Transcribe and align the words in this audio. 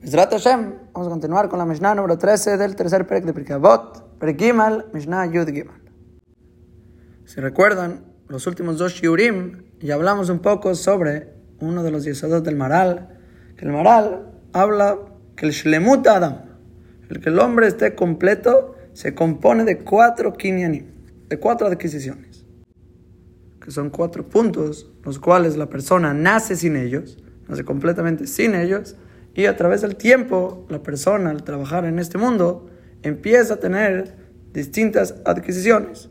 Misrat 0.00 0.30
Hashem, 0.30 0.74
vamos 0.92 1.08
a 1.08 1.10
continuar 1.10 1.48
con 1.48 1.58
la 1.58 1.64
Mishnah 1.64 1.92
número 1.96 2.16
13 2.16 2.56
del 2.56 2.76
tercer 2.76 3.04
Perek 3.04 3.24
de 3.24 3.32
Perek 3.32 4.38
Gimal, 4.38 4.86
Mishnah 4.92 5.26
Yud 5.26 5.48
Gimal. 5.48 5.80
Si 7.24 7.40
recuerdan, 7.40 8.04
los 8.28 8.46
últimos 8.46 8.78
dos 8.78 8.92
Shiurim, 8.92 9.64
ya 9.80 9.96
hablamos 9.96 10.30
un 10.30 10.38
poco 10.38 10.76
sobre 10.76 11.34
uno 11.58 11.82
de 11.82 11.90
los 11.90 12.04
yesados 12.04 12.44
del 12.44 12.54
Maral, 12.54 13.18
que 13.56 13.64
el 13.64 13.72
Maral 13.72 14.30
habla 14.52 14.98
que 15.34 15.46
el 15.46 15.52
Shlemut 15.52 16.06
Adam, 16.06 16.42
el 17.10 17.20
que 17.20 17.30
el 17.30 17.40
hombre 17.40 17.66
esté 17.66 17.96
completo, 17.96 18.76
se 18.92 19.16
compone 19.16 19.64
de 19.64 19.78
cuatro 19.78 20.32
kinyanim, 20.32 20.86
de 21.28 21.40
cuatro 21.40 21.66
adquisiciones, 21.66 22.46
que 23.60 23.72
son 23.72 23.90
cuatro 23.90 24.28
puntos, 24.28 24.92
los 25.02 25.18
cuales 25.18 25.56
la 25.56 25.68
persona 25.68 26.14
nace 26.14 26.54
sin 26.54 26.76
ellos, 26.76 27.18
nace 27.48 27.64
completamente 27.64 28.28
sin 28.28 28.54
ellos, 28.54 28.96
y 29.38 29.46
a 29.46 29.56
través 29.56 29.82
del 29.82 29.94
tiempo, 29.94 30.66
la 30.68 30.82
persona 30.82 31.30
al 31.30 31.44
trabajar 31.44 31.84
en 31.84 32.00
este 32.00 32.18
mundo 32.18 32.68
empieza 33.04 33.54
a 33.54 33.56
tener 33.58 34.16
distintas 34.52 35.14
adquisiciones. 35.24 36.10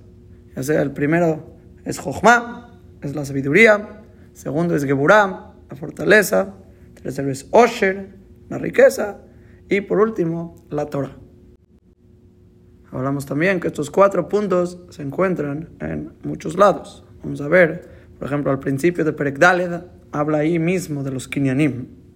Ya 0.55 0.63
sea 0.63 0.81
el 0.81 0.91
primero 0.91 1.57
es 1.83 1.99
Jochma, 1.99 2.79
es 3.01 3.15
la 3.15 3.25
sabiduría. 3.25 4.01
Segundo 4.31 4.77
es 4.77 4.85
Geburah, 4.85 5.55
la 5.69 5.75
fortaleza. 5.75 6.53
Tercero 7.03 7.29
es 7.29 7.49
Osher, 7.51 8.15
la 8.47 8.59
riqueza. 8.59 9.17
Y 9.67 9.81
por 9.81 9.99
último, 9.99 10.55
la 10.69 10.85
Torah. 10.85 11.17
Hablamos 12.93 13.25
también 13.25 13.59
que 13.59 13.67
estos 13.67 13.91
cuatro 13.91 14.29
puntos 14.29 14.79
se 14.89 15.01
encuentran 15.01 15.67
en 15.81 16.13
muchos 16.23 16.57
lados. 16.57 17.03
Vamos 17.25 17.41
a 17.41 17.49
ver, 17.49 17.89
por 18.19 18.29
ejemplo, 18.29 18.51
al 18.51 18.59
principio 18.59 19.03
de 19.03 19.11
Perek 19.11 19.37
Daled, 19.37 19.81
habla 20.13 20.37
ahí 20.37 20.59
mismo 20.59 21.03
de 21.03 21.11
los 21.11 21.27
Kinyanim. 21.27 22.06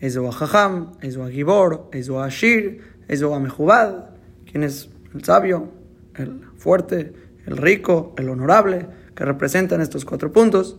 Ezo 0.00 0.26
a 0.26 0.32
Jajam, 0.32 0.92
Ezo 1.02 1.24
a 1.24 1.30
Gibor, 1.30 1.88
Ezo 1.92 2.20
a 2.20 2.26
Ashir, 2.26 2.82
Ezo 3.06 3.34
a 3.34 3.40
Mejubad, 3.40 4.10
quien 4.50 4.62
es 4.62 4.90
el 5.14 5.22
sabio, 5.24 5.70
el 6.14 6.42
fuerte, 6.56 7.12
el 7.46 7.56
rico, 7.56 8.14
el 8.16 8.28
honorable, 8.28 8.88
que 9.14 9.24
representan 9.24 9.80
estos 9.80 10.04
cuatro 10.04 10.32
puntos. 10.32 10.78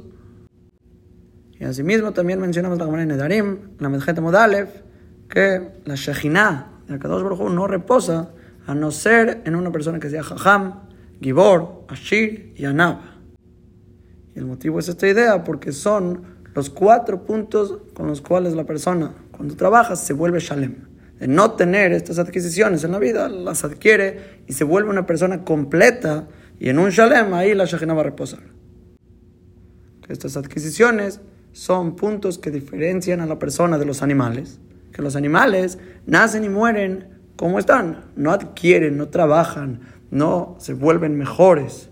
Y 1.59 1.63
asimismo 1.63 2.11
también 2.11 2.39
mencionamos 2.39 2.79
la 2.79 2.85
Gemara 2.85 3.03
en 3.03 3.09
Nedarim, 3.09 3.57
la 3.77 3.89
Medjeta 3.89 4.21
Modalev, 4.21 4.69
que 5.29 5.81
la 5.85 5.95
Shejinah 5.95 6.81
del 6.87 6.99
Kadosh 6.99 7.23
Baruj 7.23 7.51
no 7.51 7.67
reposa 7.67 8.31
a 8.65 8.73
no 8.73 8.89
ser 8.91 9.41
en 9.45 9.55
una 9.55 9.71
persona 9.71 9.99
que 9.99 10.09
sea 10.09 10.23
Jajam, 10.23 10.87
Gibor, 11.21 11.85
Ashir 11.87 12.53
y 12.57 12.65
Anab. 12.65 12.99
Y 14.35 14.39
el 14.39 14.45
motivo 14.45 14.79
es 14.79 14.89
esta 14.89 15.07
idea 15.07 15.43
porque 15.43 15.71
son 15.71 16.40
los 16.53 16.69
cuatro 16.69 17.23
puntos 17.25 17.79
con 17.93 18.07
los 18.07 18.21
cuales 18.21 18.53
la 18.53 18.65
persona, 18.65 19.13
cuando 19.31 19.55
trabaja, 19.55 19.95
se 19.95 20.13
vuelve 20.13 20.39
shalem. 20.39 20.87
De 21.19 21.27
no 21.27 21.51
tener 21.51 21.91
estas 21.91 22.19
adquisiciones 22.19 22.83
en 22.83 22.91
la 22.91 22.99
vida, 22.99 23.29
las 23.29 23.63
adquiere 23.63 24.41
y 24.47 24.53
se 24.53 24.63
vuelve 24.63 24.89
una 24.89 25.05
persona 25.05 25.43
completa. 25.43 26.27
Y 26.59 26.69
en 26.69 26.79
un 26.79 26.89
shalem, 26.89 27.33
ahí 27.33 27.53
la 27.53 27.65
shajina 27.65 27.93
va 27.93 28.01
a 28.01 28.05
reposar. 28.05 28.41
Estas 30.09 30.35
adquisiciones 30.35 31.21
son 31.53 31.95
puntos 31.95 32.37
que 32.37 32.51
diferencian 32.51 33.21
a 33.21 33.25
la 33.25 33.39
persona 33.39 33.77
de 33.77 33.85
los 33.85 34.01
animales. 34.01 34.59
Que 34.91 35.01
los 35.01 35.15
animales 35.15 35.77
nacen 36.05 36.43
y 36.43 36.49
mueren 36.49 37.21
como 37.35 37.59
están. 37.59 38.05
No 38.15 38.31
adquieren, 38.31 38.97
no 38.97 39.09
trabajan, 39.09 39.81
no 40.11 40.55
se 40.59 40.73
vuelven 40.73 41.17
mejores, 41.17 41.89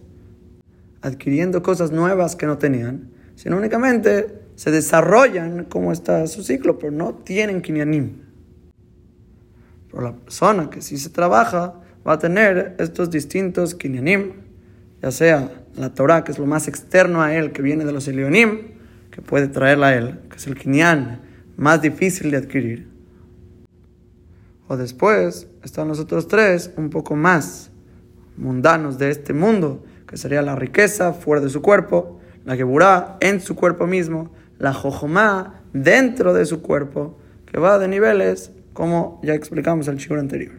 adquiriendo 1.02 1.64
cosas 1.64 1.92
nuevas 1.92 2.36
que 2.36 2.46
no 2.46 2.58
tenían, 2.58 3.12
sino 3.36 3.58
únicamente 3.58 4.42
se 4.60 4.72
desarrollan 4.72 5.64
como 5.64 5.94
está 5.94 6.28
su 6.28 6.44
ciclo, 6.44 6.78
pero 6.78 6.92
no 6.92 7.14
tienen 7.14 7.62
kinyanim. 7.62 8.24
Pero 9.90 10.04
la 10.04 10.12
persona 10.12 10.70
que 10.70 10.82
sí 10.82 10.98
se 10.98 11.10
trabaja 11.10 11.76
va 12.06 12.14
a 12.16 12.20
tener 12.20 12.76
estos 12.78 13.10
distintos 13.10 13.74
kinyanim, 13.74 14.34
ya 15.02 15.12
sea 15.12 15.64
la 15.76 15.94
Torah, 15.94 16.26
que 16.26 16.34
es 16.34 16.40
lo 16.40 16.46
más 16.46 16.68
externo 16.68 17.22
a 17.22 17.34
él, 17.34 17.54
que 17.54 17.62
viene 17.62 17.86
de 17.86 17.94
los 17.94 18.10
elionim, 18.10 18.74
que 19.12 19.22
puede 19.22 19.48
traerla 19.48 19.88
a 19.88 19.96
él, 19.96 20.20
que 20.30 20.36
es 20.36 20.46
el 20.46 20.58
kinyan 20.58 21.22
más 21.56 21.82
difícil 21.82 22.30
de 22.30 22.36
adquirir. 22.36 22.90
O 24.68 24.76
después 24.76 25.48
están 25.64 25.88
los 25.88 26.02
otros 26.02 26.28
tres, 26.28 26.74
un 26.76 26.90
poco 26.90 27.16
más 27.16 27.72
mundanos 28.36 28.98
de 28.98 29.10
este 29.10 29.32
mundo, 29.32 29.86
que 30.06 30.18
sería 30.18 30.42
la 30.42 30.58
riqueza 30.58 31.14
fuera 31.14 31.42
de 31.42 31.50
su 31.50 31.62
cuerpo, 31.62 32.20
la 32.44 32.58
geburá 32.58 33.16
en 33.22 33.40
su 33.40 33.56
cuerpo 33.56 33.88
mismo, 33.88 34.38
la 34.60 34.74
jojomá 34.74 35.64
dentro 35.74 36.34
de 36.34 36.46
su 36.46 36.62
cuerpo, 36.62 37.18
que 37.46 37.60
va 37.60 37.80
de 37.80 37.88
niveles, 37.88 38.52
como 38.74 39.20
ya 39.24 39.34
explicamos 39.34 39.88
el 39.88 39.98
chivo 39.98 40.16
anterior. 40.16 40.54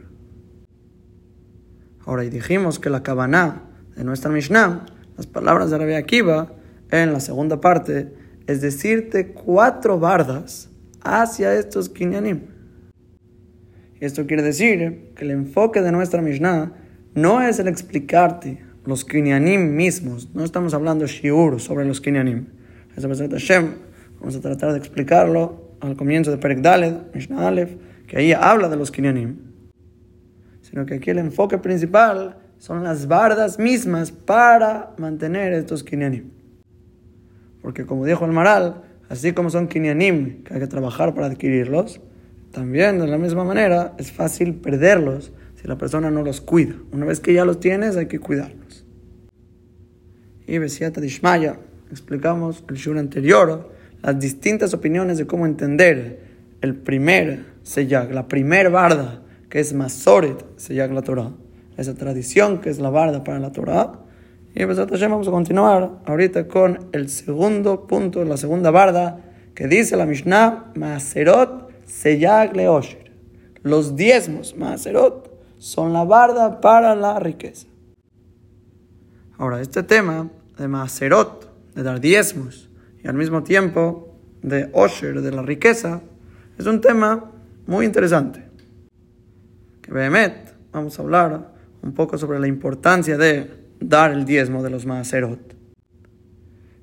Ahora, 2.05 2.25
y 2.25 2.31
dijimos 2.31 2.81
que 2.81 2.91
la 2.91 3.03
Kabaná 3.03 3.62
de 3.94 4.03
nuestra 4.03 4.31
Mishnah, 4.31 4.87
las 5.16 5.27
palabras 5.27 5.71
de 5.71 5.78
Rabbi 5.78 5.94
Akiva, 5.94 6.53
en 6.91 7.12
la 7.12 7.21
segunda 7.21 7.60
parte, 7.60 8.12
es 8.47 8.60
decirte 8.60 9.33
cuatro 9.33 10.00
bardas 10.00 10.71
hacia 11.03 11.55
estos 11.55 11.89
kinyanim. 11.89 12.41
Esto 14.00 14.27
quiere 14.27 14.43
decir 14.43 15.12
que 15.15 15.25
el 15.25 15.31
enfoque 15.31 15.83
de 15.83 15.93
nuestra 15.93 16.22
Mishnah 16.22 16.72
no 17.15 17.43
es 17.43 17.59
el 17.59 17.69
explicarte 17.69 18.65
los 18.87 19.05
kinyanim 19.05 19.77
mismos, 19.77 20.34
no 20.34 20.43
estamos 20.43 20.72
hablando 20.72 21.06
shiur 21.06 21.60
sobre 21.60 21.84
los 21.84 22.00
kinyanim. 22.00 22.47
Hashem 22.97 23.90
Vamos 24.21 24.37
a 24.37 24.41
tratar 24.41 24.73
de 24.73 24.79
explicarlo 24.79 25.71
al 25.81 25.97
comienzo 25.97 26.31
de 26.31 26.37
Perek 26.37 26.61
Daled, 26.61 26.95
Mishnah 27.15 27.49
Aleph, 27.49 27.75
que 28.07 28.19
ahí 28.19 28.33
habla 28.33 28.69
de 28.69 28.77
los 28.77 28.91
Kinyanim. 28.91 29.37
Sino 30.61 30.87
que 30.87 30.95
aquí 30.95 31.11
el 31.11 31.19
enfoque 31.19 31.59
principal 31.59 32.37
son 32.59 32.85
las 32.85 33.09
bardas 33.09 33.59
mismas 33.59 34.13
para 34.13 34.95
mantener 34.99 35.55
estos 35.55 35.83
Kinyanim. 35.83 36.31
Porque 37.63 37.87
como 37.87 38.05
dijo 38.05 38.25
el 38.27 38.33
Maral, 38.33 38.83
así 39.09 39.33
como 39.33 39.49
son 39.49 39.69
Kinyanim, 39.69 40.45
que 40.45 40.55
hay 40.55 40.61
que 40.61 40.67
trabajar 40.67 41.15
para 41.15 41.27
adquirirlos, 41.27 42.01
también 42.53 42.99
de 42.99 43.07
la 43.07 43.17
misma 43.17 43.45
manera 43.45 43.95
es 43.99 44.13
fácil 44.13 44.55
perderlos 44.55 45.33
si 45.55 45.67
la 45.67 45.79
persona 45.79 46.11
no 46.11 46.23
los 46.23 46.41
cuida. 46.41 46.75
Una 46.93 47.07
vez 47.07 47.21
que 47.21 47.33
ya 47.33 47.45
los 47.45 47.61
tienes, 47.61 47.97
hay 47.97 48.07
que 48.07 48.19
cuidarlos. 48.19 48.85
Y 50.47 50.59
Besiata 50.59 51.01
Dishmaya, 51.01 51.59
explicamos 51.91 52.65
el 52.69 52.77
shur 52.77 52.99
anterior, 52.99 53.71
las 54.03 54.19
distintas 54.19 54.75
opiniones 54.75 55.19
de 55.19 55.27
cómo 55.27 55.47
entender 55.47 56.21
el 56.61 56.77
primer 56.77 57.47
seyag, 57.62 58.12
la 58.12 58.28
primer 58.28 58.71
barda, 58.71 59.22
que 59.49 59.61
es 59.61 59.72
Masoret 59.72 60.44
seyag 60.56 60.93
la 60.93 61.03
Torah, 61.03 61.33
esa 61.77 61.94
tradición 61.94 62.60
que 62.60 62.71
es 62.71 62.78
la 62.78 62.91
barda 62.91 63.25
para 63.25 63.39
la 63.39 63.53
Torah. 63.53 64.00
Y 64.55 64.65
pues 64.65 64.78
vamos 64.78 65.28
a 65.28 65.31
continuar 65.31 66.00
ahorita 66.06 66.49
con 66.49 66.89
el 66.93 67.09
segundo 67.09 67.87
punto, 67.87 68.25
la 68.25 68.37
segunda 68.37 68.71
barda, 68.71 69.21
que 69.55 69.69
dice 69.69 69.97
la 69.97 70.06
Mishnah, 70.06 70.72
Maserot 70.75 71.71
seyag 71.84 72.56
leosher. 72.56 73.10
Los 73.62 73.97
diezmos, 73.97 74.56
Maserot, 74.56 75.31
son 75.59 75.93
la 75.93 76.05
barda 76.05 76.60
para 76.60 76.94
la 76.94 77.19
riqueza. 77.19 77.66
Ahora, 79.37 79.60
este 79.60 79.83
tema 79.83 80.31
de 80.59 80.69
Maserot, 80.69 81.50
de 81.75 81.83
dar 81.83 82.00
diezmos, 82.00 82.70
y 83.03 83.09
al 83.09 83.15
mismo 83.15 83.43
tiempo 83.43 84.16
de 84.43 84.69
Osher, 84.72 85.21
de 85.21 85.33
la 85.33 85.43
riqueza, 85.43 86.03
es 86.59 86.66
un 86.66 86.81
tema 86.81 87.33
muy 87.66 87.87
interesante. 87.87 88.44
Que 89.83 89.93
Behemet, 89.93 90.55
vamos 90.72 90.99
a 90.99 91.03
hablar 91.03 91.55
un 91.83 91.93
poco 91.93 92.19
sobre 92.19 92.39
la 92.39 92.47
importancia 92.47 93.16
de 93.16 93.50
dar 93.81 94.12
el 94.12 94.25
diezmo 94.25 94.62
de 94.62 94.71
los 94.71 94.87
Maaserot. 94.87 95.56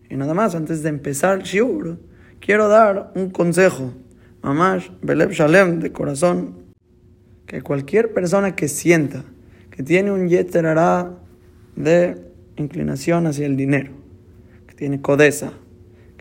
Y 0.10 0.16
nada 0.16 0.34
más, 0.34 0.56
antes 0.56 0.84
de 0.84 0.90
empezar 0.90 1.40
el 1.40 1.44
shiur, 1.44 2.00
quiero 2.40 2.68
dar 2.68 3.12
un 3.16 3.30
consejo, 3.30 3.94
mamash, 4.42 4.90
Beleb 5.02 5.32
Shalem, 5.32 5.80
de 5.80 5.92
corazón, 5.92 6.56
que 7.46 7.62
cualquier 7.62 8.14
persona 8.14 8.56
que 8.56 8.68
sienta 8.68 9.24
que 9.72 9.84
tiene 9.84 10.12
un 10.12 10.28
yeterará 10.28 11.20
de 11.76 12.18
inclinación 12.56 13.28
hacia 13.28 13.46
el 13.46 13.56
dinero, 13.56 13.92
que 14.66 14.74
tiene 14.74 15.02
codeza, 15.02 15.54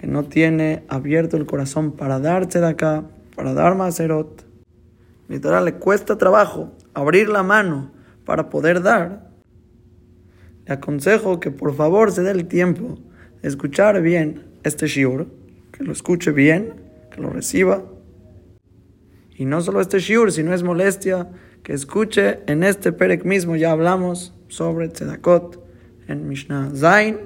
no 0.06 0.24
tiene 0.24 0.84
abierto 0.88 1.36
el 1.36 1.46
corazón 1.46 1.92
para 1.92 2.20
darse 2.20 2.60
de 2.60 2.68
acá, 2.68 3.04
para 3.34 3.54
dar 3.54 3.76
maserot, 3.76 4.44
literal 5.28 5.64
le 5.64 5.74
cuesta 5.74 6.16
trabajo 6.16 6.72
abrir 6.94 7.28
la 7.28 7.42
mano 7.42 7.92
para 8.24 8.48
poder 8.48 8.82
dar, 8.82 9.30
le 10.66 10.74
aconsejo 10.74 11.40
que 11.40 11.50
por 11.50 11.74
favor 11.74 12.10
se 12.10 12.22
dé 12.22 12.32
el 12.32 12.46
tiempo 12.48 12.98
de 13.42 13.48
escuchar 13.48 14.00
bien 14.02 14.44
este 14.62 14.86
shiur, 14.86 15.28
que 15.72 15.84
lo 15.84 15.92
escuche 15.92 16.32
bien, 16.32 16.74
que 17.10 17.20
lo 17.20 17.30
reciba. 17.30 17.84
Y 19.36 19.44
no 19.44 19.60
solo 19.60 19.80
este 19.80 20.00
shiur, 20.00 20.32
si 20.32 20.42
no 20.42 20.54
es 20.54 20.62
molestia, 20.62 21.28
que 21.62 21.72
escuche 21.72 22.40
en 22.46 22.64
este 22.64 22.92
perek 22.92 23.24
mismo, 23.24 23.56
ya 23.56 23.70
hablamos 23.70 24.34
sobre 24.48 24.88
tzedakot 24.88 25.62
en 26.08 26.28
Mishnah 26.28 26.70
Zain, 26.74 27.18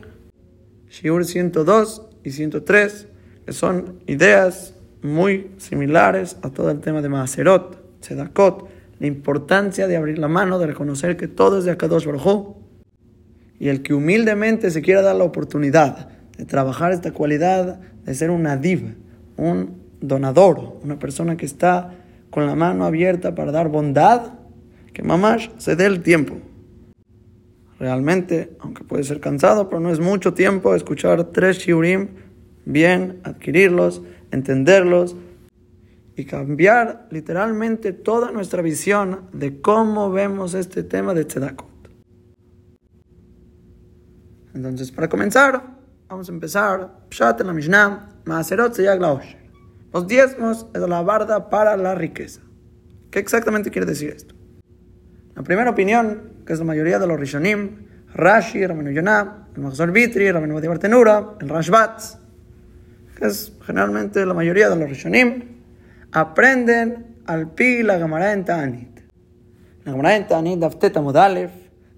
shiur 0.91 1.25
102, 1.25 2.10
y 2.25 2.31
103, 2.31 3.09
que 3.47 3.53
son 3.53 4.01
ideas 4.07 4.75
muy 5.03 5.51
similares 5.59 6.37
a 6.43 6.51
todo 6.51 6.71
el 6.71 6.81
tema 6.81 7.03
de 7.03 7.09
Maaserot, 7.09 8.01
Tzedakot, 8.01 8.69
la 8.99 9.07
importancia 9.07 9.87
de 9.87 9.97
abrir 9.97 10.19
la 10.19 10.29
mano, 10.29 10.59
de 10.59 10.67
reconocer 10.67 11.17
que 11.17 11.29
todo 11.29 11.59
es 11.59 11.65
de 11.65 11.71
Akadosh 11.71 12.07
Baruj 12.07 12.57
y 13.59 13.69
el 13.69 13.83
que 13.83 13.95
humildemente 13.95 14.71
se 14.71 14.83
quiera 14.83 15.03
dar 15.03 15.17
la 15.17 15.25
oportunidad 15.25 16.09
de 16.37 16.45
trabajar 16.45 16.93
esta 16.93 17.13
cualidad 17.13 17.81
de 18.05 18.15
ser 18.15 18.31
un 18.31 18.43
nadiv, 18.43 18.97
un 19.37 19.81
donador, 20.01 20.79
una 20.83 20.99
persona 20.99 21.37
que 21.37 21.47
está 21.47 21.95
con 22.31 22.47
la 22.47 22.55
mano 22.55 22.85
abierta 22.85 23.35
para 23.35 23.53
dar 23.53 23.69
bondad, 23.69 24.35
que 24.93 25.03
mamás 25.03 25.51
se 25.59 25.77
dé 25.77 25.87
el 25.87 26.03
tiempo. 26.03 26.37
Realmente, 27.81 28.55
aunque 28.61 28.85
puede 28.85 29.05
ser 29.05 29.21
cansado, 29.21 29.71
pero 29.71 29.81
no 29.81 29.91
es 29.91 30.01
mucho 30.01 30.35
tiempo 30.35 30.75
escuchar 30.75 31.25
tres 31.33 31.61
shiurim, 31.61 32.11
bien, 32.67 33.21
adquirirlos, 33.25 34.03
entenderlos 34.31 35.17
y 36.15 36.27
cambiar 36.27 37.09
literalmente 37.11 37.95
toda 37.95 38.33
nuestra 38.33 38.61
visión 38.61 39.23
de 39.33 39.63
cómo 39.63 40.11
vemos 40.11 40.53
este 40.53 40.83
tema 40.83 41.15
de 41.15 41.25
tzedakot. 41.25 41.71
Entonces, 44.53 44.93
para 44.93 45.09
comenzar, 45.09 45.79
vamos 46.07 46.29
a 46.29 46.33
empezar. 46.33 47.07
Pshat 47.09 47.41
en 47.41 47.47
la 47.47 49.21
Los 49.95 50.07
diezmos 50.07 50.67
es 50.75 50.81
la 50.83 51.01
barda 51.01 51.49
para 51.49 51.79
la 51.79 51.95
riqueza. 51.95 52.43
¿Qué 53.11 53.21
exactamente 53.21 53.71
quiere 53.71 53.87
decir 53.87 54.11
esto? 54.11 54.35
La 55.35 55.43
primera 55.43 55.71
opinión, 55.71 56.40
que 56.51 56.55
es 56.55 56.59
la 56.59 56.65
mayoría 56.65 56.99
de 56.99 57.07
los 57.07 57.17
Rishonim, 57.17 57.87
Rashi, 58.13 58.67
Ramenu 58.67 58.91
Yonah, 58.91 59.47
el 59.55 59.63
Mahzor 59.63 59.93
Vitri, 59.93 60.33
Ramenu 60.33 60.61
Tenura, 60.81 61.37
el 61.41 61.49
Rashbat, 61.49 62.03
que 63.17 63.27
es 63.27 63.53
generalmente 63.65 64.27
la 64.27 64.35
mayoría 64.35 64.69
de 64.69 64.75
los 64.75 64.89
Rishonim, 64.89 65.45
aprenden 66.11 67.19
al 67.27 67.53
pi 67.53 67.85
la 67.85 67.99
Gemara 67.99 68.33
en 68.33 68.45
Ta'anit. 68.45 69.01
La 69.85 69.93
Gemara 69.93 70.17
en 70.17 70.27
Ta'anit, 70.27 70.59
Dafteta 70.59 71.01
Modalef, 71.01 71.53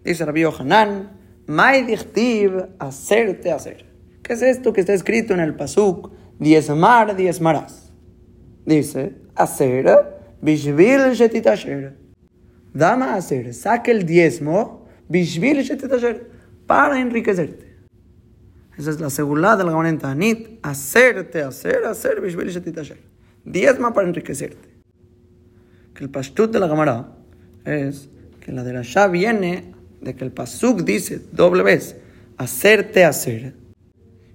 dice 0.04 0.22
Rabbi 0.26 0.43
Yohanan, 0.43 1.12
Mai 1.46 1.84
dichtiv, 1.84 2.52
hacerte 2.78 3.52
hacer. 3.52 3.87
¿Qué 4.22 4.34
es 4.34 4.43
esto 4.43 4.75
que 4.75 4.81
está 4.81 4.93
escrito 4.93 5.32
en 5.32 5.40
el 5.40 5.54
Pasuk? 5.54 6.12
Diezmar, 6.38 7.16
diezmarás. 7.16 7.90
Dice, 8.66 9.14
hacer, 9.34 9.87
bishvil 10.43 11.14
shetitasher. 11.14 12.01
Dama 12.75 13.15
hacer, 13.15 13.53
saque 13.55 13.91
el 13.91 14.07
diezmo, 14.07 14.87
bishvil 15.09 15.63
para 16.67 17.01
enriquecerte. 17.01 17.73
Esa 18.79 18.91
es 18.91 19.01
la 19.01 19.11
seguridad 19.11 19.59
de 19.59 19.65
la 19.65 19.71
Gamonenta 19.71 20.11
Anit, 20.11 20.59
hacerte, 20.63 21.43
hacer, 21.43 21.85
hacer, 21.85 22.21
bishvil. 22.21 22.51
Diezma 23.45 23.93
para 23.93 24.09
enriquecerte. 24.09 24.69
Que 25.95 26.05
el 26.05 26.11
pastut 26.11 26.51
de 26.51 26.61
la 26.61 26.69
Gamara 26.69 27.13
es 27.65 28.09
que 28.41 28.53
la 28.53 28.65
de 28.65 28.73
la 28.73 28.83
Shah 28.83 29.09
viene 29.09 29.75
de 30.01 30.15
que 30.15 30.25
el 30.25 30.33
Pasuk 30.33 30.83
dice 30.83 31.21
doble 31.33 31.63
vez, 31.63 31.97
hacerte 32.39 33.05
hacer 33.05 33.55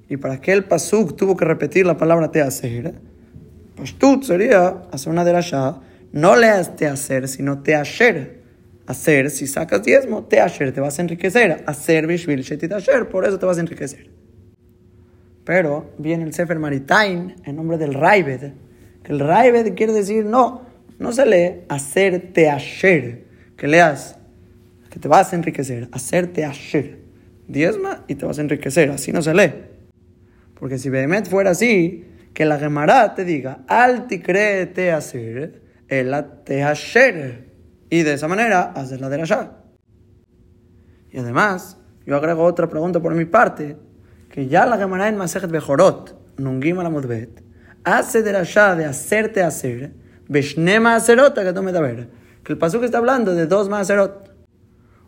y 0.09 0.17
para 0.17 0.39
que 0.39 0.53
el 0.53 0.63
pasuk 0.63 1.15
tuvo 1.15 1.35
que 1.35 1.45
repetir 1.45 1.85
la 1.85 1.97
palabra 1.97 2.31
te 2.31 2.41
hacer, 2.41 2.95
tú 3.97 4.21
sería 4.23 4.83
hacer 4.91 5.11
una 5.11 5.25
derashá, 5.25 5.81
no 6.11 6.35
leas 6.35 6.75
te 6.75 6.87
hacer, 6.87 7.27
sino 7.27 7.61
te 7.61 7.75
hacer. 7.75 8.37
Hacer, 8.85 9.29
si 9.29 9.47
sacas 9.47 9.83
diezmo, 9.83 10.23
te 10.23 10.39
hacer, 10.39 10.71
te 10.71 10.79
vas 10.79 10.97
a 10.97 11.01
enriquecer. 11.01 11.63
Hacer 11.67 12.07
bishvil 12.07 12.41
shetit 12.41 12.71
hacer, 12.71 13.09
por 13.09 13.25
eso 13.25 13.37
te 13.37 13.45
vas 13.45 13.57
a 13.57 13.61
enriquecer. 13.61 14.09
Pero 15.43 15.93
viene 15.97 16.23
el 16.23 16.33
Sefer 16.33 16.59
Maritain 16.59 17.35
en 17.45 17.55
nombre 17.55 17.77
del 17.77 17.93
Raibed, 17.93 18.51
que 19.03 19.11
el 19.11 19.19
Raibed 19.19 19.75
quiere 19.75 19.93
decir 19.93 20.25
no, 20.25 20.65
no 20.99 21.11
se 21.11 21.25
lee 21.25 21.61
hacer 21.69 22.33
te 22.33 22.49
hacer, 22.49 23.25
que 23.55 23.67
leas 23.67 24.17
que 24.89 24.99
te 24.99 25.07
vas 25.07 25.31
a 25.31 25.35
enriquecer, 25.35 25.87
hacer 25.91 26.27
te 26.27 26.45
hacer. 26.45 26.99
Diezma 27.47 28.03
y 28.07 28.15
te 28.15 28.25
vas 28.25 28.39
a 28.39 28.41
enriquecer, 28.41 28.89
así 28.89 29.11
no 29.11 29.21
se 29.21 29.33
lee. 29.33 29.53
Porque 30.59 30.77
si 30.77 30.89
Behemet 30.89 31.29
fuera 31.29 31.51
así, 31.51 32.05
que 32.33 32.45
la 32.45 32.59
Gemara 32.59 33.15
te 33.15 33.23
diga, 33.23 33.63
alti 33.67 34.19
te 34.19 34.91
hacer, 34.91 35.61
el 35.87 36.15
te 36.43 36.63
hacer. 36.63 37.53
Y 37.89 38.03
de 38.03 38.13
esa 38.13 38.27
manera 38.27 38.73
haces 38.75 38.99
la 38.99 39.09
derashá. 39.09 39.51
Y 41.11 41.19
además, 41.19 41.77
yo 42.05 42.15
agrego 42.15 42.43
otra 42.43 42.67
pregunta 42.67 42.99
por 42.99 43.15
mi 43.15 43.25
parte, 43.25 43.77
que 44.29 44.47
ya 44.47 44.65
la 44.65 44.77
Gemara 44.77 45.07
en 45.07 45.17
Masejet 45.17 45.49
Bejorot, 45.49 46.15
Nungim 46.37 46.79
Alamudbet, 46.79 47.43
hace 47.83 48.21
derashá 48.21 48.75
de 48.75 48.85
hacerte 48.85 49.41
hacer, 49.41 49.93
Beshnema 50.27 50.95
Aserota 50.95 51.43
que 51.43 51.53
tome 51.53 51.71
ver. 51.71 52.09
Que 52.43 52.53
el 52.53 52.59
pasuk 52.59 52.83
está 52.83 52.97
hablando 52.97 53.33
de 53.35 53.45
dos 53.45 53.69
Maserot. 53.69 54.33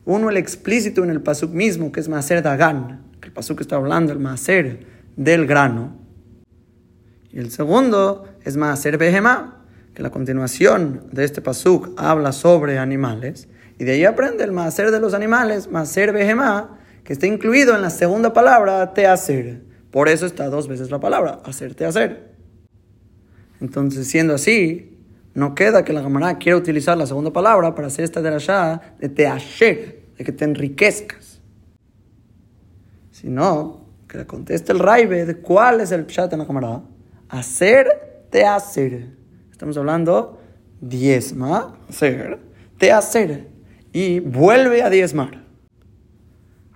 Uno 0.06 0.30
el 0.30 0.38
explícito 0.38 1.04
en 1.04 1.10
el 1.10 1.22
pasuk 1.22 1.52
mismo, 1.52 1.92
que 1.92 2.00
es 2.00 2.10
Maser 2.10 2.42
Dagan, 2.42 3.04
que 3.22 3.28
el 3.28 3.34
pasuk 3.34 3.62
está 3.62 3.76
hablando, 3.76 4.14
el 4.14 4.20
Maser 4.20 4.86
del 5.16 5.46
grano. 5.46 5.98
Y 7.32 7.40
el 7.40 7.52
segundo 7.52 8.28
es 8.44 8.58
Maaser 8.58 8.98
Behemá, 8.98 9.59
que 9.94 10.04
la 10.04 10.10
continuación 10.10 11.08
de 11.12 11.26
este 11.26 11.42
pasuk 11.42 11.90
habla 11.98 12.32
sobre 12.32 12.78
animales. 12.78 13.48
Y 13.78 13.84
de 13.84 13.94
ahí 13.94 14.06
aprende 14.06 14.44
el 14.44 14.52
Maaser 14.52 14.92
de 14.92 15.00
los 15.00 15.14
animales, 15.14 15.70
Maaser 15.70 16.12
Behemá, 16.12 16.80
que 17.04 17.14
está 17.14 17.28
incluido 17.28 17.76
en 17.76 17.82
la 17.82 17.90
segunda 17.90 18.34
palabra, 18.34 18.94
te 18.94 19.08
hacer. 19.08 19.64
Por 19.92 20.10
eso 20.10 20.26
está 20.26 20.50
dos 20.50 20.68
veces 20.68 20.92
la 20.92 21.00
palabra, 21.00 21.42
hacerte 21.44 21.86
hacer. 21.86 22.36
Entonces, 23.60 24.08
siendo 24.08 24.36
así, 24.36 24.98
no 25.34 25.56
queda 25.56 25.84
que 25.84 25.94
la 25.94 26.02
Gamará 26.02 26.38
quiera 26.38 26.58
utilizar 26.58 26.98
la 26.98 27.08
segunda 27.08 27.34
palabra 27.34 27.76
para 27.76 27.88
hacer 27.88 28.06
esta 28.06 28.22
derashá 28.22 28.82
de 29.00 29.10
te 29.10 29.28
hacer, 29.28 30.04
de 30.18 30.24
que 30.24 30.32
te 30.32 30.46
enriquezcas. 30.46 31.42
Sino 33.12 33.86
que 34.08 34.20
le 34.20 34.26
conteste 34.26 34.72
el 34.72 34.80
raibe 34.80 35.26
de 35.26 35.38
cuál 35.38 35.82
es 35.82 35.92
el 35.92 36.06
pshat 36.06 36.32
en 36.34 36.40
la 36.40 36.48
camarada. 36.48 36.84
Hacer, 37.28 38.26
te 38.30 38.46
hacer. 38.46 39.19
Estamos 39.60 39.76
hablando 39.76 40.40
diezma, 40.80 41.78
hacer, 41.90 42.40
te 42.78 42.94
hacer. 42.94 43.48
Y 43.92 44.22
vuelve 44.22 44.84
a 44.84 44.90
diezmar. 44.90 45.44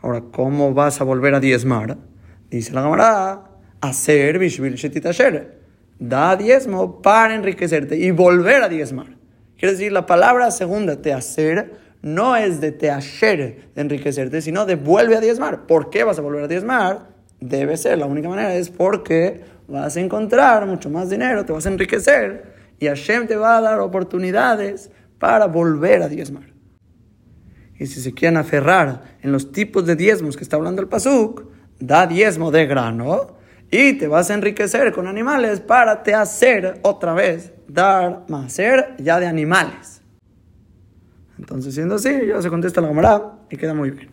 Ahora, 0.01 0.21
¿cómo 0.33 0.74
vas 0.74 1.00
a 1.00 1.06
volver 1.06 1.33
a 1.33 1.39
diezmar? 1.39 1.95
Dice 2.50 2.74
la 2.74 2.81
camarada, 2.81 3.51
hacer 3.80 4.38
bishvil 4.38 4.75
shetit 4.75 5.06
Da 5.97 6.35
diezmo 6.35 7.01
para 7.01 7.35
enriquecerte 7.35 7.95
y 7.95 8.12
volver 8.12 8.63
a 8.63 8.68
diezmar. 8.68 9.15
Quiere 9.57 9.75
decir, 9.75 9.94
la 9.94 10.06
palabra 10.06 10.52
segunda, 10.52 11.02
te 11.02 11.13
hacer, 11.13 11.75
no 12.02 12.35
es 12.35 12.59
de 12.59 12.73
te 12.73 12.92
hacer, 12.92 13.69
de 13.73 13.81
enriquecerte, 13.81 14.42
sino 14.42 14.66
de 14.66 14.75
vuelve 14.75 15.16
a 15.16 15.21
diezmar. 15.21 15.68
¿Por 15.68 15.90
qué 15.90 16.04
vas 16.04 16.19
a 16.19 16.21
volver 16.21 16.44
a 16.44 16.47
diezmar? 16.49 17.13
debe 17.40 17.78
ser, 17.78 17.97
la 17.97 18.06
única 18.06 18.28
manera 18.28 18.56
es 18.56 18.69
porque 18.69 19.42
vas 19.68 19.95
a 19.95 19.99
encontrar 20.02 20.66
mucho 20.66 20.90
más 20.90 21.09
dinero, 21.09 21.45
te 21.45 21.52
vas 21.52 21.66
a 21.66 21.69
enriquecer 21.69 22.53
y 22.83 22.87
Hashem 22.87 23.28
te 23.28 23.37
va 23.37 23.57
a 23.57 23.61
dar 23.61 23.80
oportunidades 23.80 24.92
para 25.19 25.47
volver 25.47 26.02
a 26.02 26.09
diezmar. 26.09 26.54
Y 27.80 27.87
si 27.87 28.02
se 28.02 28.13
quieren 28.13 28.37
aferrar 28.37 29.18
en 29.21 29.31
los 29.31 29.52
tipos 29.52 29.85
de 29.85 29.95
diezmos 29.95 30.35
que 30.35 30.44
está 30.44 30.57
hablando 30.57 30.81
el 30.81 30.90
Pasuk, 30.90 31.45
da 31.80 32.06
diezmo 32.07 32.52
de 32.52 32.66
grano 32.66 33.37
y 33.71 33.94
te 33.94 34.07
vas 34.07 34.30
a 34.30 34.33
enriquecer 34.33 34.92
con 34.92 35.07
animales 35.07 35.61
para 35.61 36.04
te 36.04 36.13
hacer 36.13 36.80
otra 36.83 37.13
vez 37.13 37.54
dar 37.68 38.25
más 38.28 38.57
ya 38.99 39.19
de 39.19 39.25
animales. 39.25 40.02
Entonces, 41.40 41.73
siendo 41.73 41.95
así, 41.95 42.28
ya 42.28 42.42
se 42.42 42.49
contesta 42.49 42.81
la 42.81 42.90
camarada 42.90 43.40
y 43.49 43.57
queda 43.57 43.73
muy 43.73 43.92
bien. 43.92 44.11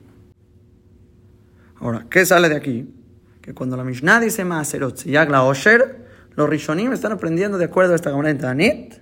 Ahora, 1.81 2.07
¿qué 2.09 2.25
sale 2.25 2.49
de 2.49 2.57
aquí? 2.57 2.95
que 3.41 3.55
cuando 3.55 3.77
la 3.77 3.85
Mishnah 3.85 4.21
dice 4.21 4.45
Maaserot 4.45 5.05
la 5.07 5.43
Osher, 5.45 6.10
los 6.35 6.49
Rishonim 6.49 6.93
están 6.93 7.13
aprendiendo 7.13 7.59
de 7.59 7.67
acuerdo 7.67 7.93
a 7.93 7.97
esta 7.97 8.11
Gemara 8.11 8.31
en 8.31 8.39
Tanit, 8.39 8.95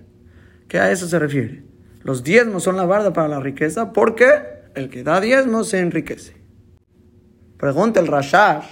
que 0.67 0.79
a 0.79 0.91
eso 0.91 1.07
se 1.07 1.19
refiere. 1.19 1.63
Los 2.03 2.23
diezmos 2.23 2.63
son 2.63 2.77
la 2.77 2.85
barda 2.85 3.13
para 3.13 3.27
la 3.27 3.39
riqueza 3.39 3.91
porque 3.91 4.27
el 4.75 4.89
que 4.89 5.03
da 5.03 5.19
diezmos 5.19 5.69
se 5.69 5.79
enriquece. 5.79 6.35
Pregunta 7.57 7.99
el 7.99 8.07
Rashash, 8.07 8.65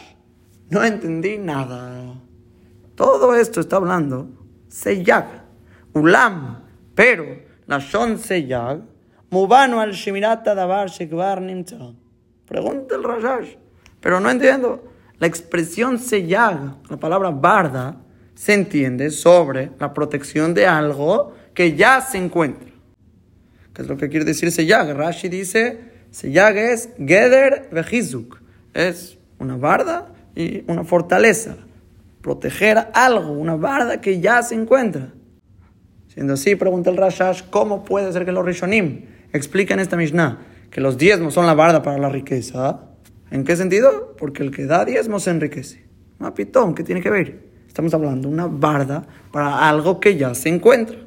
no 0.69 0.83
entendí 0.83 1.37
nada. 1.37 2.21
Todo 2.95 3.35
esto 3.35 3.59
está 3.59 3.75
hablando 3.75 4.29
Seyag, 4.69 5.43
Ulam, 5.93 6.63
pero 6.95 7.25
la 7.65 7.79
Shon 7.79 8.17
Seyag, 8.17 8.81
Mubano 9.29 9.81
al 9.81 9.91
Shimirata 9.91 10.55
Davar 10.55 10.89
Shekvar 10.89 11.41
Nimtza. 11.41 11.93
Pregunta 12.45 12.95
el 12.95 13.03
Rashash, 13.03 13.55
pero 13.99 14.19
no 14.19 14.29
entiendo. 14.29 14.83
La 15.19 15.27
expresión 15.27 15.97
sellag, 15.97 16.77
la 16.89 16.97
palabra 16.97 17.31
barda, 17.31 17.97
se 18.37 18.53
entiende 18.53 19.09
sobre 19.09 19.71
la 19.79 19.95
protección 19.95 20.53
de 20.53 20.67
algo 20.67 21.33
que 21.55 21.75
ya 21.75 22.01
se 22.01 22.19
encuentra. 22.19 22.69
¿Qué 23.73 23.81
es 23.81 23.87
lo 23.87 23.97
que 23.97 24.09
quiere 24.09 24.25
decir 24.25 24.51
sellag? 24.51 24.95
Rashi 24.95 25.27
dice, 25.27 25.79
sellag 26.11 26.55
es 26.55 26.89
geder 26.99 27.67
vejizuk, 27.71 28.39
es 28.75 29.17
una 29.39 29.57
barda 29.57 30.13
y 30.35 30.63
una 30.67 30.83
fortaleza, 30.83 31.57
proteger 32.21 32.89
algo, 32.93 33.31
una 33.31 33.55
barda 33.55 34.01
que 34.01 34.21
ya 34.21 34.43
se 34.43 34.53
encuentra. 34.53 35.13
Siendo 36.07 36.33
así, 36.33 36.55
pregunta 36.55 36.91
el 36.91 36.97
Rashash, 36.97 37.41
¿cómo 37.49 37.83
puede 37.83 38.13
ser 38.13 38.23
que 38.23 38.31
los 38.31 38.45
Rishonim 38.45 39.05
expliquen 39.33 39.79
esta 39.79 39.97
Mishnah 39.97 40.45
que 40.69 40.79
los 40.79 40.99
diezmos 40.99 41.33
son 41.33 41.47
la 41.47 41.55
barda 41.55 41.81
para 41.81 41.97
la 41.97 42.09
riqueza? 42.09 42.81
¿En 43.31 43.43
qué 43.43 43.55
sentido? 43.55 44.15
Porque 44.15 44.43
el 44.43 44.51
que 44.51 44.67
da 44.67 44.85
diezmos 44.85 45.23
se 45.23 45.31
enriquece. 45.31 45.87
¿Un 46.19 46.31
pitón, 46.33 46.75
¿qué 46.75 46.83
tiene 46.83 47.01
que 47.01 47.09
ver? 47.09 47.46
Estamos 47.67 47.93
hablando 47.93 48.27
de 48.27 48.33
una 48.33 48.47
barda 48.47 49.05
para 49.31 49.67
algo 49.67 49.99
que 49.99 50.17
ya 50.17 50.33
se 50.33 50.49
encuentra. 50.49 50.97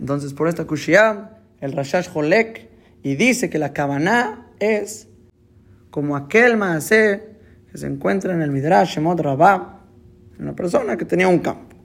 Entonces, 0.00 0.32
por 0.32 0.48
esta 0.48 0.64
Kushiyam, 0.64 1.28
el 1.60 1.72
Rashash 1.72 2.08
Holek 2.14 2.68
y 3.02 3.16
dice 3.16 3.50
que 3.50 3.58
la 3.58 3.72
Kavaná 3.72 4.46
es 4.58 5.08
como 5.90 6.16
aquel 6.16 6.56
Maaseh 6.56 7.36
que 7.70 7.78
se 7.78 7.86
encuentra 7.86 8.34
en 8.34 8.42
el 8.42 8.50
Midrash 8.50 8.94
Shemot 8.94 9.20
una 10.38 10.54
persona 10.54 10.96
que 10.96 11.04
tenía 11.04 11.28
un 11.28 11.40
campo. 11.40 11.76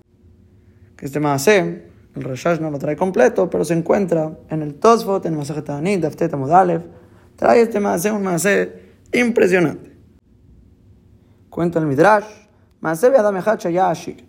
Que 0.96 1.06
este 1.06 1.20
Maaseh, 1.20 1.92
el 2.16 2.24
Rashash 2.24 2.60
no 2.60 2.70
lo 2.70 2.78
trae 2.78 2.96
completo, 2.96 3.50
pero 3.50 3.66
se 3.66 3.74
encuentra 3.74 4.38
en 4.50 4.62
el 4.62 4.76
Tosfot, 4.76 5.26
en 5.26 5.36
Masajet 5.36 5.70
Anit, 5.72 6.02
Daftet 6.02 6.34
Amodalev. 6.34 6.84
Trae 7.36 7.62
este 7.62 7.80
Maaseh 7.80 8.12
un 8.12 8.24
Maaseh 8.24 8.72
impresionante. 9.12 9.92
Cuenta 11.50 11.80
el 11.80 11.88
Midrash, 11.88 12.26
Maaseh 12.84 13.10
Beadamehacha 13.10 13.70
Yashir, 13.70 14.28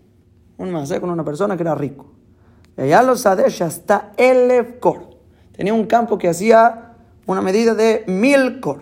un 0.58 0.70
Maaseh 0.70 1.00
con 1.00 1.10
una 1.10 1.24
persona 1.24 1.56
que 1.56 1.64
era 1.64 1.74
rico. 1.74 2.06
Allá 2.76 3.02
los 3.02 3.22
Sadesh 3.22 3.64
hasta 3.64 4.12
Elef 4.16 4.78
Kor. 4.78 5.10
Tenía 5.50 5.74
un 5.74 5.86
campo 5.86 6.16
que 6.16 6.28
hacía 6.28 6.94
una 7.26 7.40
medida 7.40 7.74
de 7.74 8.04
mil 8.06 8.60
Kor. 8.60 8.80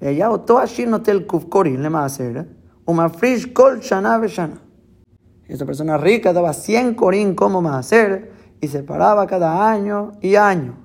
Allá 0.00 0.30
Oto 0.30 0.58
Ashir 0.58 0.86
Notel 0.86 1.26
Kufkorin 1.26 1.82
le 1.82 1.90
Maaser, 1.90 2.46
Umafrish 2.84 3.52
Kol 3.52 3.80
Shana 3.80 4.18
Beshana. 4.18 4.60
Esta 5.48 5.66
persona 5.66 5.96
rica 5.98 6.32
daba 6.32 6.52
100 6.52 6.94
Korin 6.94 7.34
como 7.34 7.60
Maaser 7.60 8.30
y 8.60 8.68
se 8.68 8.84
paraba 8.84 9.26
cada 9.26 9.68
año 9.68 10.12
y 10.20 10.36
año. 10.36 10.76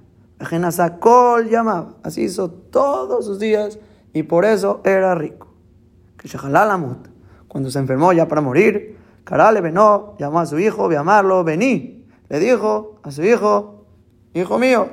Kol 1.00 1.50
llamaba. 1.51 1.98
Así 2.01 2.24
hizo 2.24 2.50
todos 2.50 3.27
sus 3.27 3.38
días 3.38 3.77
y 4.12 4.24
por 4.24 4.43
eso 4.43 4.81
era 4.84 5.13
rico. 5.13 5.50
Que 6.17 6.27
Shehalalamut, 6.27 7.11
cuando 7.51 7.70
se 7.70 7.79
enfermó 7.79 8.13
ya 8.13 8.29
para 8.29 8.39
morir, 8.39 8.96
Karale 9.25 9.60
venó, 9.60 10.15
llamó 10.17 10.39
a 10.39 10.46
su 10.46 10.58
hijo, 10.58 10.89
a 10.89 11.00
amarlo, 11.01 11.43
vení. 11.43 12.05
Le 12.29 12.39
dijo 12.39 12.96
a 13.03 13.12
su 13.12 13.25
hijo, 13.25 13.84
hijo 14.34 14.58
mío, 14.58 14.88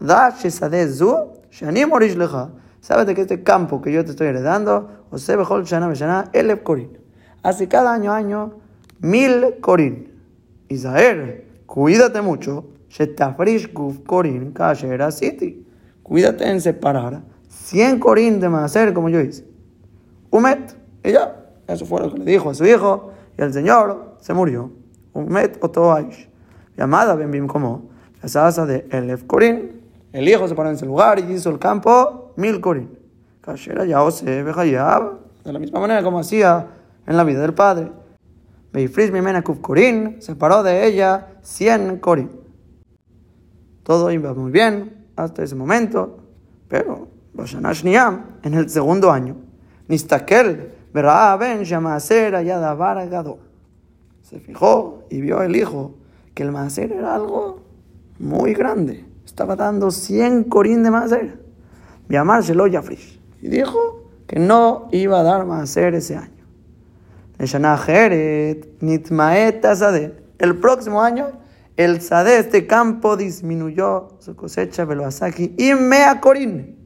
da 0.00 0.34
shani 0.34 1.86
morish 1.86 2.16
leja. 2.16 2.50
Sabes 2.80 3.14
que 3.14 3.20
este 3.20 3.44
campo 3.44 3.80
que 3.80 3.92
yo 3.92 4.04
te 4.04 4.10
estoy 4.10 4.26
heredando, 4.26 4.90
José 5.12 5.36
Bejol 5.36 5.62
Shana 5.62 5.86
Beshana, 5.86 6.30
Elef 6.32 6.62
Korin. 6.62 6.98
Hace 7.44 7.68
cada 7.68 7.92
año, 7.92 8.12
año, 8.12 8.54
mil 8.98 9.60
Korin. 9.60 10.12
Isaer, 10.68 11.46
cuídate 11.66 12.22
mucho, 12.22 12.70
Shetafrish 12.88 13.72
Guf 13.72 14.00
Korin, 14.00 14.50
Kashera 14.50 15.12
City. 15.12 15.64
Cuídate 16.02 16.50
en 16.50 16.60
separar 16.60 17.22
100 17.48 18.00
Korin 18.00 18.40
de 18.40 18.48
Maser, 18.48 18.92
como 18.92 19.08
yo 19.10 19.20
hice. 19.20 19.46
Umet, 20.32 20.76
y 21.04 21.12
ya. 21.12 21.39
Eso 21.70 21.86
fue 21.86 22.00
lo 22.00 22.12
que 22.12 22.18
le 22.18 22.24
dijo 22.24 22.50
a 22.50 22.54
su 22.54 22.64
hijo, 22.66 23.12
y 23.38 23.42
el 23.42 23.52
Señor 23.52 24.16
se 24.18 24.34
murió. 24.34 24.70
Umet 25.12 25.62
Otoaish. 25.62 26.28
Llamada 26.76 27.14
Ben 27.14 27.30
Bim 27.30 27.46
como 27.46 27.90
la 28.22 28.66
de 28.66 28.86
Elef 28.90 29.24
Korin. 29.24 29.80
El 30.12 30.28
hijo 30.28 30.48
se 30.48 30.54
paró 30.54 30.70
en 30.70 30.76
ese 30.76 30.86
lugar 30.86 31.18
y 31.18 31.32
hizo 31.32 31.50
el 31.50 31.58
campo 31.58 32.32
mil 32.36 32.60
Korin. 32.60 32.98
Kashera 33.40 33.84
Yaose 33.84 34.42
Bejayab. 34.42 35.18
De 35.44 35.52
la 35.52 35.58
misma 35.58 35.80
manera 35.80 36.02
como 36.02 36.18
hacía 36.18 36.66
en 37.06 37.16
la 37.16 37.24
vida 37.24 37.40
del 37.40 37.54
padre. 37.54 37.90
Beifrish 38.72 39.10
Mimena 39.12 39.42
Kuf 39.42 39.60
Korin. 39.60 40.20
Se 40.20 40.34
paró 40.34 40.62
de 40.62 40.86
ella 40.86 41.28
100 41.42 41.98
Korin. 41.98 42.30
Todo 43.82 44.10
iba 44.10 44.34
muy 44.34 44.50
bien 44.50 45.06
hasta 45.16 45.42
ese 45.42 45.54
momento. 45.54 46.18
Pero 46.68 47.08
en 48.42 48.54
el 48.54 48.68
segundo 48.68 49.10
año, 49.10 49.36
Nistakel, 49.88 50.79
Ben. 50.92 51.64
Se 54.22 54.40
fijó 54.40 55.04
y 55.10 55.20
vio 55.20 55.42
el 55.42 55.56
hijo 55.56 55.94
que 56.34 56.42
el 56.42 56.52
Maser 56.52 56.92
era 56.92 57.14
algo 57.14 57.60
muy 58.18 58.54
grande. 58.54 59.04
Estaba 59.24 59.56
dando 59.56 59.90
100 59.90 60.44
corín 60.44 60.82
de 60.82 60.90
Maser. 60.90 61.40
Llamárselo 62.08 62.66
Yafrish. 62.66 63.20
Y 63.40 63.48
dijo 63.48 64.10
que 64.26 64.38
no 64.38 64.88
iba 64.92 65.20
a 65.20 65.22
dar 65.22 65.46
Maser 65.46 65.94
ese 65.94 66.16
año. 66.16 66.44
El 70.38 70.56
próximo 70.58 71.02
año, 71.02 71.28
el 71.76 72.00
Sade, 72.00 72.38
este 72.38 72.66
campo, 72.66 73.16
disminuyó 73.16 74.08
su 74.18 74.36
cosecha, 74.36 74.84
Veloasaki, 74.84 75.54
y 75.56 75.72
mea 75.74 76.20
corín. 76.20 76.76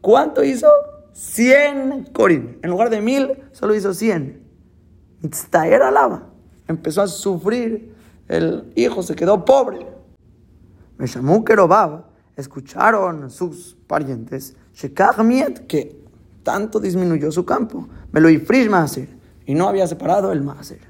¿Cuánto 0.00 0.44
hizo? 0.44 0.68
100 1.12 2.10
corín. 2.12 2.58
En 2.62 2.70
lugar 2.70 2.90
de 2.90 3.00
mil, 3.00 3.44
solo 3.52 3.74
hizo 3.74 3.94
100. 3.94 4.42
Era 5.52 5.90
lava. 5.90 6.28
Empezó 6.68 7.02
a 7.02 7.06
sufrir. 7.06 7.94
El 8.28 8.72
hijo 8.74 9.02
se 9.02 9.14
quedó 9.14 9.44
pobre. 9.44 9.86
Me 10.98 11.06
llamó 11.06 11.44
Kerobab. 11.44 12.04
Escucharon 12.36 13.30
sus 13.30 13.76
parientes. 13.86 14.56
Que 15.68 16.00
tanto 16.42 16.80
disminuyó 16.80 17.30
su 17.30 17.44
campo. 17.44 17.88
Me 18.10 18.20
lo 18.20 18.28
ifrish 18.30 18.68
maser. 18.68 19.08
Y 19.46 19.54
no 19.54 19.68
había 19.68 19.86
separado 19.86 20.32
el 20.32 20.42
maser. 20.42 20.80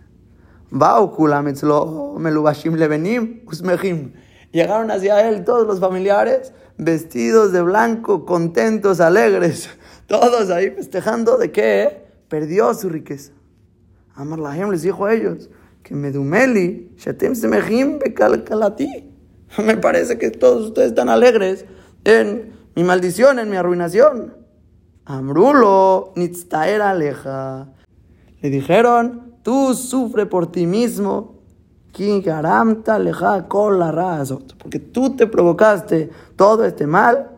Llegaron 4.53 4.91
hacia 4.91 5.29
él 5.29 5.45
todos 5.45 5.67
los 5.67 5.81
familiares 5.81 6.53
vestidos 6.79 7.53
de 7.53 7.63
blanco, 7.63 8.25
contentos, 8.25 9.01
alegres. 9.01 9.71
Todos 10.13 10.51
ahí 10.51 10.71
festejando 10.71 11.39
de 11.39 11.51
que 11.53 12.05
perdió 12.29 12.75
su 12.75 12.91
riqueza. 12.91 13.33
Amar 14.15 14.41
Lahem 14.41 14.71
les 14.71 14.83
dijo 14.83 15.07
a 15.07 15.15
ellos 15.15 15.49
que 15.83 15.95
Medumeli, 15.95 16.93
Shatem 16.99 17.33
Bekalkalati. 17.99 19.11
Me 19.65 19.79
parece 19.79 20.19
que 20.19 20.31
todos 20.31 20.67
ustedes 20.67 20.89
están 20.89 21.09
alegres 21.09 21.65
en 22.05 22.53
mi 22.77 22.85
maldición, 22.85 23.39
en 23.39 23.49
mi 23.49 23.57
arruinación. 23.57 24.37
Amrulo, 25.07 26.13
Nitztaer 26.15 26.83
Aleja. 26.83 27.73
Le 28.43 28.51
dijeron, 28.51 29.37
tú 29.43 29.73
sufre 29.73 30.27
por 30.27 30.53
ti 30.53 30.67
mismo. 30.67 31.41
Porque 31.91 32.31
tú 34.79 35.17
te 35.17 35.27
provocaste 35.27 36.11
todo 36.37 36.67
este 36.67 36.87
mal 36.87 37.32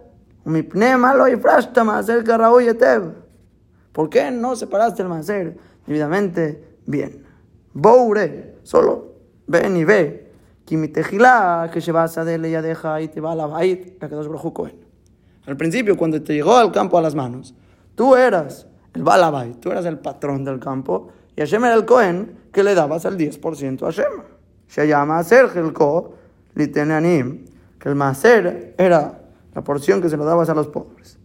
¿Por 3.93 4.11
qué 4.11 4.31
no 4.31 4.57
separaste 4.57 5.03
el 5.03 5.09
maser 5.09 5.57
debidamente 5.87 6.79
bien? 6.87 7.25
Boure, 7.73 8.57
solo 8.63 9.15
ven 9.47 9.77
y 9.77 9.85
ve. 9.85 10.33
Que 10.67 10.77
mi 10.77 10.89
tejilá, 10.89 11.71
que 11.73 11.81
se 11.81 11.93
vas 11.93 12.17
a 12.17 12.25
darle 12.25 12.51
ya 12.51 12.63
deja 12.63 13.01
y 13.01 13.09
te 13.09 13.21
va 13.21 13.33
a 13.33 13.35
la 13.35 13.47
bait, 13.47 14.03
a 14.03 14.09
que 14.09 14.15
dos 14.15 14.29
Al 15.47 15.57
principio, 15.57 15.97
cuando 15.97 16.23
te 16.23 16.33
llegó 16.33 16.57
al 16.57 16.73
campo 16.73 16.97
a 16.97 17.03
las 17.03 17.15
manos, 17.15 17.55
tú 17.95 18.17
eras 18.17 18.67
el 18.95 19.03
balabait, 19.03 19.61
tú 19.61 19.71
eras 19.71 19.85
el 19.85 19.99
patrón 19.99 20.45
del 20.45 20.59
campo, 20.61 21.09
y 21.37 21.41
Hashem 21.41 21.65
era 21.65 21.75
el 21.75 21.85
Cohen 21.85 22.39
que 22.53 22.63
le 22.63 22.75
dabas 22.75 23.05
el 23.05 23.19
10% 23.19 23.83
a 23.83 23.87
Hashem. 23.87 24.23
Se 24.69 24.89
llama 24.89 25.23
Sergio 25.23 25.65
el 25.65 25.73
Ko, 25.73 26.15
Litenanim, 26.55 27.45
que 27.79 27.89
el 27.89 27.95
maser 27.95 28.75
era 28.79 29.24
la 29.55 29.63
porción 29.63 30.03
que 30.03 30.09
se 30.09 30.17
lo 30.17 30.25
dabas 30.25 30.49
a 30.49 30.55
los 30.55 30.69
pobres. 30.69 31.19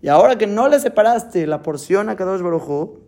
Y 0.00 0.08
ahora 0.08 0.38
que 0.38 0.46
no 0.46 0.68
le 0.68 0.80
separaste 0.80 1.46
la 1.46 1.62
porción 1.62 2.08
a 2.08 2.16
Kadosh 2.16 2.40
Baruj 2.40 2.98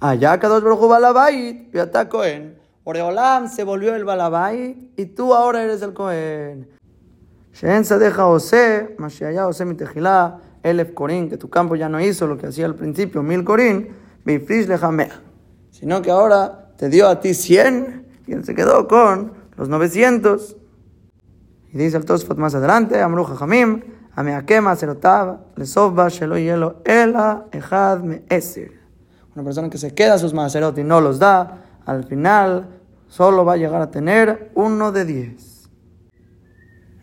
allá 0.00 0.38
Kadosh 0.38 0.62
Baruj 0.62 0.88
Balabait, 0.88 1.74
y 1.74 1.78
a 1.78 2.08
Cohen. 2.08 2.58
Oreolam 2.84 3.48
se 3.48 3.64
volvió 3.64 3.94
el 3.94 4.04
Balabait 4.04 4.76
y 4.96 5.06
tú 5.06 5.34
ahora 5.34 5.62
eres 5.62 5.80
el 5.82 5.94
Cohen. 5.94 6.68
Shen 7.52 7.82
deja 7.98 8.26
Ose, 8.26 8.94
Mashiach 8.98 9.46
Ose 9.46 9.64
mi 9.64 9.74
tejilá, 9.74 10.40
Elef 10.62 10.92
Corín, 10.92 11.30
que 11.30 11.36
tu 11.36 11.48
campo 11.48 11.76
ya 11.76 11.88
no 11.88 12.00
hizo 12.00 12.26
lo 12.26 12.36
que 12.36 12.48
hacía 12.48 12.66
al 12.66 12.74
principio, 12.74 13.22
mil 13.22 13.44
Corín, 13.44 13.94
Bifrish 14.24 14.66
Lejamea. 14.66 15.22
Sino 15.70 16.02
que 16.02 16.10
ahora 16.10 16.72
te 16.76 16.88
dio 16.88 17.08
a 17.08 17.20
ti 17.20 17.32
cien 17.32 18.06
y 18.26 18.32
él 18.32 18.44
se 18.44 18.54
quedó 18.54 18.88
con 18.88 19.32
los 19.56 19.68
900. 19.68 20.56
Y 21.74 21.78
dice 21.78 21.96
el 21.96 22.04
Tosfot 22.04 22.38
más 22.38 22.54
adelante, 22.54 23.02
Amru 23.02 23.24
Jajamim, 23.24 23.82
Ameakema 24.14 24.76
Serotav, 24.76 25.40
Lesovba 25.56 26.08
Shelo 26.08 26.38
Yelo, 26.38 26.80
Ela 26.84 27.46
Ejad 27.50 27.98
Me 28.04 28.22
Eser. 28.28 28.70
Una 29.34 29.42
persona 29.42 29.68
que 29.68 29.78
se 29.78 29.92
queda 29.92 30.16
sus 30.16 30.32
maserot 30.32 30.78
y 30.78 30.84
no 30.84 31.00
los 31.00 31.18
da, 31.18 31.64
al 31.84 32.04
final 32.04 32.68
solo 33.08 33.44
va 33.44 33.54
a 33.54 33.56
llegar 33.56 33.82
a 33.82 33.90
tener 33.90 34.52
uno 34.54 34.92
de 34.92 35.04
diez. 35.04 35.68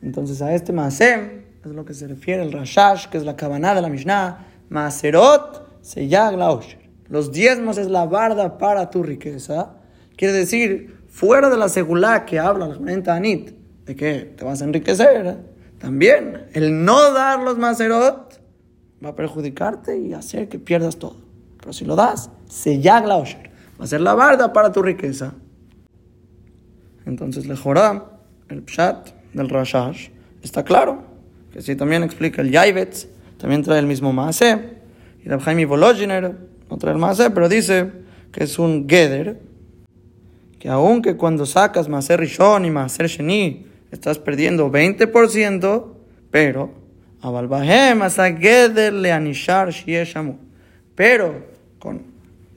Entonces 0.01 0.41
a 0.41 0.55
este 0.55 0.71
Maasem 0.71 1.43
es 1.65 1.71
lo 1.71 1.83
que 1.83 1.93
se 1.93 2.07
refiere 2.07 2.41
el 2.41 2.53
Rashash, 2.53 3.09
que 3.09 3.17
es 3.17 3.25
la 3.25 3.35
cabana 3.35 3.75
de 3.75 3.81
la 3.81 3.89
Mishnah, 3.89 4.47
Maserot 4.69 5.81
Seyag 5.81 6.37
la 6.37 6.57
los 7.09 7.33
diezmos 7.33 7.77
es 7.77 7.87
la 7.87 8.05
barda 8.05 8.57
para 8.57 8.89
tu 8.89 9.03
riqueza, 9.03 9.73
quiere 10.15 10.33
decir, 10.33 11.01
fuera 11.09 11.49
de 11.49 11.57
la 11.57 11.67
segulá 11.67 12.25
que 12.25 12.39
habla 12.39 12.67
la 12.67 12.75
Gemara 12.75 13.15
Anit, 13.15 13.60
de 13.93 14.25
te 14.35 14.45
vas 14.45 14.61
a 14.61 14.65
enriquecer, 14.65 15.37
también 15.79 16.45
el 16.53 16.83
no 16.85 17.11
dar 17.11 17.39
los 17.39 17.57
maserot 17.57 18.39
va 19.03 19.09
a 19.09 19.15
perjudicarte 19.15 19.97
y 19.97 20.13
hacer 20.13 20.47
que 20.47 20.59
pierdas 20.59 20.97
todo. 20.97 21.17
Pero 21.59 21.73
si 21.73 21.85
lo 21.85 21.95
das, 21.95 22.29
se 22.47 22.77
la 22.77 23.15
osher. 23.15 23.51
Va 23.79 23.85
a 23.85 23.87
ser 23.87 24.01
la 24.01 24.13
barda 24.13 24.53
para 24.53 24.71
tu 24.71 24.81
riqueza. 24.81 25.33
Entonces, 27.05 27.47
le 27.47 27.55
Joram, 27.55 28.03
el 28.49 28.63
pshat 28.63 29.09
del 29.33 29.49
Rashash, 29.49 30.09
está 30.43 30.63
claro. 30.63 31.03
Que 31.51 31.61
si 31.61 31.75
también 31.75 32.03
explica 32.03 32.41
el 32.41 32.51
Yaivetz, 32.51 33.07
también 33.37 33.63
trae 33.63 33.79
el 33.79 33.87
mismo 33.87 34.13
Maase. 34.13 34.81
Y 35.23 35.29
la 35.29 35.39
Jaime 35.39 35.65
Volozhiner 35.65 36.35
no 36.69 36.77
trae 36.77 36.93
el 36.93 36.99
Maase, 36.99 37.31
pero 37.31 37.49
dice 37.49 37.91
que 38.31 38.43
es 38.43 38.59
un 38.59 38.87
Geder. 38.87 39.41
Que 40.59 40.69
aunque 40.69 41.17
cuando 41.17 41.47
sacas 41.47 41.89
Maase 41.89 42.17
Rishon 42.17 42.65
y 42.65 42.71
Maase 42.71 43.07
Sheni, 43.07 43.70
estás 43.91 44.19
perdiendo 44.19 44.71
20%, 44.71 45.93
pero 46.31 46.81
pero 50.95 51.45
con 51.77 52.01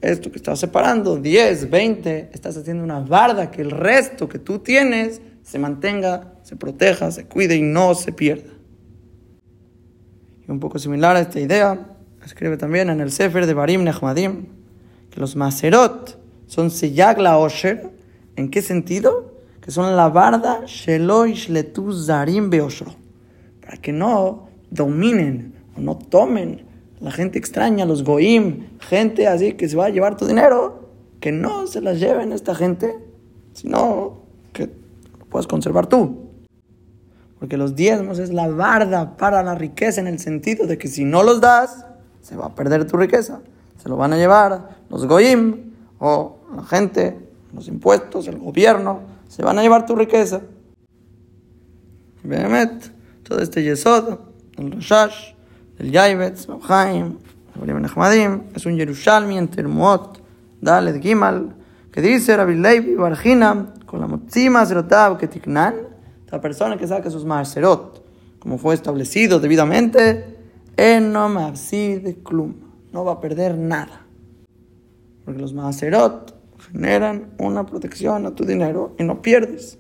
esto 0.01 0.31
que 0.31 0.37
estás 0.37 0.59
separando, 0.59 1.17
10, 1.19 1.71
20, 1.71 2.31
estás 2.33 2.57
haciendo 2.57 2.83
una 2.83 3.01
barda 3.01 3.51
que 3.51 3.63
el 3.63 3.71
resto 3.71 4.29
que 4.29 4.39
tú 4.39 4.59
tienes 4.61 5.21
se 5.43 5.59
mantenga, 5.59 6.33
se 6.43 6.57
proteja, 6.57 7.11
se 7.11 7.27
cuide 7.27 7.57
y 7.57 7.63
no 7.63 7.95
se 7.95 8.13
pierda. 8.13 8.53
Y 10.47 10.51
un 10.51 10.61
poco 10.61 10.79
similar 10.79 11.17
a 11.17 11.21
esta 11.21 11.41
idea, 11.41 11.91
escribe 12.25 12.57
también 12.57 12.89
en 12.89 13.01
el 13.01 13.11
Sefer 13.11 13.47
de 13.47 13.55
Barim 13.55 13.85
Nehmadim 13.85 14.47
que 15.11 15.21
los 15.21 15.37
Maserot 15.37 16.19
son 16.47 16.71
Seyag 16.71 17.19
la 17.19 17.37
Osher. 17.39 17.91
¿En 18.37 18.51
qué 18.51 18.63
sentido? 18.63 19.34
Que 19.65 19.71
son 19.71 19.97
la 19.97 20.11
barda 20.11 20.67
Sheloish 20.67 21.49
Letu 21.49 21.91
Zarim 21.91 22.51
Beoshro. 22.51 22.95
Para 23.63 23.79
que 23.79 23.95
no 23.95 24.49
dominen 24.71 25.55
o 25.75 25.81
no 25.81 25.97
tomen 25.97 26.67
la 27.01 27.11
gente 27.11 27.39
extraña, 27.39 27.87
los 27.87 28.05
goim, 28.05 28.67
gente 28.79 29.27
así 29.27 29.55
que 29.55 29.67
se 29.67 29.75
va 29.75 29.87
a 29.87 29.89
llevar 29.89 30.19
tu 30.19 30.27
dinero, 30.27 30.91
que 31.19 31.33
no 31.33 31.67
se 31.67 31.81
las 31.81 31.99
lleven 31.99 32.33
esta 32.33 32.55
gente, 32.55 32.95
sino 33.55 34.19
que 34.53 34.67
lo 35.19 35.25
puedas 35.31 35.47
conservar 35.47 35.87
tú. 35.87 36.29
Porque 37.39 37.57
los 37.57 37.75
diezmos 37.75 38.19
es 38.19 38.35
la 38.35 38.49
barda 38.49 39.17
para 39.17 39.43
la 39.43 39.55
riqueza 39.55 39.99
en 39.99 40.09
el 40.09 40.19
sentido 40.19 40.67
de 40.67 40.77
que 40.77 40.89
si 40.89 41.07
no 41.07 41.23
los 41.23 41.41
das, 41.41 41.87
se 42.21 42.37
va 42.37 42.47
a 42.47 42.55
perder 42.55 42.87
tu 42.87 42.99
riqueza. 42.99 43.41
Se 43.83 43.89
lo 43.89 43.97
van 43.97 44.13
a 44.13 44.19
llevar 44.19 44.77
los 44.91 45.07
goim 45.07 45.73
o 46.01 46.37
la 46.55 46.65
gente, 46.65 47.17
los 47.55 47.69
impuestos, 47.69 48.29
el 48.29 48.39
gobierno, 48.39 49.14
se 49.35 49.43
van 49.43 49.59
a 49.59 49.63
llevar 49.63 49.85
tu 49.85 49.97
riqueza. 49.97 50.43
Behemet, 52.23 52.93
todo 53.25 53.41
este 53.41 53.65
yesod, 53.65 54.21
el 54.57 54.71
Rashash, 54.71 55.35
el 55.79 55.91
Yaibetz, 55.91 56.47
Chaim, 56.69 57.19
el 57.61 58.41
es 58.55 58.65
un 58.65 58.77
Yerushalmi 58.77 59.37
en 59.37 59.49
Termuot, 59.49 60.23
Dalet 60.61 61.03
Gimal, 61.03 61.53
que 61.91 62.01
dice 62.01 62.37
Rabbi 62.37 62.55
Levi 62.55 62.95
Barjina, 62.95 63.75
con 63.87 64.01
la 64.01 64.07
motzima 64.07 64.65
zerotav 64.67 65.19
que 65.19 65.27
tiknan, 65.27 65.75
la 66.31 66.41
persona 66.41 66.77
que 66.77 66.87
saca 66.87 67.11
sus 67.11 67.25
marcerot, 67.25 68.05
como 68.39 68.57
fue 68.59 68.75
establecido 68.75 69.41
debidamente, 69.41 70.39
en 70.77 71.13
no 71.13 71.29
de 71.29 72.21
klum, 72.23 72.55
no 72.93 73.05
va 73.05 73.15
a 73.15 73.21
perder 73.21 73.59
nada. 73.59 74.07
Porque 75.25 75.41
los 75.41 75.53
maserot 75.53 76.35
generan 76.75 77.31
una 77.39 77.65
protección 77.65 78.27
a 78.27 78.35
tu 78.35 78.45
dinero 78.45 78.97
y 78.99 79.05
no 79.05 79.23
pierdes. 79.23 79.79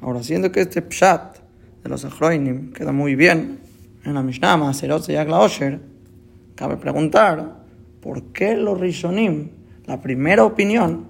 Ahora, 0.00 0.22
siendo 0.22 0.52
que 0.52 0.60
este 0.60 0.80
pshat 0.80 1.38
de 1.82 1.90
los 1.90 2.04
Achroinim 2.04 2.72
queda 2.72 2.92
muy 2.92 3.16
bien 3.16 3.58
en 4.04 4.14
la 4.14 4.22
Mishnah 4.22 4.56
Maserot 4.56 5.06
Yagla 5.08 5.40
Osher, 5.40 5.80
cabe 6.54 6.76
preguntar 6.76 7.64
por 8.00 8.22
qué 8.32 8.56
los 8.56 8.78
Rishonim, 8.78 9.50
la 9.86 10.00
primera 10.00 10.44
opinión, 10.44 11.08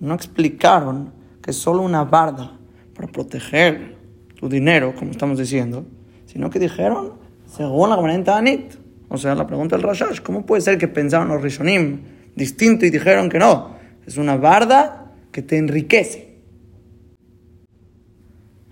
no 0.00 0.14
explicaron 0.14 1.12
que 1.42 1.52
solo 1.52 1.82
una 1.82 2.04
barda 2.04 2.56
para 2.94 3.08
proteger 3.08 3.96
tu 4.34 4.48
dinero, 4.48 4.94
como 4.98 5.10
estamos 5.10 5.38
diciendo, 5.38 5.84
sino 6.24 6.48
que 6.48 6.58
dijeron 6.58 7.12
según 7.46 7.90
la 7.90 7.96
Gemara 7.96 8.36
Anit. 8.38 8.74
O 9.08 9.18
sea, 9.18 9.34
la 9.34 9.46
pregunta 9.46 9.76
del 9.76 9.84
Rashash, 9.86 10.20
¿cómo 10.22 10.46
puede 10.46 10.62
ser 10.62 10.78
que 10.78 10.88
pensaron 10.88 11.28
los 11.28 11.42
Rishonim 11.42 12.13
distinto 12.34 12.86
y 12.86 12.90
dijeron 12.90 13.28
que 13.28 13.38
no? 13.38 13.76
Es 14.06 14.16
una 14.16 14.36
barda 14.36 15.12
que 15.32 15.42
te 15.42 15.56
enriquece. 15.56 16.38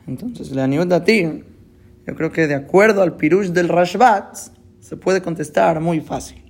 Entonces, 0.06 0.50
la 0.52 0.64
ayuda 0.64 0.96
a 0.96 1.04
ti, 1.04 1.44
yo 2.06 2.14
creo 2.14 2.32
que 2.32 2.46
de 2.46 2.54
acuerdo 2.54 3.02
al 3.02 3.16
pirush 3.16 3.48
del 3.48 3.68
Rashbat, 3.68 4.36
se 4.80 4.96
puede 4.96 5.22
contestar 5.22 5.80
muy 5.80 6.00
fácil. 6.00 6.42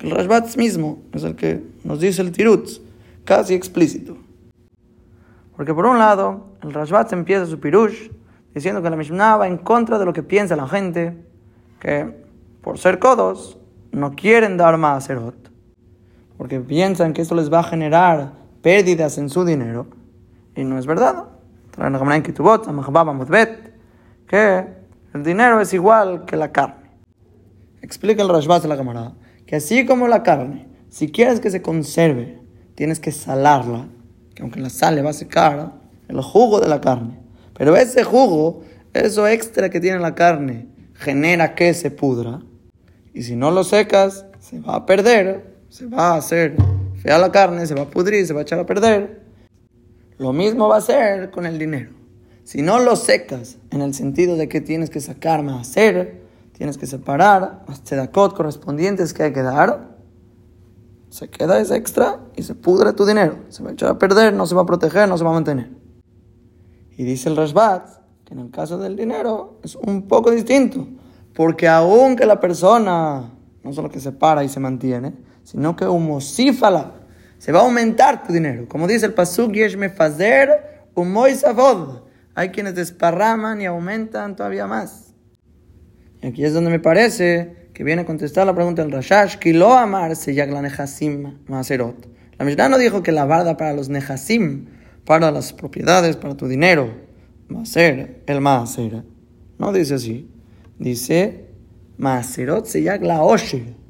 El 0.00 0.10
Rashbat 0.10 0.56
mismo 0.56 1.02
es 1.12 1.22
el 1.24 1.36
que 1.36 1.62
nos 1.84 2.00
dice 2.00 2.22
el 2.22 2.32
tirut, 2.32 2.68
casi 3.24 3.54
explícito. 3.54 4.16
Porque 5.56 5.72
por 5.72 5.86
un 5.86 5.98
lado, 5.98 6.56
el 6.62 6.72
Rashbat 6.72 7.12
empieza 7.12 7.46
su 7.46 7.60
pirush 7.60 8.10
diciendo 8.54 8.82
que 8.82 8.90
la 8.90 8.96
Mishnah 8.96 9.36
va 9.36 9.46
en 9.46 9.58
contra 9.58 9.98
de 9.98 10.04
lo 10.04 10.12
que 10.12 10.22
piensa 10.22 10.56
la 10.56 10.66
gente, 10.66 11.14
que 11.80 12.10
por 12.62 12.78
ser 12.78 12.98
codos 12.98 13.58
no 13.92 14.14
quieren 14.14 14.56
dar 14.56 14.76
más 14.78 15.04
serot, 15.04 15.45
porque 16.36 16.60
piensan 16.60 17.12
que 17.12 17.22
esto 17.22 17.34
les 17.34 17.52
va 17.52 17.60
a 17.60 17.64
generar 17.64 18.32
pérdidas 18.62 19.18
en 19.18 19.30
su 19.30 19.44
dinero, 19.44 19.88
y 20.54 20.64
no 20.64 20.78
es 20.78 20.86
verdad 20.86 21.24
que 24.26 24.66
el 25.14 25.22
dinero 25.22 25.60
es 25.60 25.72
igual 25.74 26.24
que 26.24 26.36
la 26.36 26.52
carne. 26.52 26.90
Explica 27.82 28.22
el 28.22 28.28
Rashbaz 28.28 28.62
de 28.62 28.68
la 28.68 28.76
camarada 28.76 29.14
que 29.46 29.56
así 29.56 29.86
como 29.86 30.08
la 30.08 30.22
carne, 30.22 30.66
si 30.90 31.10
quieres 31.10 31.40
que 31.40 31.50
se 31.50 31.62
conserve, 31.62 32.40
tienes 32.74 32.98
que 32.98 33.12
salarla, 33.12 33.88
que 34.34 34.42
aunque 34.42 34.60
la 34.60 34.70
sal 34.70 34.96
le 34.96 35.02
va 35.02 35.10
a 35.10 35.14
secar 35.14 35.74
el 36.08 36.20
jugo 36.20 36.60
de 36.60 36.68
la 36.68 36.80
carne. 36.80 37.20
Pero 37.56 37.76
ese 37.76 38.02
jugo, 38.02 38.62
eso 38.92 39.26
extra 39.26 39.70
que 39.70 39.80
tiene 39.80 40.00
la 40.00 40.14
carne, 40.14 40.68
genera 40.94 41.54
que 41.54 41.72
se 41.74 41.90
pudra. 41.90 42.40
Y 43.14 43.22
si 43.22 43.36
no 43.36 43.50
lo 43.50 43.64
secas, 43.64 44.26
se 44.40 44.60
va 44.60 44.76
a 44.76 44.86
perder, 44.86 45.55
se 45.76 45.84
va 45.84 46.14
a 46.14 46.16
hacer 46.16 46.56
fea 47.02 47.18
la 47.18 47.30
carne, 47.30 47.66
se 47.66 47.74
va 47.74 47.82
a 47.82 47.90
pudrir, 47.90 48.26
se 48.26 48.32
va 48.32 48.40
a 48.40 48.42
echar 48.44 48.58
a 48.58 48.64
perder. 48.64 49.20
Lo 50.16 50.32
mismo 50.32 50.68
va 50.68 50.78
a 50.78 50.80
ser 50.80 51.30
con 51.30 51.44
el 51.44 51.58
dinero. 51.58 51.90
Si 52.44 52.62
no 52.62 52.78
lo 52.78 52.96
secas, 52.96 53.58
en 53.70 53.82
el 53.82 53.92
sentido 53.92 54.36
de 54.36 54.48
que 54.48 54.62
tienes 54.62 54.88
que 54.88 55.02
sacar 55.02 55.42
más 55.42 55.68
hacer, 55.68 56.22
tienes 56.52 56.78
que 56.78 56.86
separar 56.86 57.62
las 57.68 57.84
tzedakot 57.84 58.34
correspondientes 58.34 59.12
que 59.12 59.24
hay 59.24 59.34
que 59.34 59.42
dar, 59.42 59.98
se 61.10 61.28
queda 61.28 61.60
ese 61.60 61.76
extra 61.76 62.20
y 62.36 62.42
se 62.42 62.54
pudre 62.54 62.94
tu 62.94 63.04
dinero. 63.04 63.40
Se 63.50 63.62
va 63.62 63.68
a 63.68 63.72
echar 63.74 63.90
a 63.90 63.98
perder, 63.98 64.32
no 64.32 64.46
se 64.46 64.54
va 64.54 64.62
a 64.62 64.66
proteger, 64.66 65.06
no 65.06 65.18
se 65.18 65.24
va 65.24 65.30
a 65.30 65.34
mantener. 65.34 65.68
Y 66.96 67.04
dice 67.04 67.28
el 67.28 67.36
Rashbat 67.36 67.86
que 68.24 68.32
en 68.32 68.40
el 68.40 68.50
caso 68.50 68.78
del 68.78 68.96
dinero 68.96 69.60
es 69.62 69.76
un 69.76 70.08
poco 70.08 70.30
distinto, 70.30 70.88
porque 71.34 71.68
aunque 71.68 72.24
la 72.24 72.40
persona 72.40 73.30
no 73.62 73.72
solo 73.74 73.90
que 73.90 74.00
se 74.00 74.12
para 74.12 74.42
y 74.42 74.48
se 74.48 74.58
mantiene, 74.58 75.26
sino 75.46 75.76
que 75.76 75.86
humosífala 75.86 76.92
se 77.38 77.52
va 77.52 77.60
a 77.60 77.62
aumentar 77.62 78.26
tu 78.26 78.32
dinero. 78.32 78.66
Como 78.68 78.88
dice 78.88 79.06
el 79.06 79.14
Pasuk, 79.14 79.52
Yesh 79.52 79.76
Mefazer 79.76 80.88
Umoisavod. 80.94 82.02
Hay 82.34 82.48
quienes 82.48 82.74
desparraman 82.74 83.60
y 83.60 83.66
aumentan 83.66 84.34
todavía 84.34 84.66
más. 84.66 85.14
Y 86.20 86.26
aquí 86.26 86.44
es 86.44 86.52
donde 86.52 86.70
me 86.70 86.80
parece 86.80 87.70
que 87.72 87.84
viene 87.84 88.02
a 88.02 88.06
contestar 88.06 88.44
la 88.44 88.54
pregunta 88.54 88.82
del 88.82 88.90
Rashash, 88.90 89.36
lo 89.52 89.72
amar 89.74 90.16
se 90.16 90.34
la 90.34 90.62
nehasim 90.62 91.38
maserot. 91.46 92.08
La 92.38 92.44
Mishnah 92.44 92.68
no 92.68 92.78
dijo 92.78 93.04
que 93.04 93.12
la 93.12 93.24
barda 93.24 93.56
para 93.56 93.72
los 93.72 93.88
nehasim, 93.88 94.66
para 95.04 95.30
las 95.30 95.52
propiedades, 95.52 96.16
para 96.16 96.36
tu 96.36 96.48
dinero, 96.48 96.90
maser, 97.48 98.22
el 98.26 98.40
maser. 98.40 99.04
No 99.58 99.72
dice 99.72 99.94
así. 99.94 100.28
Dice 100.78 101.50
maserot 101.98 102.66
se 102.66 102.82
la 102.82 103.22
osher. 103.22 103.85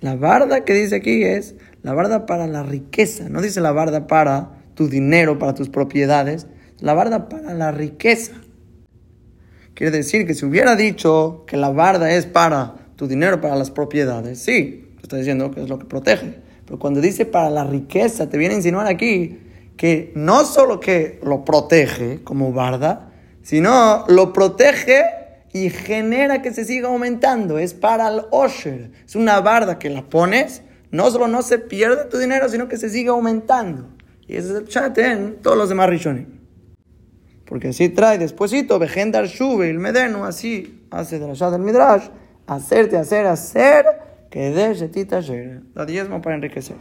La 0.00 0.16
barda 0.16 0.64
que 0.64 0.74
dice 0.74 0.96
aquí 0.96 1.24
es 1.24 1.54
la 1.82 1.94
barda 1.94 2.26
para 2.26 2.46
la 2.46 2.62
riqueza, 2.62 3.28
no 3.28 3.40
dice 3.40 3.60
la 3.60 3.72
barda 3.72 4.06
para 4.06 4.50
tu 4.74 4.88
dinero, 4.88 5.38
para 5.38 5.54
tus 5.54 5.68
propiedades, 5.68 6.46
la 6.80 6.94
barda 6.94 7.28
para 7.28 7.54
la 7.54 7.72
riqueza. 7.72 8.32
Quiere 9.74 9.96
decir 9.96 10.26
que 10.26 10.34
si 10.34 10.44
hubiera 10.44 10.76
dicho 10.76 11.44
que 11.46 11.56
la 11.56 11.70
barda 11.70 12.12
es 12.12 12.26
para 12.26 12.76
tu 12.96 13.06
dinero, 13.06 13.40
para 13.40 13.56
las 13.56 13.70
propiedades, 13.70 14.38
sí, 14.38 14.94
está 15.02 15.16
diciendo 15.16 15.50
que 15.50 15.62
es 15.62 15.68
lo 15.68 15.78
que 15.78 15.86
protege. 15.86 16.40
Pero 16.64 16.78
cuando 16.78 17.00
dice 17.00 17.24
para 17.24 17.50
la 17.50 17.64
riqueza, 17.64 18.28
te 18.28 18.38
viene 18.38 18.54
a 18.54 18.56
insinuar 18.58 18.86
aquí 18.86 19.38
que 19.76 20.12
no 20.14 20.44
solo 20.44 20.80
que 20.80 21.20
lo 21.22 21.44
protege 21.44 22.22
como 22.24 22.52
barda, 22.52 23.12
sino 23.42 24.04
lo 24.08 24.32
protege 24.32 25.02
y 25.52 25.70
genera 25.70 26.42
que 26.42 26.52
se 26.52 26.64
siga 26.64 26.88
aumentando. 26.88 27.58
Es 27.58 27.74
para 27.74 28.08
el 28.08 28.22
Osher. 28.30 28.90
Es 29.04 29.16
una 29.16 29.40
barda 29.40 29.78
que 29.78 29.90
la 29.90 30.02
pones, 30.02 30.62
no 30.90 31.10
solo 31.10 31.28
no 31.28 31.42
se 31.42 31.58
pierde 31.58 32.04
tu 32.06 32.18
dinero, 32.18 32.48
sino 32.48 32.68
que 32.68 32.76
se 32.76 32.90
sigue 32.90 33.08
aumentando. 33.08 33.88
Y 34.26 34.36
ese 34.36 34.50
es 34.50 34.54
el 34.56 34.68
chat 34.68 34.96
en 34.98 35.36
todos 35.42 35.56
los 35.56 35.68
demás 35.68 35.88
rishonim. 35.88 36.26
Porque 37.46 37.68
así 37.68 37.88
trae 37.88 38.18
despuésito, 38.18 38.78
Vegendar 38.78 39.26
Shube, 39.26 39.70
el 39.70 39.78
Medenu, 39.78 40.24
así 40.24 40.84
hace 40.90 41.18
de 41.18 41.32
la 41.32 41.50
del 41.50 41.60
Midrash, 41.60 42.08
hacerte, 42.46 42.96
hacer, 42.96 43.26
hacer, 43.26 43.86
que 44.30 44.50
de 44.50 44.74
Shetita 44.74 45.20
da 45.74 45.86
diezmo 45.86 46.20
para 46.20 46.36
enriquecer. 46.36 46.76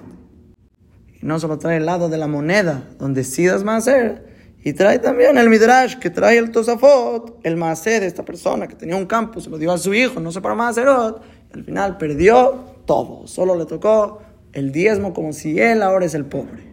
Y 1.22 1.26
no 1.26 1.40
solo 1.40 1.60
trae 1.60 1.78
el 1.78 1.86
lado 1.86 2.10
de 2.10 2.18
la 2.18 2.28
moneda, 2.28 2.84
donde 2.98 3.24
sí 3.24 3.46
das 3.46 3.64
más 3.64 3.88
hacer, 3.88 4.35
y 4.66 4.74
trae 4.74 4.98
también 4.98 5.38
el 5.38 5.48
Midrash, 5.48 6.00
que 6.00 6.10
trae 6.10 6.40
el 6.40 6.50
Tosafot, 6.50 7.40
el 7.44 7.56
Maasé 7.56 8.00
de 8.00 8.08
esta 8.08 8.26
persona 8.26 8.68
que 8.68 8.74
tenía 8.74 8.96
un 8.96 9.06
campo, 9.06 9.40
se 9.40 9.52
lo 9.52 9.60
dio 9.60 9.72
a 9.72 9.78
su 9.78 9.94
hijo, 9.94 10.20
no 10.20 10.32
sé 10.32 10.42
para 10.42 10.56
Maaserot, 10.56 11.22
al 11.54 11.64
final 11.64 11.98
perdió 12.00 12.66
todo, 12.88 13.28
solo 13.28 13.56
le 13.56 13.68
tocó 13.68 14.24
el 14.54 14.72
diezmo 14.72 15.14
como 15.14 15.34
si 15.34 15.60
él 15.60 15.84
ahora 15.84 16.08
es 16.08 16.16
el 16.16 16.26
pobre. 16.26 16.64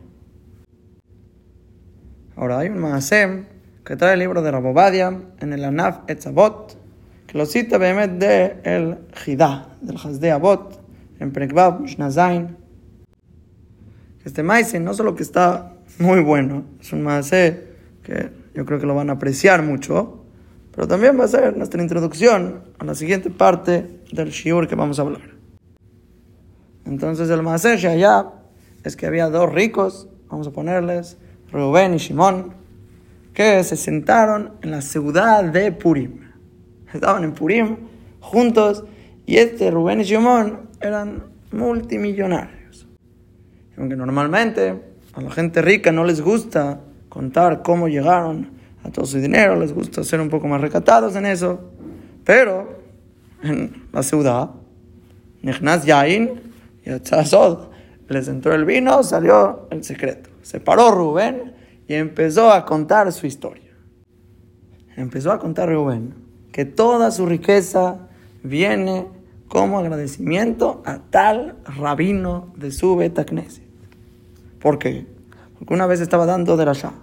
Ahora 2.34 2.60
hay 2.60 2.70
un 2.70 2.78
Maasé 2.78 3.44
que 3.84 3.94
trae 3.96 4.14
el 4.14 4.20
libro 4.20 4.40
de 4.40 4.50
Rabobadia 4.50 5.14
en 5.40 5.52
el 5.52 5.62
Anaf 5.62 6.08
Etzabot, 6.08 6.74
que 7.26 7.36
lo 7.36 7.44
cita 7.44 7.76
Behemet 7.76 8.12
de 8.12 8.56
el 8.64 9.00
Jidá, 9.16 9.68
del 9.82 9.98
Hasde 9.98 10.30
Abot, 10.30 10.80
en 11.20 11.30
Prekbab, 11.30 11.84
Shnazain. 11.84 12.56
Este 14.24 14.42
maíz 14.42 14.72
no 14.80 14.94
solo 14.94 15.14
que 15.14 15.24
está 15.24 15.74
muy 15.98 16.22
bueno, 16.22 16.64
es 16.80 16.90
un 16.94 17.02
Maasé 17.02 17.71
que 18.02 18.30
yo 18.54 18.64
creo 18.64 18.78
que 18.78 18.86
lo 18.86 18.94
van 18.94 19.10
a 19.10 19.14
apreciar 19.14 19.62
mucho, 19.62 20.24
pero 20.74 20.88
también 20.88 21.18
va 21.18 21.24
a 21.24 21.28
ser 21.28 21.56
nuestra 21.56 21.82
introducción 21.82 22.64
a 22.78 22.84
la 22.84 22.94
siguiente 22.94 23.30
parte 23.30 24.00
del 24.12 24.30
shiur 24.30 24.66
que 24.66 24.74
vamos 24.74 24.98
a 24.98 25.02
hablar. 25.02 25.32
Entonces 26.84 27.30
el 27.30 27.42
Maaser 27.42 27.86
allá 27.86 28.26
es 28.82 28.96
que 28.96 29.06
había 29.06 29.28
dos 29.28 29.52
ricos, 29.52 30.08
vamos 30.28 30.46
a 30.46 30.50
ponerles, 30.50 31.16
Rubén 31.52 31.94
y 31.94 31.98
Shimón, 31.98 32.54
que 33.34 33.62
se 33.64 33.76
sentaron 33.76 34.54
en 34.62 34.70
la 34.70 34.82
ciudad 34.82 35.44
de 35.44 35.72
Purim. 35.72 36.20
Estaban 36.92 37.24
en 37.24 37.32
Purim 37.32 37.76
juntos 38.20 38.84
y 39.26 39.36
este 39.36 39.70
Rubén 39.70 40.00
y 40.00 40.04
Shimón 40.04 40.70
eran 40.80 41.24
multimillonarios. 41.52 42.88
Aunque 43.76 43.96
normalmente 43.96 44.82
a 45.12 45.20
la 45.20 45.30
gente 45.30 45.62
rica 45.62 45.92
no 45.92 46.04
les 46.04 46.20
gusta 46.20 46.80
contar 47.12 47.60
cómo 47.62 47.88
llegaron 47.88 48.52
a 48.82 48.90
todo 48.90 49.04
su 49.04 49.18
dinero, 49.18 49.54
les 49.56 49.74
gusta 49.74 50.02
ser 50.02 50.18
un 50.18 50.30
poco 50.30 50.48
más 50.48 50.62
recatados 50.62 51.14
en 51.14 51.26
eso, 51.26 51.60
pero 52.24 52.80
en 53.42 53.84
la 53.92 54.02
ciudad, 54.02 54.48
Nechnas 55.42 55.84
Yain 55.84 56.40
y 56.86 56.90
les 58.08 58.28
entró 58.28 58.54
el 58.54 58.64
vino, 58.64 59.02
salió 59.02 59.68
el 59.70 59.84
secreto. 59.84 60.30
Se 60.40 60.58
paró 60.58 60.90
Rubén 60.90 61.52
y 61.86 61.94
empezó 61.94 62.50
a 62.50 62.64
contar 62.64 63.12
su 63.12 63.26
historia. 63.26 63.72
Empezó 64.96 65.32
a 65.32 65.38
contar 65.38 65.68
Rubén 65.68 66.14
que 66.50 66.64
toda 66.64 67.10
su 67.10 67.26
riqueza 67.26 68.08
viene 68.42 69.06
como 69.48 69.78
agradecimiento 69.78 70.82
a 70.86 70.98
tal 71.10 71.56
rabino 71.66 72.54
de 72.56 72.70
su 72.70 72.96
Betacneset. 72.96 73.64
¿Por 74.60 74.78
qué? 74.78 75.06
Porque 75.58 75.74
una 75.74 75.86
vez 75.86 76.00
estaba 76.00 76.24
dando 76.24 76.56
de 76.56 76.64
la 76.64 76.72
Shah 76.72 77.01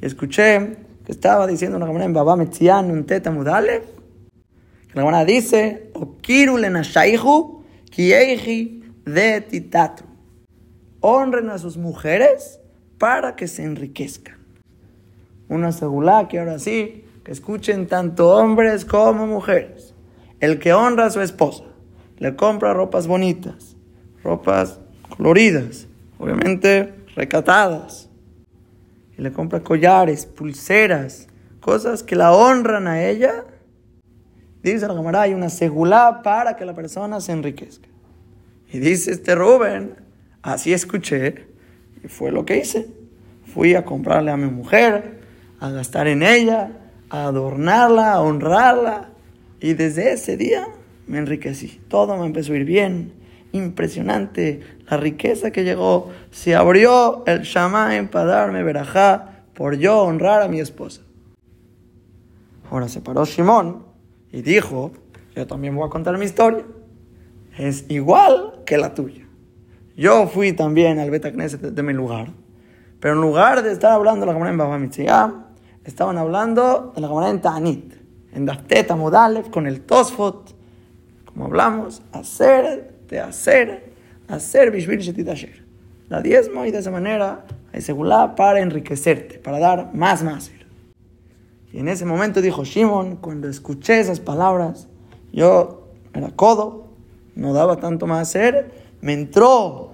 escuché 0.00 0.76
que 1.04 1.12
estaba 1.12 1.46
diciendo 1.46 1.76
una 1.76 2.04
en 2.04 2.12
Baba 2.12 2.36
Metzian 2.36 2.90
un 2.90 3.04
teta 3.04 3.30
mudale, 3.30 3.82
la 4.92 5.02
hermana 5.02 5.24
dice, 5.24 5.90
Okiru 5.94 6.56
lenashaihu 6.56 7.64
kieiji 7.90 8.82
de 9.04 9.42
titatru. 9.42 10.06
Honren 11.00 11.50
a 11.50 11.58
sus 11.58 11.76
mujeres 11.76 12.60
para 12.98 13.36
que 13.36 13.46
se 13.46 13.62
enriquezcan. 13.62 14.38
Una 15.48 15.72
segulá 15.72 16.28
que 16.28 16.38
ahora 16.38 16.58
sí, 16.58 17.04
que 17.24 17.32
escuchen 17.32 17.86
tanto 17.86 18.30
hombres 18.30 18.84
como 18.84 19.26
mujeres. 19.26 19.94
El 20.40 20.58
que 20.58 20.72
honra 20.72 21.06
a 21.06 21.10
su 21.10 21.20
esposa, 21.20 21.64
le 22.18 22.34
compra 22.34 22.72
ropas 22.72 23.06
bonitas, 23.06 23.76
ropas 24.24 24.80
coloridas, 25.08 25.86
obviamente 26.18 26.94
recatadas. 27.14 28.05
Y 29.18 29.22
le 29.22 29.32
compra 29.32 29.60
collares, 29.60 30.26
pulseras, 30.26 31.28
cosas 31.60 32.02
que 32.02 32.16
la 32.16 32.32
honran 32.32 32.86
a 32.86 33.02
ella. 33.02 33.44
Dice 34.62 34.86
la 34.86 34.94
camarada, 34.94 35.24
hay 35.24 35.34
una 35.34 35.48
segulá 35.48 36.22
para 36.22 36.56
que 36.56 36.64
la 36.64 36.74
persona 36.74 37.20
se 37.20 37.32
enriquezca. 37.32 37.88
Y 38.72 38.78
dice 38.78 39.12
este 39.12 39.34
Rubén, 39.34 39.94
así 40.42 40.72
escuché 40.72 41.46
y 42.02 42.08
fue 42.08 42.32
lo 42.32 42.44
que 42.44 42.58
hice. 42.58 42.88
Fui 43.54 43.74
a 43.74 43.84
comprarle 43.84 44.30
a 44.30 44.36
mi 44.36 44.50
mujer, 44.50 45.20
a 45.60 45.70
gastar 45.70 46.08
en 46.08 46.22
ella, 46.22 46.72
a 47.08 47.24
adornarla, 47.26 48.12
a 48.12 48.20
honrarla. 48.20 49.10
Y 49.60 49.74
desde 49.74 50.12
ese 50.12 50.36
día 50.36 50.66
me 51.06 51.18
enriquecí. 51.18 51.80
Todo 51.88 52.16
me 52.16 52.26
empezó 52.26 52.52
a 52.52 52.56
ir 52.56 52.64
bien 52.64 53.12
impresionante 53.56 54.60
la 54.88 54.96
riqueza 54.96 55.50
que 55.50 55.64
llegó. 55.64 56.10
Se 56.30 56.54
abrió 56.54 57.24
el 57.26 57.42
Shamaim 57.42 58.08
para 58.08 58.26
darme 58.26 58.62
verajá 58.62 59.44
por 59.54 59.76
yo 59.76 60.02
honrar 60.02 60.42
a 60.42 60.48
mi 60.48 60.60
esposa. 60.60 61.02
Ahora 62.70 62.88
se 62.88 63.00
paró 63.00 63.24
Shimón 63.24 63.84
y 64.32 64.42
dijo, 64.42 64.92
yo 65.34 65.46
también 65.46 65.74
voy 65.74 65.86
a 65.86 65.90
contar 65.90 66.18
mi 66.18 66.24
historia. 66.24 66.64
Es 67.56 67.86
igual 67.88 68.60
que 68.66 68.76
la 68.76 68.94
tuya. 68.94 69.26
Yo 69.96 70.26
fui 70.26 70.52
también 70.52 70.98
al 70.98 71.10
Betacneset 71.10 71.60
de, 71.60 71.70
de 71.70 71.82
mi 71.82 71.94
lugar, 71.94 72.28
pero 73.00 73.14
en 73.14 73.20
lugar 73.20 73.62
de 73.62 73.72
estar 73.72 73.92
hablando 73.92 74.20
de 74.20 74.26
la 74.26 74.32
cámara 74.32 74.50
en 74.50 74.58
Baba 74.58 74.78
estaban 75.84 76.18
hablando 76.18 76.92
de 76.94 77.00
la 77.00 77.08
cámara 77.08 77.30
en 77.30 77.40
Ta'anit, 77.40 77.94
en 78.32 78.44
Dafteta 78.44 78.96
Modalev, 78.96 79.50
con 79.50 79.66
el 79.66 79.82
Tosfot, 79.82 80.54
como 81.24 81.46
hablamos, 81.46 82.02
hacer 82.12 82.95
de 83.08 83.20
hacer, 83.20 83.92
hacer 84.28 84.70
Bishvil 84.70 85.00
Shetit 85.00 85.28
La 86.08 86.20
diezmo 86.20 86.64
y 86.64 86.70
de 86.70 86.78
esa 86.78 86.90
manera 86.90 87.44
hay 87.72 87.80
segulá 87.80 88.34
para 88.34 88.60
enriquecerte, 88.60 89.38
para 89.38 89.58
dar 89.58 89.94
más 89.94 90.22
más. 90.22 90.50
Y 91.72 91.78
en 91.78 91.88
ese 91.88 92.04
momento 92.04 92.40
dijo 92.40 92.64
Shimon, 92.64 93.16
cuando 93.16 93.48
escuché 93.48 94.00
esas 94.00 94.20
palabras, 94.20 94.88
yo 95.32 95.88
era 96.14 96.30
codo, 96.30 96.88
no 97.34 97.52
daba 97.52 97.76
tanto 97.76 98.06
más 98.06 98.28
hacer, 98.28 98.70
me 99.02 99.12
entró 99.12 99.92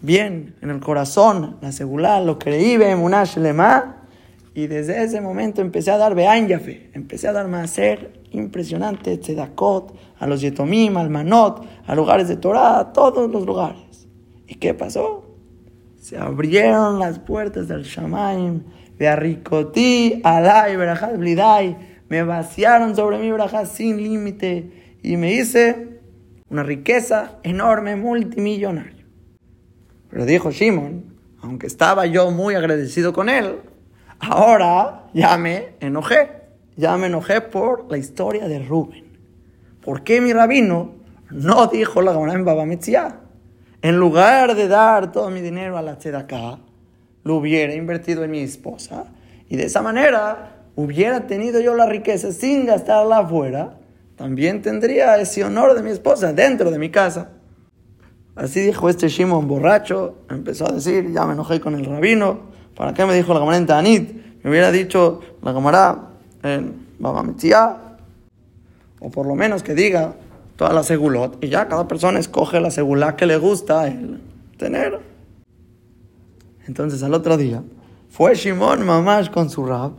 bien 0.00 0.54
en 0.62 0.70
el 0.70 0.80
corazón 0.80 1.58
la 1.60 1.72
segulá, 1.72 2.20
lo 2.20 2.38
creí, 2.38 2.76
Bemunash 2.78 3.36
Lema, 3.36 4.06
y 4.54 4.66
desde 4.66 5.02
ese 5.02 5.20
momento 5.20 5.60
empecé 5.60 5.90
a 5.90 5.98
dar 5.98 6.14
Be'an 6.14 6.48
Yafe, 6.48 6.90
empecé 6.94 7.28
a 7.28 7.32
dar 7.32 7.48
más 7.48 7.64
hacer 7.70 8.19
impresionante, 8.30 9.16
tzedakot, 9.18 9.94
a 10.18 10.26
los 10.26 10.40
yetomim, 10.40 10.96
al 10.96 11.10
manot, 11.10 11.64
a 11.86 11.94
lugares 11.94 12.28
de 12.28 12.36
Torah, 12.36 12.78
a 12.78 12.92
todos 12.92 13.30
los 13.30 13.44
lugares. 13.44 14.06
¿Y 14.46 14.56
qué 14.56 14.74
pasó? 14.74 15.26
Se 15.98 16.16
abrieron 16.16 16.98
las 16.98 17.18
puertas 17.18 17.68
del 17.68 17.82
Shamaim, 17.82 18.62
de 18.98 19.08
Arricotí, 19.08 20.20
Alay, 20.24 20.76
Berajat, 20.76 21.16
Blidai, 21.16 21.76
me 22.08 22.22
vaciaron 22.22 22.96
sobre 22.96 23.18
mi 23.18 23.30
Berajat 23.30 23.66
sin 23.66 24.02
límite 24.02 24.98
y 25.02 25.16
me 25.16 25.32
hice 25.32 26.00
una 26.48 26.62
riqueza 26.62 27.38
enorme, 27.42 27.96
multimillonario. 27.96 29.06
Pero 30.08 30.26
dijo 30.26 30.50
Shimon, 30.50 31.16
aunque 31.42 31.66
estaba 31.66 32.06
yo 32.06 32.30
muy 32.30 32.54
agradecido 32.54 33.12
con 33.12 33.28
él, 33.28 33.60
ahora 34.18 35.06
ya 35.14 35.38
me 35.38 35.74
enojé 35.80 36.39
ya 36.80 36.96
me 36.96 37.06
enojé 37.06 37.42
por 37.42 37.90
la 37.90 37.98
historia 37.98 38.48
de 38.48 38.58
Rubén. 38.58 39.04
¿Por 39.84 40.02
qué 40.02 40.20
mi 40.20 40.32
rabino 40.32 40.94
no 41.30 41.66
dijo 41.66 42.02
la 42.02 42.12
Gemara 42.12 42.32
en 42.32 42.44
Baba 42.44 42.64
En 43.82 43.96
lugar 43.98 44.56
de 44.56 44.66
dar 44.66 45.12
todo 45.12 45.30
mi 45.30 45.40
dinero 45.40 45.76
a 45.76 45.82
la 45.82 45.98
tzedaká, 45.98 46.58
lo 47.22 47.36
hubiera 47.36 47.74
invertido 47.74 48.24
en 48.24 48.30
mi 48.30 48.40
esposa 48.40 49.04
y 49.48 49.56
de 49.56 49.64
esa 49.64 49.82
manera 49.82 50.64
hubiera 50.74 51.26
tenido 51.26 51.60
yo 51.60 51.74
la 51.74 51.86
riqueza 51.86 52.32
sin 52.32 52.64
gastarla 52.64 53.18
afuera, 53.18 53.78
también 54.16 54.62
tendría 54.62 55.18
ese 55.18 55.44
honor 55.44 55.74
de 55.74 55.82
mi 55.82 55.90
esposa 55.90 56.32
dentro 56.32 56.70
de 56.70 56.78
mi 56.78 56.90
casa. 56.90 57.32
Así 58.36 58.60
dijo 58.60 58.88
este 58.88 59.08
Shimon 59.08 59.46
borracho, 59.46 60.14
empezó 60.30 60.66
a 60.66 60.72
decir, 60.72 61.12
ya 61.12 61.26
me 61.26 61.34
enojé 61.34 61.60
con 61.60 61.74
el 61.74 61.84
rabino, 61.84 62.40
¿para 62.74 62.94
qué 62.94 63.04
me 63.04 63.14
dijo 63.14 63.34
la 63.34 63.40
Gemara 63.40 63.58
en 63.58 63.66
Tanit? 63.66 64.42
Me 64.42 64.50
hubiera 64.50 64.70
dicho 64.72 65.20
la 65.42 65.52
Gemara, 65.52 66.09
en 66.42 66.86
Baba 66.98 67.24
o 69.00 69.10
por 69.10 69.26
lo 69.26 69.34
menos 69.34 69.62
que 69.62 69.74
diga 69.74 70.14
toda 70.56 70.72
la 70.72 70.82
segulot, 70.82 71.42
y 71.42 71.48
ya 71.48 71.68
cada 71.68 71.88
persona 71.88 72.18
escoge 72.18 72.60
la 72.60 72.70
segulá 72.70 73.16
que 73.16 73.24
le 73.24 73.38
gusta 73.38 73.88
el 73.88 74.20
tener. 74.58 75.00
Entonces 76.66 77.02
al 77.02 77.14
otro 77.14 77.36
día 77.38 77.62
fue 78.10 78.34
Shimon 78.34 78.84
Mamash 78.84 79.30
con 79.30 79.48
su 79.48 79.64
rab 79.64 79.92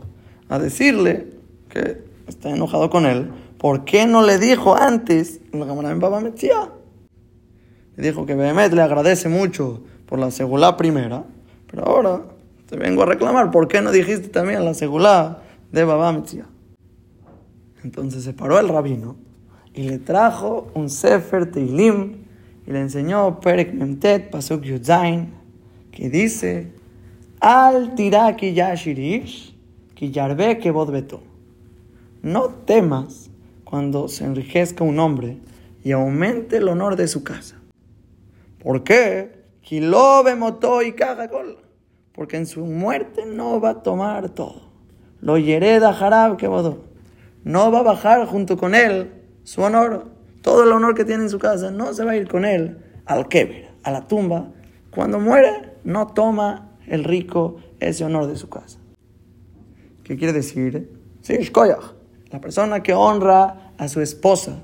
a 0.48 0.58
decirle 0.58 1.26
que 1.68 2.04
está 2.28 2.50
enojado 2.50 2.90
con 2.90 3.06
él 3.06 3.30
¿por 3.62 3.84
qué 3.84 4.06
no 4.06 4.26
le 4.26 4.38
dijo 4.38 4.74
antes 4.74 5.40
la 5.52 5.64
Gemara 5.64 5.92
en 5.92 6.00
Baba? 6.00 6.20
Le 6.20 6.32
dijo 7.96 8.26
que 8.26 8.34
Behemet 8.34 8.72
le 8.72 8.82
agradece 8.82 9.28
mucho 9.28 9.82
por 10.06 10.18
la 10.18 10.32
segulá 10.32 10.76
primera, 10.76 11.22
pero 11.70 11.86
ahora 11.86 12.22
te 12.68 12.76
vengo 12.76 13.04
a 13.04 13.06
reclamar, 13.06 13.52
¿por 13.52 13.68
qué 13.68 13.80
no 13.80 13.92
dijiste 13.92 14.28
también 14.28 14.64
la 14.64 14.74
segulá 14.74 15.42
de 15.72 15.84
Baba 15.84 16.12
Metzia? 16.12 16.46
Entonces 17.82 18.22
se 18.22 18.32
paró 18.32 18.60
el 18.60 18.68
rabino 18.68 19.16
y 19.74 19.82
le 19.84 19.98
trajo 19.98 20.70
un 20.74 20.88
Sefer 20.88 21.50
Teilim 21.50 22.24
y 22.66 22.70
le 22.70 22.80
enseñó 22.80 23.40
Perek 23.40 23.72
Memtet 23.72 24.30
Pasuk 24.30 24.62
Yudzain 24.62 25.32
que 25.90 26.08
dice 26.08 26.72
Al 27.40 27.94
tiraki 27.94 28.54
yashirish 28.54 29.56
ki 29.94 30.10
yarbe 30.10 30.58
que 30.58 30.72
No 32.22 32.48
temas 32.66 33.30
cuando 33.64 34.08
se 34.08 34.24
enriquezca 34.24 34.84
un 34.84 34.98
hombre 35.00 35.38
y 35.82 35.92
aumente 35.92 36.58
el 36.58 36.68
honor 36.68 36.94
de 36.96 37.08
su 37.08 37.24
casa. 37.24 37.56
¿Por 38.60 38.84
qué? 38.84 39.42
y 39.70 39.80
Porque 42.12 42.36
en 42.36 42.46
su 42.46 42.64
muerte 42.64 43.24
no 43.26 43.60
va 43.60 43.70
a 43.70 43.82
tomar 43.82 44.28
todo. 44.30 44.71
Lo 45.22 45.38
yereda 45.38 45.94
jarab 45.94 46.36
que 46.36 46.48
No 47.44 47.72
va 47.72 47.78
a 47.78 47.82
bajar 47.82 48.26
junto 48.26 48.58
con 48.58 48.74
él 48.74 49.12
su 49.44 49.62
honor. 49.62 50.06
Todo 50.42 50.64
el 50.64 50.72
honor 50.72 50.94
que 50.94 51.04
tiene 51.04 51.22
en 51.22 51.30
su 51.30 51.38
casa 51.38 51.70
no 51.70 51.94
se 51.94 52.04
va 52.04 52.12
a 52.12 52.16
ir 52.16 52.28
con 52.28 52.44
él 52.44 52.78
al 53.06 53.28
keber, 53.28 53.70
a 53.84 53.92
la 53.92 54.08
tumba. 54.08 54.50
Cuando 54.90 55.20
muere, 55.20 55.72
no 55.84 56.08
toma 56.08 56.72
el 56.88 57.04
rico 57.04 57.56
ese 57.78 58.04
honor 58.04 58.26
de 58.26 58.36
su 58.36 58.48
casa. 58.48 58.78
¿Qué 60.02 60.16
quiere 60.16 60.32
decir? 60.32 60.90
Sí, 61.22 61.38
la 62.30 62.40
persona 62.40 62.82
que 62.82 62.92
honra 62.92 63.72
a 63.78 63.88
su 63.88 64.00
esposa 64.00 64.58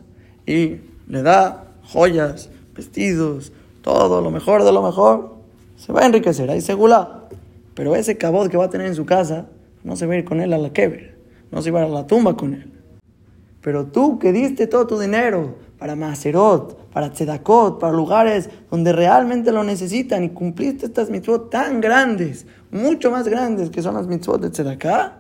y 0.45 0.81
le 1.07 1.23
da 1.23 1.69
joyas, 1.85 2.51
vestidos, 2.75 3.53
todo 3.83 4.21
lo 4.21 4.33
mejor 4.33 4.65
de 4.65 4.73
lo 4.73 4.83
mejor, 4.83 5.37
se 5.77 5.93
va 5.93 6.03
a 6.03 6.07
enriquecer, 6.07 6.51
ahí 6.51 6.61
segula. 6.61 7.29
Pero 7.75 7.95
ese 7.95 8.17
cabot 8.19 8.51
que 8.51 8.57
va 8.57 8.65
a 8.65 8.71
tener 8.71 8.89
en 8.89 8.97
su 8.97 9.07
casa, 9.07 9.47
no 9.85 9.97
se 9.97 10.07
va 10.07 10.15
a 10.15 10.17
ir 10.19 10.25
con 10.25 10.41
él 10.41 10.53
a 10.53 10.59
la 10.59 10.73
keber, 10.73 11.19
no 11.51 11.63
se 11.63 11.71
va 11.71 11.81
a 11.81 11.87
ir 11.87 11.91
a 11.91 11.95
la 11.95 12.07
tumba 12.07 12.37
con 12.37 12.55
él. 12.55 12.73
Pero 13.61 13.87
tú 13.87 14.19
que 14.19 14.33
diste 14.33 14.67
todo 14.67 14.87
tu 14.87 14.99
dinero 14.99 15.57
para 15.79 15.97
Maserot, 15.97 16.91
para 16.91 17.13
Tzedakot, 17.13 17.79
para 17.79 17.93
lugares 17.93 18.51
donde 18.71 18.93
realmente 18.93 19.53
lo 19.53 19.65
necesitan 19.65 20.25
y 20.25 20.31
cumpliste 20.31 20.87
estas 20.87 21.11
mitzvot 21.11 21.51
tan 21.51 21.81
grandes, 21.81 22.47
mucho 22.71 23.11
más 23.11 23.29
grandes 23.29 23.71
que 23.71 23.83
son 23.83 23.95
las 23.95 24.07
mitzvot 24.07 24.41
de 24.41 24.51
Tzedaká, 24.51 25.19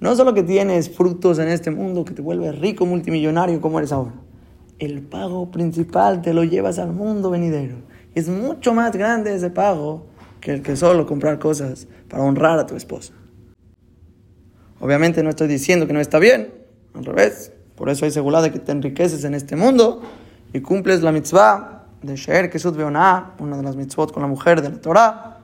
no 0.00 0.14
solo 0.14 0.32
que 0.32 0.44
tienes 0.44 0.90
frutos 0.90 1.40
en 1.40 1.48
este 1.48 1.72
mundo, 1.72 2.04
que 2.04 2.14
te 2.14 2.22
vuelves 2.22 2.58
rico, 2.58 2.86
multimillonario 2.86 3.60
como 3.60 3.78
eres 3.78 3.90
ahora. 3.90 4.14
El 4.78 5.02
pago 5.02 5.50
principal 5.50 6.22
te 6.22 6.32
lo 6.32 6.44
llevas 6.44 6.78
al 6.78 6.92
mundo 6.92 7.30
venidero. 7.30 7.76
Es 8.14 8.28
mucho 8.28 8.74
más 8.74 8.92
grande 8.92 9.34
ese 9.34 9.50
pago 9.50 10.06
que 10.40 10.52
el 10.52 10.62
que 10.62 10.76
solo 10.76 11.04
comprar 11.04 11.40
cosas 11.40 11.88
para 12.08 12.22
honrar 12.22 12.60
a 12.60 12.66
tu 12.66 12.76
esposa. 12.76 13.12
Obviamente 14.80 15.22
no 15.22 15.30
estoy 15.30 15.48
diciendo 15.48 15.86
que 15.86 15.92
no 15.92 16.00
está 16.00 16.18
bien, 16.18 16.52
al 16.94 17.04
revés. 17.04 17.52
Por 17.76 17.88
eso 17.88 18.04
hay 18.04 18.10
seguridad 18.10 18.42
de 18.42 18.52
que 18.52 18.58
te 18.58 18.72
enriqueces 18.72 19.24
en 19.24 19.34
este 19.34 19.56
mundo 19.56 20.02
y 20.52 20.60
cumples 20.60 21.02
la 21.02 21.12
mitzvah 21.12 21.86
de 22.02 22.16
Sheer 22.16 22.50
Kesut 22.50 22.76
Beonah, 22.76 23.34
una 23.38 23.56
de 23.56 23.62
las 23.62 23.76
mitzvot 23.76 24.12
con 24.12 24.22
la 24.22 24.28
mujer 24.28 24.62
de 24.62 24.70
la 24.70 24.80
Torah. 24.80 25.38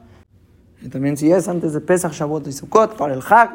Y 0.83 0.89
también 0.89 1.17
si 1.17 1.31
es 1.31 1.49
antes 1.49 1.73
de 1.73 1.81
Pesach, 1.81 2.13
Shavuot 2.13 2.47
y 2.47 2.53
Sukkot, 2.53 2.97
para 2.97 3.15
el 3.15 3.23
Hag, 3.29 3.51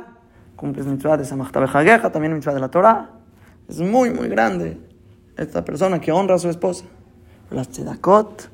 cumples 0.56 0.86
mitzvah 0.86 1.18
de 1.18 1.26
Samachta 1.26 1.60
Bejageja, 1.60 2.12
también 2.12 2.34
mitzvah 2.34 2.54
de 2.54 2.60
la 2.60 2.70
Torah. 2.70 3.10
Es 3.68 3.80
muy, 3.80 4.12
muy 4.12 4.28
grande 4.30 4.78
esta 5.38 5.64
persona 5.64 6.02
que 6.02 6.12
honra 6.12 6.36
a 6.36 6.40
su 6.40 6.50
esposa. 6.50 6.86
Las 7.52 7.70
tzedakot 7.70 8.50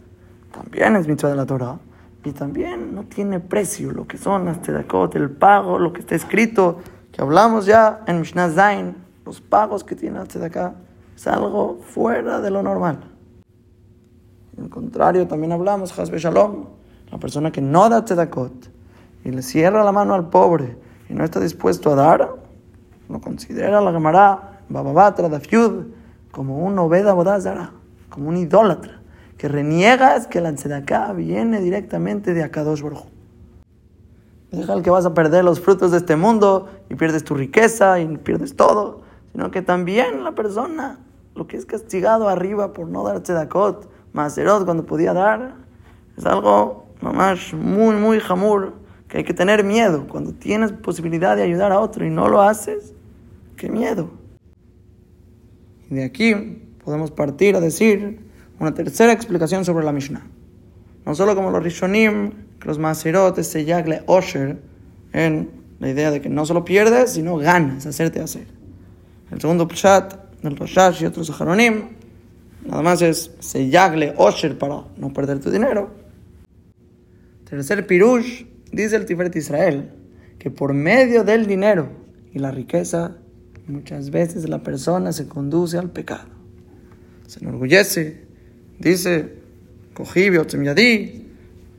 también 0.52 0.96
es 0.96 1.08
mitzvah 1.08 1.30
de 1.30 1.36
la 1.36 1.46
Torah. 1.46 1.80
Y 2.24 2.32
también 2.32 2.96
no 2.96 3.04
tiene 3.04 3.40
precio 3.40 3.92
lo 3.92 4.08
que 4.08 4.18
son 4.18 4.46
las 4.46 4.62
tzedakot, 4.62 5.16
el 5.16 5.30
pago, 5.30 5.78
lo 5.78 5.94
que 5.94 6.02
está 6.02 6.16
escrito, 6.16 6.80
que 7.16 7.22
hablamos 7.22 7.66
ya 7.66 8.02
en 8.08 8.20
Mishnah 8.20 8.50
Zain, 8.50 8.96
los 9.26 9.40
pagos 9.40 9.86
que 9.86 9.96
tiene 9.96 10.20
la 10.20 10.26
tzedakah, 10.26 10.74
es 11.16 11.28
algo 11.28 11.80
fuera 11.80 12.42
de 12.42 12.52
lo 12.52 12.62
normal. 12.62 13.10
Al 14.62 14.70
contrario, 14.70 15.26
también 15.26 15.54
hablamos, 15.54 15.98
Hasbe 15.98 16.20
Shalom, 16.20 16.66
la 17.10 17.18
persona 17.18 17.52
que 17.54 17.62
no 17.62 17.88
da 17.88 18.04
tzedakot 18.04 18.70
y 19.24 19.32
le 19.32 19.42
cierra 19.44 19.86
la 19.86 19.94
mano 19.94 20.14
al 20.14 20.28
pobre 20.28 20.78
y 21.08 21.14
no 21.14 21.24
está 21.24 21.40
dispuesto 21.40 21.94
a 21.94 21.96
dar, 21.96 22.36
lo 23.08 23.22
considera 23.22 23.80
la 23.80 23.94
Gemara, 23.94 24.60
Bababatra, 24.68 25.30
Dafiud, 25.30 25.86
como 26.32 26.66
un 26.66 26.78
Obeda 26.78 27.14
Bodazara, 27.14 27.72
como 28.10 28.28
un 28.28 28.36
idólatra, 28.36 29.00
que 29.38 29.48
reniegas 29.48 30.28
que 30.28 30.42
la 30.42 30.54
tzedaká 30.54 31.14
viene 31.14 31.62
directamente 31.62 32.34
de 32.34 32.44
Akadosh 32.44 32.82
Baruj. 32.82 33.15
Deja 34.52 34.74
el 34.74 34.84
que 34.84 34.90
vas 34.90 35.06
a 35.06 35.14
perder 35.14 35.44
los 35.44 35.60
frutos 35.60 35.92
de 35.92 35.98
este 35.98 36.16
mundo 36.16 36.70
y 36.90 36.96
pierdes 36.96 37.24
tu 37.24 37.36
riqueza 37.36 38.00
y 38.00 38.18
pierdes 38.18 38.56
todo, 38.56 39.02
sino 39.32 39.52
que 39.52 39.62
también 39.62 40.24
la 40.24 40.34
persona, 40.34 41.00
lo 41.36 41.48
que 41.48 41.58
es 41.58 41.66
castigado 41.66 42.30
arriba 42.30 42.74
por 42.74 42.88
no 42.88 43.04
dar 43.04 43.22
tzedakot, 43.22 43.90
maserot 44.14 44.66
cuando 44.66 44.86
podía 44.86 45.14
dar, 45.14 45.56
es 46.18 46.26
algo 46.26 46.86
más 47.02 47.54
muy, 47.54 47.96
muy 47.96 48.20
jamur 48.20 48.74
que 49.08 49.20
hay 49.20 49.24
que 49.24 49.34
tener 49.34 49.64
miedo. 49.64 50.08
Cuando 50.08 50.34
tienes 50.34 50.72
posibilidad 50.72 51.36
de 51.36 51.44
ayudar 51.44 51.72
a 51.72 51.80
otro 51.80 52.06
y 52.06 52.10
no 52.10 52.30
lo 52.30 52.42
haces, 52.42 52.94
qué 53.58 53.70
miedo. 53.70 54.10
Y 55.90 55.96
de 55.96 56.04
aquí 56.04 56.34
podemos 56.84 57.12
partir 57.12 57.56
a 57.56 57.60
decir 57.60 58.20
una 58.60 58.74
tercera 58.74 59.12
explicación 59.12 59.66
sobre 59.66 59.86
la 59.86 59.92
Mishnah. 59.92 60.26
No 61.06 61.16
solo 61.16 61.36
como 61.36 61.52
los 61.52 61.64
Rishonim, 61.64 62.32
que 62.60 62.68
los 62.68 62.80
Maserot 62.80 63.40
se 63.42 63.66
yagle 63.66 64.02
Osher, 64.08 64.58
en 65.14 65.50
la 65.80 65.90
idea 65.90 66.12
de 66.12 66.22
que 66.22 66.30
no 66.30 66.46
solo 66.46 66.66
pierdes, 66.66 67.12
sino 67.12 67.38
ganas, 67.38 67.86
hacerte 67.86 68.22
hacer. 68.22 68.48
El 69.32 69.40
segundo 69.40 69.68
Pshat, 69.68 70.14
del 70.42 70.58
Roshash 70.58 71.04
y 71.04 71.06
otros 71.06 71.28
Saharonim, 71.28 71.90
nada 72.66 72.82
más 72.82 73.02
es 73.02 73.32
se 73.40 73.70
yagle 73.70 74.14
Osher 74.18 74.58
para 74.58 74.84
no 74.98 75.14
perder 75.14 75.40
tu 75.40 75.50
dinero. 75.50 75.90
Tercer 77.50 77.86
Pirush, 77.86 78.46
dice 78.72 78.96
el 78.96 79.06
Tiferet 79.06 79.36
Israel 79.36 79.92
que 80.40 80.52
por 80.52 80.74
medio 80.74 81.24
del 81.24 81.48
dinero 81.48 81.90
y 82.32 82.40
la 82.40 82.52
riqueza, 82.52 83.18
muchas 83.68 84.12
veces 84.12 84.48
la 84.48 84.62
persona 84.62 85.12
se 85.12 85.28
conduce 85.28 85.78
al 85.78 85.90
pecado. 85.90 86.30
Se 87.26 87.40
enorgullece, 87.40 88.26
dice, 88.78 89.40
Cojibio, 89.96 90.46
Tsemyadí, 90.46 91.26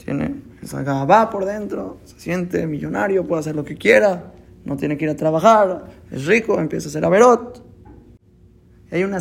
tiene 0.04 0.34
esa 0.60 0.82
gabá 0.82 1.30
por 1.30 1.44
dentro, 1.44 1.98
se 2.04 2.18
siente 2.18 2.66
millonario, 2.66 3.24
puede 3.24 3.40
hacer 3.40 3.54
lo 3.54 3.64
que 3.64 3.76
quiera, 3.76 4.32
no 4.64 4.76
tiene 4.76 4.96
que 4.96 5.04
ir 5.04 5.10
a 5.12 5.16
trabajar, 5.16 5.84
es 6.10 6.26
rico, 6.26 6.58
empieza 6.58 6.88
a 6.88 6.92
ser 6.92 7.04
averot. 7.04 7.64
Hay 8.90 9.04
una 9.04 9.20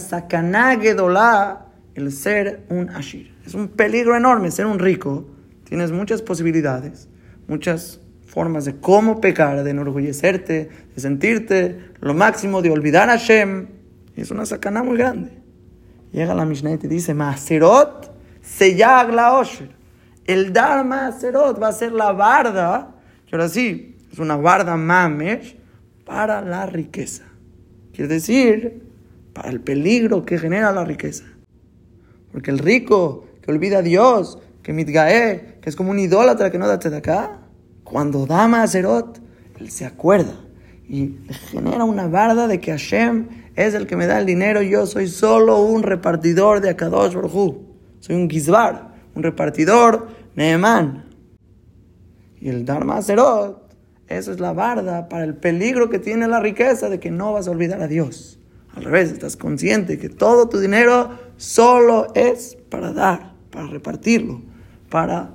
dolá 0.95 1.67
el 1.93 2.11
ser 2.11 2.63
un 2.69 2.89
ashir. 2.89 3.35
Es 3.45 3.53
un 3.53 3.67
peligro 3.67 4.15
enorme 4.15 4.49
ser 4.49 4.65
un 4.65 4.79
rico. 4.79 5.27
Tienes 5.65 5.91
muchas 5.91 6.23
posibilidades 6.23 7.09
muchas 7.47 7.99
formas 8.25 8.65
de 8.65 8.75
cómo 8.77 9.21
pecar, 9.21 9.63
de 9.63 9.71
enorgullecerte, 9.71 10.69
de 10.93 11.01
sentirte 11.01 11.79
lo 12.01 12.13
máximo, 12.13 12.61
de 12.61 12.71
olvidar 12.71 13.09
a 13.09 13.13
Hashem. 13.13 13.67
Es 14.15 14.31
una 14.31 14.45
sacana 14.45 14.83
muy 14.83 14.97
grande. 14.97 15.31
Llega 16.11 16.33
la 16.33 16.45
Mishnah 16.45 16.73
y 16.73 16.77
te 16.77 16.87
dice, 16.87 17.13
Maserot 17.13 18.14
seyag 18.45 19.13
la 19.13 19.33
osher. 19.33 19.69
El 20.25 20.53
dar 20.53 20.85
Maserot 20.85 21.61
va 21.61 21.69
a 21.69 21.73
ser 21.73 21.91
la 21.91 22.11
barda, 22.11 22.95
que 23.27 23.35
ahora 23.35 23.49
sí, 23.49 23.97
es 24.11 24.19
una 24.19 24.37
barda 24.37 24.75
mamesh 24.75 25.57
para 26.05 26.41
la 26.41 26.65
riqueza. 26.65 27.23
Quiere 27.93 28.13
decir, 28.13 28.83
para 29.33 29.49
el 29.49 29.61
peligro 29.61 30.25
que 30.25 30.39
genera 30.39 30.71
la 30.71 30.83
riqueza. 30.83 31.25
Porque 32.31 32.51
el 32.51 32.59
rico 32.59 33.27
que 33.41 33.51
olvida 33.51 33.79
a 33.79 33.81
Dios, 33.81 34.39
que 34.63 34.73
mitgae, 34.73 35.59
que 35.61 35.69
es 35.69 35.75
como 35.75 35.91
un 35.91 35.99
idólatra 35.99 36.49
que 36.49 36.57
no 36.57 36.67
da 36.67 36.75
acá, 36.75 37.41
cuando 37.83 38.25
da 38.25 38.47
Maserot, 38.47 39.21
él 39.59 39.69
se 39.69 39.85
acuerda 39.85 40.33
y 40.87 41.17
genera 41.51 41.83
una 41.83 42.07
barda 42.07 42.47
de 42.47 42.59
que 42.59 42.71
Hashem 42.71 43.27
es 43.55 43.73
el 43.73 43.87
que 43.87 43.95
me 43.95 44.07
da 44.07 44.19
el 44.19 44.25
dinero, 44.25 44.61
yo 44.61 44.85
soy 44.85 45.07
solo 45.07 45.61
un 45.61 45.83
repartidor 45.83 46.61
de 46.61 46.69
Akadosh 46.69 47.13
Baruj 47.13 47.74
soy 48.05 48.15
un 48.15 48.29
Gizbar, 48.29 48.93
un 49.15 49.23
repartidor 49.23 50.09
Neemán. 50.35 51.05
Y 52.39 52.49
el 52.49 52.63
dar 52.63 52.85
Maserot, 52.85 53.73
eso 54.07 54.31
es 54.31 54.39
la 54.39 54.53
barda 54.53 55.09
para 55.09 55.23
el 55.23 55.33
peligro 55.33 55.89
que 55.89 55.97
tiene 55.97 56.27
la 56.27 56.39
riqueza 56.39 56.87
de 56.89 56.99
que 56.99 57.09
no 57.09 57.33
vas 57.33 57.47
a 57.47 57.51
olvidar 57.51 57.81
a 57.81 57.87
Dios. 57.87 58.37
Al 58.75 58.83
revés, 58.83 59.11
estás 59.11 59.35
consciente 59.35 59.97
que 59.97 60.09
todo 60.09 60.49
tu 60.49 60.59
dinero 60.59 61.17
solo 61.37 62.13
es 62.13 62.57
para 62.69 62.93
dar, 62.93 63.33
para 63.49 63.65
repartirlo 63.65 64.41
para 64.89 65.31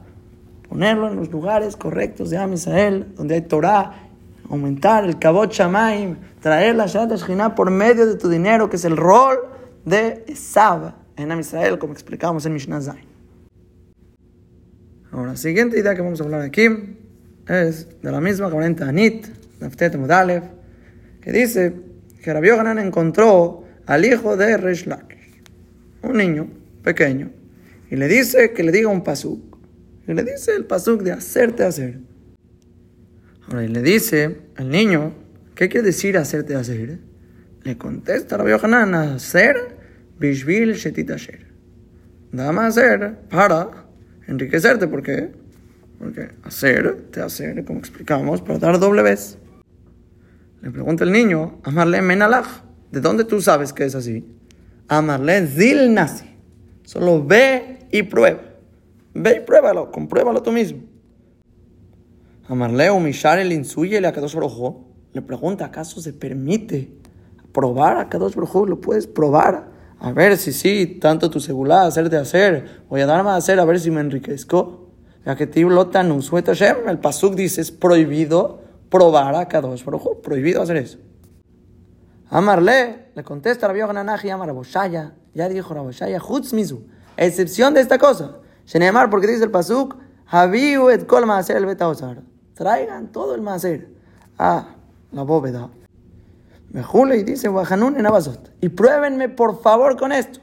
ponerlo 0.68 1.08
en 1.08 1.16
los 1.16 1.30
lugares 1.30 1.76
correctos 1.76 2.30
de 2.30 2.38
Amisael, 2.38 3.12
donde 3.16 3.34
hay 3.34 3.40
Torah, 3.42 4.08
aumentar 4.48 5.04
el 5.04 5.18
kabot 5.18 5.50
shamaim, 5.50 6.16
traer 6.40 6.76
la 6.76 6.86
Shabbat 6.86 7.54
por 7.56 7.70
medio 7.70 8.06
de 8.06 8.14
tu 8.14 8.28
dinero, 8.28 8.70
que 8.70 8.76
es 8.76 8.84
el 8.84 8.96
rol 8.96 9.38
de 9.84 10.24
Esab 10.28 10.99
en 11.20 11.32
Am 11.32 11.40
Israel, 11.40 11.78
como 11.78 11.92
explicamos 11.92 12.46
en 12.46 12.54
Mishnah 12.54 12.80
Zain. 12.80 13.04
Ahora, 15.12 15.32
la 15.32 15.36
siguiente 15.36 15.78
idea 15.78 15.94
que 15.94 16.02
vamos 16.02 16.20
a 16.20 16.24
hablar 16.24 16.42
aquí 16.42 16.66
es 17.48 18.00
de 18.00 18.10
la 18.12 18.20
misma 18.20 18.50
corriente 18.50 18.84
Anit, 18.84 19.26
Naftet 19.60 19.96
Mudalev, 19.96 20.44
que 21.20 21.32
dice 21.32 21.74
que 22.22 22.32
Rabbi 22.32 22.48
Yohanan 22.48 22.78
encontró 22.78 23.64
al 23.86 24.04
hijo 24.04 24.36
de 24.36 24.56
Resh 24.56 24.86
Lakish, 24.86 25.42
un 26.02 26.16
niño 26.16 26.48
pequeño, 26.84 27.30
y 27.90 27.96
le 27.96 28.06
dice 28.06 28.52
que 28.52 28.62
le 28.62 28.70
diga 28.70 28.88
un 28.88 29.02
pasuk. 29.02 29.58
Y 30.06 30.14
le 30.14 30.22
dice 30.22 30.54
el 30.54 30.64
pasuk 30.64 31.02
de 31.02 31.12
hacerte 31.12 31.64
hacer. 31.64 31.98
Ahora, 33.48 33.64
y 33.64 33.68
le 33.68 33.82
dice 33.82 34.42
al 34.56 34.70
niño, 34.70 35.12
¿qué 35.54 35.68
quiere 35.68 35.86
decir 35.86 36.16
hacerte 36.18 36.54
hacer? 36.54 36.98
Le 37.62 37.76
contesta 37.76 38.36
Rabbi 38.36 38.50
Yohanan, 38.50 38.94
hacer 38.94 39.79
bishvil 40.20 40.74
shetit 40.74 41.10
asher. 41.10 41.46
Dame 42.30 42.60
hacer 42.60 43.18
para 43.28 43.86
enriquecerte. 44.28 44.86
¿Por 44.86 45.02
qué? 45.02 45.32
Porque 45.98 46.30
hacer, 46.44 47.08
te 47.10 47.20
hacer, 47.20 47.64
como 47.64 47.80
explicamos, 47.80 48.40
para 48.40 48.58
dar 48.58 48.78
doble 48.78 49.02
vez. 49.02 49.38
Le 50.62 50.70
pregunta 50.70 51.04
el 51.04 51.12
niño, 51.12 51.58
amarle 51.62 52.02
menalach, 52.02 52.46
¿de 52.92 53.00
dónde 53.00 53.24
tú 53.24 53.40
sabes 53.40 53.72
que 53.72 53.84
es 53.84 53.94
así? 53.94 54.26
Amarle 54.88 55.46
zil 55.46 55.94
nasi. 55.94 56.26
Solo 56.84 57.24
ve 57.24 57.86
y 57.90 58.02
prueba. 58.02 58.40
Ve 59.14 59.38
y 59.38 59.40
pruébalo, 59.40 59.90
compruébalo 59.90 60.42
tú 60.42 60.52
mismo. 60.52 60.80
Amarle 62.46 62.90
humillar 62.90 63.38
el 63.38 63.52
insuye 63.52 64.04
a 64.04 64.12
Kadosh 64.12 64.34
Baruj 64.34 64.76
Le 65.12 65.22
pregunta, 65.22 65.66
¿acaso 65.66 66.00
se 66.00 66.12
permite 66.12 66.90
probar 67.52 67.96
a 67.96 68.08
Kadosh 68.08 68.34
Baruj 68.34 68.68
Lo 68.68 68.80
puedes 68.80 69.06
probar. 69.06 69.69
A 70.00 70.12
ver 70.12 70.36
si 70.38 70.52
sí, 70.52 70.98
tanto 71.00 71.30
tu 71.30 71.40
segulá, 71.40 71.82
hacer 71.82 72.08
de 72.08 72.16
hacer. 72.16 72.82
Voy 72.88 73.02
a 73.02 73.06
darme 73.06 73.30
a 73.30 73.36
hacer 73.36 73.60
a 73.60 73.64
ver 73.64 73.78
si 73.78 73.90
me 73.90 74.00
enriquezco. 74.00 74.88
Ya 75.26 75.36
que 75.36 75.44
el 75.44 76.98
pasuk 76.98 77.34
dice, 77.34 77.60
es 77.60 77.70
prohibido 77.70 78.60
probar 78.88 79.34
a 79.34 79.46
Kadosh 79.46 79.84
Baruj 79.84 80.22
Prohibido 80.22 80.62
hacer 80.62 80.78
eso. 80.78 80.98
Amarle, 82.30 83.10
le 83.14 83.22
contesta 83.22 83.68
Rabbi 83.68 83.80
Yohanan 83.80 84.08
Amar 84.08 84.52
Boshaya. 84.52 85.12
Ya 85.34 85.48
dijo 85.48 85.74
Raboshaya, 85.74 86.18
Chutz 86.18 86.54
Mizu. 86.54 86.86
Excepción 87.16 87.74
de 87.74 87.82
esta 87.82 87.98
cosa. 87.98 88.38
Shenemar, 88.64 89.10
porque 89.10 89.26
dice 89.26 89.44
el 89.44 89.50
pasuk, 89.50 89.96
Habiu 90.26 90.90
et 90.90 91.06
kol 91.06 91.26
maaser 91.26 91.56
el 91.56 91.66
betaosar. 91.66 92.22
Traigan 92.54 93.10
todo 93.10 93.34
el 93.34 93.42
maaser 93.42 93.88
a 94.38 94.76
la 95.10 95.22
bóveda. 95.22 95.68
Mejule 96.70 97.16
y 97.16 97.24
dice, 97.24 97.48
Wahanun 97.48 97.98
en 97.98 98.06
Abazot. 98.06 98.52
Y 98.60 98.68
pruébenme 98.68 99.28
por 99.28 99.60
favor 99.60 99.96
con 99.96 100.12
esto. 100.12 100.40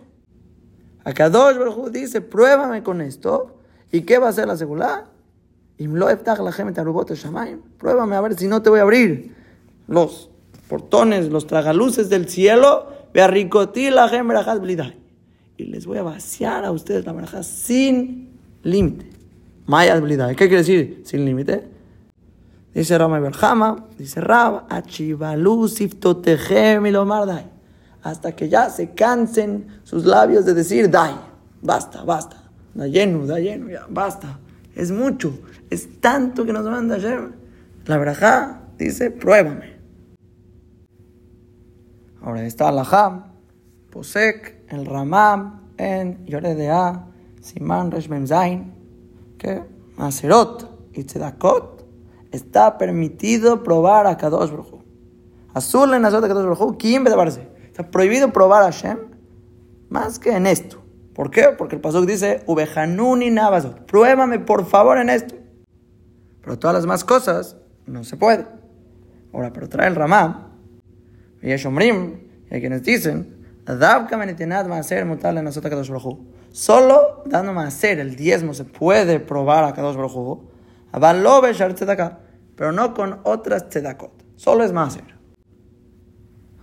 Akadosh 1.04 1.58
Baruj 1.58 1.90
dice, 1.90 2.20
pruébame 2.20 2.84
con 2.84 3.00
esto. 3.02 3.56
¿Y 3.92 4.02
qué 4.02 4.18
va 4.18 4.28
a 4.28 4.30
hacer 4.32 4.46
la 4.48 4.58
segunda? 4.58 5.06
Pruébame 7.78 8.16
a 8.16 8.22
ver 8.22 8.36
si 8.36 8.48
no 8.48 8.62
te 8.62 8.70
voy 8.70 8.80
a 8.80 8.82
abrir 8.82 9.34
los 9.88 10.30
portones, 10.68 11.30
los 11.30 11.48
tragaluces 11.48 12.10
del 12.10 12.28
cielo 12.28 12.88
y 15.58 15.64
les 15.64 15.86
voy 15.86 15.98
a 15.98 16.04
vaciar 16.04 16.66
a 16.66 16.72
ustedes 16.72 17.06
la 17.06 17.14
baraja 17.14 17.42
sin 17.42 18.30
límite. 18.64 19.10
¿Qué 20.36 20.48
quiere 20.48 20.58
decir 20.58 21.02
sin 21.06 21.26
límite? 21.26 21.68
Dice 22.78 22.96
Rama 22.96 23.20
Berjama, 23.20 23.88
dice 23.98 24.22
Rab, 24.22 24.68
hasta 28.04 28.36
que 28.36 28.50
ya 28.50 28.70
se 28.70 28.92
cansen 28.92 29.82
sus 29.82 30.06
labios 30.06 30.46
de 30.46 30.54
decir 30.54 30.88
dai, 30.88 31.16
basta, 31.60 32.04
basta, 32.04 32.38
da 32.76 32.86
lleno, 32.86 33.26
da 33.26 33.40
lleno, 33.40 33.68
ya, 33.72 33.88
basta. 33.90 34.38
Es 34.76 34.92
mucho, 34.92 35.40
es 35.72 36.00
tanto 36.00 36.46
que 36.46 36.54
nos 36.54 36.66
manda 36.66 36.98
Hashem. 36.98 37.32
La 37.88 37.98
Berajá 37.98 38.62
dice, 38.78 39.10
pruébame. 39.10 39.76
Ahora 42.22 42.46
está 42.46 42.70
Alajá, 42.70 43.26
Posek, 43.90 44.66
el 44.70 44.86
Ramam, 44.86 45.72
en 45.78 46.24
Yoredea, 46.28 47.08
Simán 47.42 47.90
Resh 47.90 48.08
Zain, 48.28 48.72
que 49.40 49.64
Maserot 49.98 50.92
y 50.94 51.06
Tzedakot 51.06 51.77
está 52.38 52.78
permitido 52.78 53.64
probar 53.64 54.08
a 54.08 54.18
Kadosh 54.18 54.52
Baruj 54.52 54.82
Azul 55.54 55.94
en 55.94 56.06
Azot 56.06 56.22
de 56.22 56.28
Kadosh 56.28 56.46
Baruj 56.46 56.78
¿quién 56.78 57.04
Barse? 57.04 57.48
Está 57.66 57.92
prohibido 57.92 58.32
probar 58.32 58.64
a 58.64 58.72
Hashem 58.72 58.98
más 59.90 60.20
que 60.20 60.32
en 60.32 60.48
esto. 60.48 60.84
¿Por 61.14 61.32
qué? 61.32 61.50
Porque 61.58 61.76
el 61.76 61.82
Pasuk 61.82 62.06
dice, 62.06 62.44
Ubehanuni 62.46 63.32
Nabazot, 63.32 63.86
pruébame 63.86 64.40
por 64.40 64.66
favor 64.66 65.00
en 65.00 65.10
esto. 65.10 65.36
Pero 66.42 66.60
todas 66.60 66.76
las 66.76 66.84
demás 66.84 67.04
cosas 67.04 67.58
no 67.88 68.04
se 68.04 68.18
puede. 68.18 68.46
Ahora, 69.34 69.52
pero 69.52 69.68
trae 69.68 69.88
el 69.88 69.96
Ramam 69.96 70.48
y 71.42 71.52
hay 71.52 71.60
quienes 72.60 72.84
dicen, 72.84 73.38
Solo 76.52 77.24
dando 77.26 77.60
hacer 77.60 78.00
el 78.00 78.16
diezmo 78.16 78.54
se 78.54 78.64
puede 78.64 79.20
probar 79.20 79.64
a 79.64 79.74
Kadosh 79.74 79.96
Baruj 79.96 80.40
pero 82.58 82.74
no 82.74 82.94
con 82.94 83.20
otras 83.24 83.70
tzedakot. 83.70 84.12
Solo 84.36 84.66
es 84.66 84.74
hacer. 84.74 85.16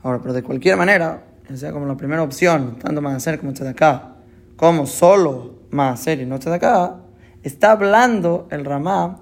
Ahora, 0.02 0.20
pero 0.20 0.34
de 0.34 0.42
cualquier 0.42 0.76
manera, 0.76 1.24
sea 1.54 1.72
como 1.72 1.86
la 1.86 1.96
primera 1.96 2.22
opción, 2.22 2.76
tanto 2.78 3.06
hacer 3.08 3.38
como 3.38 3.52
tzedaká, 3.52 4.16
como 4.56 4.86
solo 4.86 5.60
hacer 5.72 6.20
y 6.20 6.26
no 6.26 6.38
tzedaká, 6.38 7.00
está 7.42 7.72
hablando 7.72 8.46
el 8.50 8.64
Ramá, 8.64 9.20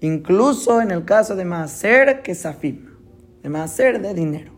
incluso 0.00 0.80
en 0.80 0.90
el 0.90 1.04
caso 1.04 1.34
de 1.34 1.42
hacer 1.54 2.22
que 2.22 2.34
safim, 2.34 2.86
de 3.42 3.58
hacer 3.58 4.00
de 4.00 4.14
dinero. 4.14 4.52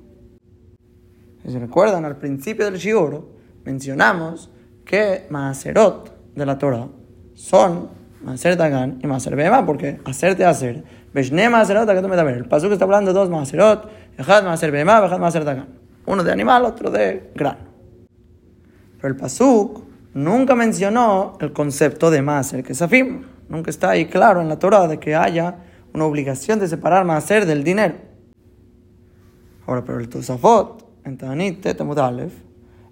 Si 1.46 1.56
recuerdan, 1.58 2.04
al 2.04 2.16
principio 2.16 2.64
del 2.64 2.76
Shiur 2.76 3.28
mencionamos 3.64 4.50
que 4.84 5.26
Maaserot 5.30 6.34
de 6.34 6.46
la 6.46 6.58
Torah 6.58 6.88
son 7.34 8.03
Maaser 8.24 8.56
Dagan 8.56 8.98
y 9.02 9.06
Maaser 9.06 9.36
Bema, 9.36 9.64
porque 9.64 10.00
hacerte 10.04 10.44
hacer. 10.44 10.84
Veshne 11.12 11.48
Maaserot, 11.48 11.88
acá 11.88 12.02
tú 12.02 12.08
me 12.08 12.22
ver. 12.22 12.36
El 12.36 12.46
pasuk 12.46 12.72
está 12.72 12.84
hablando 12.84 13.12
dos 13.12 13.30
Maaserot, 13.30 13.88
Ejad 14.18 14.44
Maaser 14.44 14.70
Bema, 14.70 15.04
Ejad 15.04 15.18
Maaser 15.18 15.44
Dagan. 15.44 15.68
Uno 16.06 16.24
de 16.24 16.32
animal, 16.32 16.64
otro 16.64 16.90
de 16.90 17.30
grano. 17.34 17.60
Pero 18.96 19.08
el 19.08 19.16
pasuk 19.16 19.84
nunca 20.14 20.54
mencionó 20.54 21.36
el 21.40 21.52
concepto 21.52 22.10
de 22.10 22.22
Maaser 22.22 22.64
Kesafim. 22.64 23.22
Nunca 23.48 23.70
está 23.70 23.90
ahí 23.90 24.06
claro 24.06 24.40
en 24.40 24.48
la 24.48 24.58
Torah 24.58 24.88
de 24.88 24.98
que 24.98 25.14
haya 25.14 25.56
una 25.92 26.04
obligación 26.06 26.58
de 26.58 26.68
separar 26.68 27.04
Maaser 27.04 27.46
del 27.46 27.62
dinero. 27.62 27.94
Ahora, 29.66 29.84
pero 29.84 30.00
el 30.00 30.08
Tosafot 30.08 30.84
en 31.04 31.18
Tanit 31.18 31.64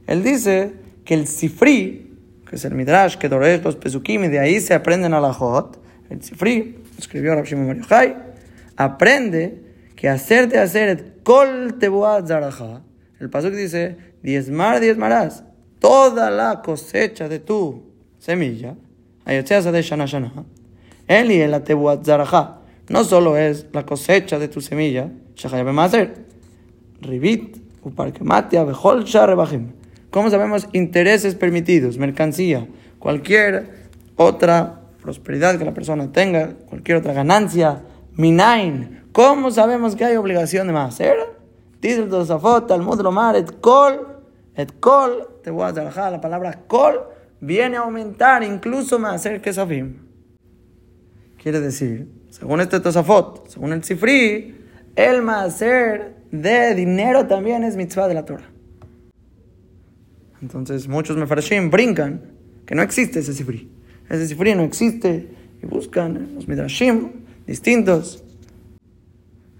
él 0.06 0.22
dice 0.22 0.74
que 1.04 1.14
el 1.14 1.26
Sifri, 1.26 2.11
que 2.52 2.56
es 2.56 2.66
el 2.66 2.74
Midrash 2.74 3.16
que 3.16 3.30
Doresh 3.30 3.62
los 3.62 3.76
Pesukim 3.76 4.24
y 4.24 4.28
de 4.28 4.38
ahí 4.38 4.60
se 4.60 4.74
aprenden 4.74 5.14
a 5.14 5.20
la 5.22 5.32
Jot, 5.32 5.80
el 6.10 6.22
Sifri, 6.22 6.76
escribió 6.98 7.34
Rav 7.34 7.46
Shimon 7.46 7.80
Yochai, 7.80 8.14
aprende 8.76 9.62
que 9.96 10.10
hacer 10.10 10.50
de 10.50 10.58
hacer 10.58 11.14
kol 11.22 11.78
tebuat 11.78 12.28
zaraja, 12.28 12.82
el 13.20 13.30
pasuk 13.30 13.54
dice, 13.54 13.96
diezmar, 14.22 14.80
diezmarás, 14.80 15.44
toda 15.78 16.30
la 16.30 16.60
cosecha 16.60 17.26
de 17.26 17.38
tu 17.38 17.84
semilla, 18.18 18.74
de 19.24 19.82
shana 19.82 20.04
shana, 20.04 20.44
él 21.08 21.32
y 21.32 21.40
el 21.40 21.58
tebuat 21.62 22.04
zaraja, 22.04 22.60
no 22.90 23.02
solo 23.04 23.38
es 23.38 23.64
la 23.72 23.86
cosecha 23.86 24.38
de 24.38 24.48
tu 24.48 24.60
semilla, 24.60 25.08
shachayabem 25.36 25.78
hacer, 25.78 26.26
ribit, 27.00 27.56
¿Cómo 30.12 30.28
sabemos 30.28 30.68
intereses 30.74 31.34
permitidos, 31.34 31.96
mercancía, 31.96 32.68
cualquier 32.98 33.88
otra 34.16 34.82
prosperidad 35.00 35.58
que 35.58 35.64
la 35.64 35.72
persona 35.72 36.12
tenga, 36.12 36.50
cualquier 36.68 36.98
otra 36.98 37.14
ganancia, 37.14 37.80
minain? 38.12 39.04
¿Cómo 39.12 39.50
sabemos 39.50 39.96
que 39.96 40.04
hay 40.04 40.16
obligación 40.16 40.68
de 40.68 40.78
hacer? 40.78 41.16
Dice 41.80 42.02
el 42.02 42.10
Tosafot, 42.10 42.70
al 42.70 42.84
Lomar, 42.84 43.36
et 43.36 43.58
kol, 43.62 44.06
et 44.54 44.78
kol, 44.80 45.28
te 45.42 45.50
voy 45.50 45.64
a 45.66 45.72
trabajar 45.72 46.12
la 46.12 46.20
palabra 46.20 46.60
kol, 46.66 47.04
viene 47.40 47.78
a 47.78 47.80
aumentar 47.80 48.42
incluso 48.42 48.98
más 48.98 49.26
que 49.42 49.50
safim. 49.50 49.96
Quiere 51.42 51.58
decir, 51.60 52.06
según 52.28 52.60
este 52.60 52.80
Tosafot, 52.80 53.48
según 53.48 53.72
el 53.72 53.82
Cifri, 53.82 54.60
el 54.94 55.22
Maaser 55.22 56.16
de 56.30 56.74
dinero 56.74 57.26
también 57.26 57.64
es 57.64 57.76
mitzvah 57.76 58.08
de 58.08 58.14
la 58.14 58.26
Torah. 58.26 58.51
Entonces 60.42 60.88
muchos 60.88 61.16
mefarshim 61.16 61.70
brincan 61.70 62.20
que 62.66 62.74
no 62.74 62.82
existe 62.82 63.20
ese 63.20 63.32
sifri. 63.32 63.70
Ese 64.10 64.26
sifri 64.26 64.54
no 64.54 64.64
existe 64.64 65.28
y 65.62 65.66
buscan 65.66 66.34
los 66.34 66.48
midrashim 66.48 67.10
distintos. 67.46 68.22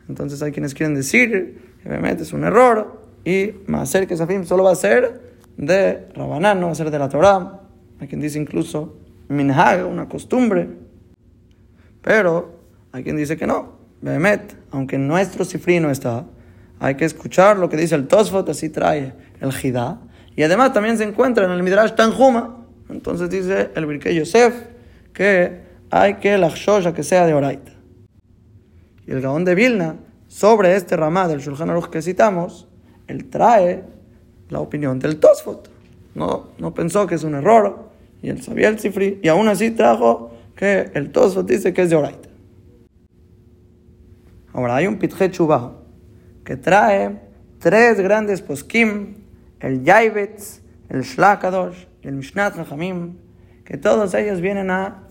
Entonces 0.09 0.43
hay 0.43 0.53
quienes 0.53 0.75
quieren 0.75 0.95
decir 0.95 1.59
que 1.83 1.89
obviamente 1.89 2.25
es 2.25 2.33
un 2.33 2.45
error 2.45 3.01
y 3.25 3.53
Maaser 3.67 4.07
Kesafim 4.07 4.45
solo 4.45 4.65
va 4.65 4.73
a 4.73 4.77
ser 4.77 5.21
de 5.57 6.09
Rabanán, 6.15 6.61
no 6.61 6.67
va 6.67 6.73
a 6.73 6.75
ser 6.75 6.91
de 6.91 6.99
la 6.99 7.09
Torah. 7.09 7.61
Hay 8.01 8.09
quien 8.09 8.21
dice 8.21 8.39
incluso 8.39 8.99
Minhag, 9.29 9.87
una 9.87 10.09
costumbre. 10.09 10.69
Pero 12.03 12.59
hay 12.91 13.05
quien 13.05 13.17
dice 13.17 13.37
que 13.37 13.47
no. 13.47 13.81
Behemet, 14.01 14.57
aunque 14.73 14.99
nuestro 14.99 15.45
Sifri 15.45 15.79
no 15.79 15.91
está, 15.91 16.27
hay 16.81 16.97
que 16.97 17.05
escuchar 17.05 17.57
lo 17.59 17.69
que 17.69 17.77
dice 17.77 17.95
el 17.95 18.09
Tosfot, 18.09 18.49
así 18.49 18.69
trae 18.69 19.13
el 19.41 19.53
Jidá. 19.53 20.01
Y 20.37 20.43
además 20.43 20.73
también 20.73 20.99
se 20.99 21.05
encuentra 21.05 21.45
en 21.45 21.51
el 21.51 21.63
Midrash 21.63 21.95
Tanjuma. 21.95 22.65
Entonces 22.89 23.31
dice 23.31 23.71
el 23.75 23.87
Birke 23.87 24.15
Yosef 24.15 24.55
que 25.13 25.61
hay 25.91 26.15
que 26.15 26.39
la 26.39 26.49
Shosha 26.49 26.95
que 26.95 27.03
sea 27.03 27.27
de 27.27 27.35
Oraita. 27.35 27.73
Y 29.07 29.13
el 29.13 29.21
Gaón 29.21 29.45
de 29.45 29.55
Vilna, 29.55 29.97
sobre 30.29 30.77
este 30.77 30.97
ramá 30.97 31.29
del 31.29 31.41
Shulchan 31.41 31.71
Aruch 31.71 31.91
que 31.91 32.01
citamos, 32.01 32.69
él 33.07 33.29
trae 33.29 33.85
la 34.49 34.61
opinión 34.61 34.99
del 34.99 35.19
Tosfot. 35.19 35.69
No, 36.15 36.49
no 36.59 36.73
pensó 36.73 37.07
que 37.07 37.17
es 37.17 37.25
un 37.25 37.35
error, 37.35 37.91
y 38.23 38.31
él 38.31 38.43
sabía 38.43 38.69
el 38.69 38.79
Sifri, 38.79 39.21
y 39.23 39.29
aún 39.29 39.49
así 39.49 39.71
trajo 39.71 40.33
que 40.55 40.91
el 40.95 41.11
Tosfot 41.11 41.47
dice 41.47 41.75
que 41.75 41.83
es 41.83 41.91
de 41.91 41.97
Oraita. 41.97 42.29
Ahora 44.53 44.77
hay 44.77 44.87
un 44.87 44.99
Pitje 44.99 45.31
que 46.45 46.57
trae 46.57 47.21
tres 47.59 48.01
grandes 48.01 48.43
poskim, 48.43 49.22
el 49.63 49.83
Yaibetz, 49.85 50.61
el 50.89 51.03
Shlakadosh 51.03 51.87
el 52.03 52.17
Mishnat 52.17 52.57
Chachamim, 52.57 53.17
que 53.65 53.77
todos 53.77 54.13
ellos 54.15 54.41
vienen 54.41 54.71
a 54.71 55.05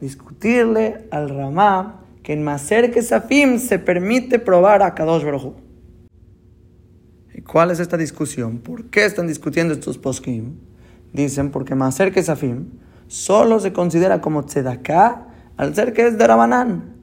discutirle 0.00 1.06
al 1.10 1.28
Ramá 1.28 2.02
que 2.22 2.32
en 2.32 2.42
Maser 2.42 2.92
Kesafim 2.92 3.58
se 3.58 3.78
permite 3.78 4.38
probar 4.38 4.82
a 4.82 4.94
Kadosh 4.94 5.24
Baruj 5.24 5.54
¿Y 7.34 7.42
cuál 7.42 7.70
es 7.70 7.80
esta 7.80 7.96
discusión? 7.96 8.58
¿Por 8.58 8.86
qué 8.86 9.04
están 9.04 9.26
discutiendo 9.26 9.74
estos 9.74 9.98
poskim? 9.98 10.54
Dicen 11.12 11.50
porque 11.50 11.74
Maser 11.74 12.12
Kesafim 12.12 12.66
solo 13.08 13.60
se 13.60 13.72
considera 13.72 14.20
como 14.20 14.44
Tzedaká 14.44 15.26
al 15.56 15.74
ser 15.74 15.92
que 15.92 16.06
es 16.06 16.18
de 16.18 16.26
Rabanán 16.26 16.96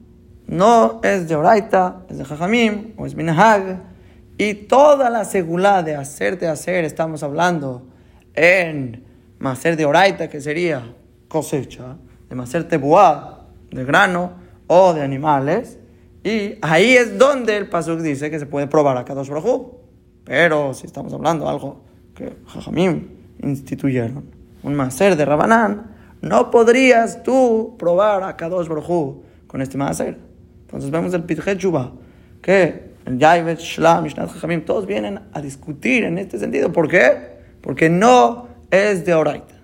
no 0.46 1.00
es 1.02 1.28
de 1.28 1.36
Oraita, 1.36 2.04
es 2.08 2.18
de 2.18 2.24
Jajamim 2.24 2.92
o 2.96 3.06
es 3.06 3.14
Minahag. 3.14 3.93
Y 4.36 4.54
toda 4.54 5.10
la 5.10 5.24
seguridad 5.24 5.84
de 5.84 5.94
hacerte 5.94 6.48
hacer, 6.48 6.84
estamos 6.84 7.22
hablando 7.22 7.86
en 8.34 9.04
Maser 9.38 9.76
de 9.76 9.84
Oraita, 9.84 10.28
que 10.28 10.40
sería 10.40 10.92
cosecha, 11.28 11.96
de 12.28 12.34
Maser 12.34 12.66
Tebuá, 12.66 13.46
de 13.70 13.84
grano 13.84 14.32
o 14.66 14.92
de 14.92 15.02
animales. 15.02 15.78
Y 16.24 16.58
ahí 16.62 16.96
es 16.96 17.16
donde 17.16 17.56
el 17.56 17.68
Pasuk 17.68 18.00
dice 18.00 18.28
que 18.28 18.40
se 18.40 18.46
puede 18.46 18.66
probar 18.66 18.96
a 18.96 19.04
Kadosh 19.04 19.28
Baruj 19.28 19.74
Pero 20.24 20.72
si 20.74 20.86
estamos 20.86 21.12
hablando 21.12 21.44
de 21.44 21.50
algo 21.50 21.82
que 22.14 22.32
Jajamim 22.46 23.08
instituyeron, 23.40 24.24
un 24.62 24.74
Maser 24.74 25.16
de 25.16 25.24
Rabanán, 25.24 25.94
no 26.22 26.50
podrías 26.50 27.22
tú 27.22 27.76
probar 27.78 28.24
a 28.24 28.36
Kadosh 28.36 28.66
Baruj 28.66 29.22
con 29.46 29.62
este 29.62 29.78
Maser. 29.78 30.18
Entonces 30.62 30.90
vemos 30.90 31.14
el 31.14 31.22
Pitjet 31.22 31.60
que 32.40 32.93
Yaivet, 33.06 33.58
Shlam, 33.58 34.04
Mishnat 34.04 34.32
Chachamim, 34.32 34.64
todos 34.64 34.86
vienen 34.86 35.20
a 35.32 35.40
discutir 35.40 36.04
en 36.04 36.18
este 36.18 36.38
sentido. 36.38 36.72
¿Por 36.72 36.88
qué? 36.88 37.34
Porque 37.60 37.88
no 37.88 38.48
es 38.70 39.04
de 39.04 39.14
Oraita. 39.14 39.54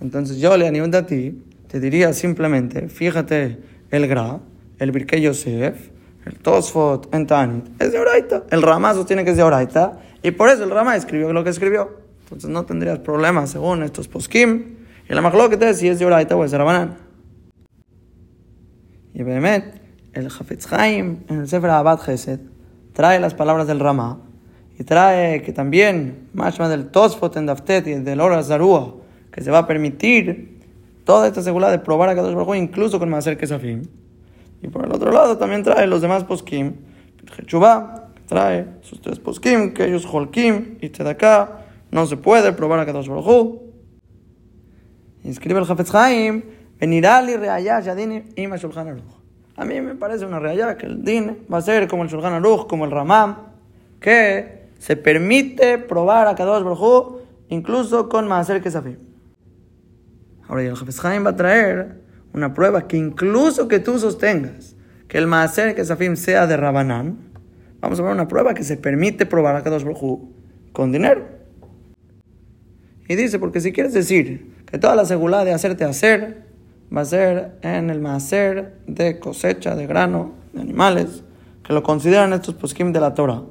Entonces 0.00 0.38
yo 0.38 0.56
le 0.56 0.68
animo 0.68 0.86
a 0.96 1.06
ti, 1.06 1.42
te 1.68 1.80
diría 1.80 2.12
simplemente, 2.12 2.88
fíjate 2.88 3.58
el 3.90 4.06
Gra, 4.06 4.40
el 4.78 4.92
Birkei 4.92 5.22
Yosef, 5.22 5.88
el 6.26 6.38
Tosfot, 6.38 7.14
en 7.14 7.26
Tanit, 7.26 7.64
es 7.80 7.92
de 7.92 7.98
Oraita. 7.98 8.44
El 8.50 8.62
Ramá 8.62 8.94
sostiene 8.94 9.24
que 9.24 9.30
es 9.30 9.36
de 9.36 9.42
Oraita, 9.42 10.00
y 10.22 10.32
por 10.32 10.48
eso 10.48 10.64
el 10.64 10.70
Ramá 10.70 10.96
escribió 10.96 11.32
lo 11.32 11.44
que 11.44 11.50
escribió. 11.50 12.06
Entonces 12.24 12.50
no 12.50 12.64
tendrías 12.66 12.98
problemas 12.98 13.50
según 13.50 13.84
estos 13.84 14.08
poskim. 14.08 14.76
Y 15.08 15.14
la 15.14 15.48
te 15.50 15.74
si 15.74 15.88
es 15.88 16.00
de 16.00 16.06
Oraita 16.06 16.34
o 16.34 16.44
es 16.44 16.50
de 16.50 16.58
Rabanán. 16.58 16.96
Y 19.14 19.22
Behemet, 19.22 19.85
el 20.22 20.26
Hafetz 20.26 20.72
Haim, 20.72 21.18
en 21.28 21.40
el 21.40 21.48
Sefer 21.48 21.70
Abad 21.70 22.00
Chesed, 22.04 22.40
trae 22.92 23.20
las 23.20 23.34
palabras 23.34 23.66
del 23.66 23.80
Rama 23.80 24.20
y 24.78 24.84
trae 24.84 25.42
que 25.42 25.52
también, 25.52 26.28
más 26.32 26.56
del 26.56 26.88
Tosfot 26.88 27.36
en 27.36 27.46
Daftet 27.46 27.86
y 27.86 27.94
del 27.94 28.20
Ora 28.20 28.42
Zarua, 28.42 28.94
que 29.32 29.42
se 29.42 29.50
va 29.50 29.58
a 29.58 29.66
permitir 29.66 30.60
toda 31.04 31.26
esta 31.26 31.42
seguridad 31.42 31.70
de 31.70 31.78
probar 31.78 32.08
a 32.08 32.14
Kadosh 32.14 32.34
Baruj 32.34 32.56
incluso 32.56 32.98
con 32.98 33.08
Maser 33.08 33.36
Kesafim. 33.36 33.82
Y 34.62 34.68
por 34.68 34.84
el 34.84 34.92
otro 34.92 35.12
lado 35.12 35.36
también 35.38 35.62
trae 35.62 35.86
los 35.86 36.00
demás 36.00 36.24
poskim, 36.24 36.74
Chubá, 37.46 38.08
trae 38.26 38.66
sus 38.82 39.00
tres 39.00 39.18
poskim, 39.18 39.74
que 39.74 39.84
ellos 39.84 40.06
holkim 40.06 40.78
y 40.80 40.88
Tzedakah, 40.88 41.64
no 41.90 42.06
se 42.06 42.16
puede 42.16 42.52
probar 42.52 42.80
a 42.80 42.86
Kadosh 42.86 43.08
Baruj 43.08 43.60
Y 45.22 45.28
el 45.28 45.56
Hafetz 45.58 45.94
Haim, 45.94 46.42
Venirali 46.78 47.36
reayá 47.36 47.80
shadin 47.80 48.32
ima. 48.36 48.56
A 49.56 49.64
mí 49.64 49.80
me 49.80 49.94
parece 49.94 50.26
una 50.26 50.38
reayá 50.38 50.76
que 50.76 50.86
el 50.86 51.02
din 51.02 51.38
va 51.52 51.58
a 51.58 51.62
ser 51.62 51.88
como 51.88 52.02
el 52.02 52.10
shulchan 52.10 52.34
aruch, 52.34 52.66
como 52.66 52.84
el 52.84 52.90
ramam, 52.90 53.36
que 54.00 54.68
se 54.78 54.96
permite 54.96 55.78
probar 55.78 56.28
a 56.28 56.34
Kadosh 56.34 56.62
Baruj 56.62 57.20
incluso 57.48 58.08
con 58.08 58.28
maaser 58.28 58.62
kesafim. 58.62 58.96
Ahora 60.48 60.62
el 60.62 60.76
Jafes 60.76 61.00
va 61.02 61.30
a 61.30 61.36
traer 61.36 62.00
una 62.34 62.52
prueba 62.52 62.86
que 62.86 62.96
incluso 62.98 63.66
que 63.68 63.78
tú 63.78 63.98
sostengas 63.98 64.76
que 65.08 65.18
el 65.18 65.26
maaser 65.26 65.74
kesafim 65.74 66.16
sea 66.16 66.46
de 66.46 66.56
Rabanán, 66.56 67.16
vamos 67.80 67.98
a 67.98 68.02
ver 68.02 68.12
una 68.12 68.28
prueba 68.28 68.52
que 68.54 68.62
se 68.62 68.76
permite 68.76 69.24
probar 69.24 69.56
a 69.56 69.62
Kadosh 69.62 69.84
Baruj 69.84 70.20
con 70.72 70.92
dinero. 70.92 71.24
Y 73.08 73.14
dice, 73.14 73.38
porque 73.38 73.60
si 73.60 73.72
quieres 73.72 73.94
decir 73.94 74.52
que 74.66 74.78
toda 74.78 74.96
la 74.96 75.04
seguridad 75.04 75.44
de 75.44 75.52
hacerte 75.52 75.84
hacer 75.84 76.45
va 76.94 77.02
a 77.02 77.04
ser 77.04 77.58
en 77.62 77.90
el 77.90 78.00
macer 78.00 78.78
de 78.86 79.18
cosecha 79.18 79.74
de 79.74 79.86
grano, 79.86 80.32
de 80.52 80.60
animales, 80.60 81.22
que 81.62 81.72
lo 81.72 81.82
consideran 81.82 82.32
estos 82.32 82.54
poskim 82.54 82.92
de 82.92 83.00
la 83.00 83.14
Torah. 83.14 83.42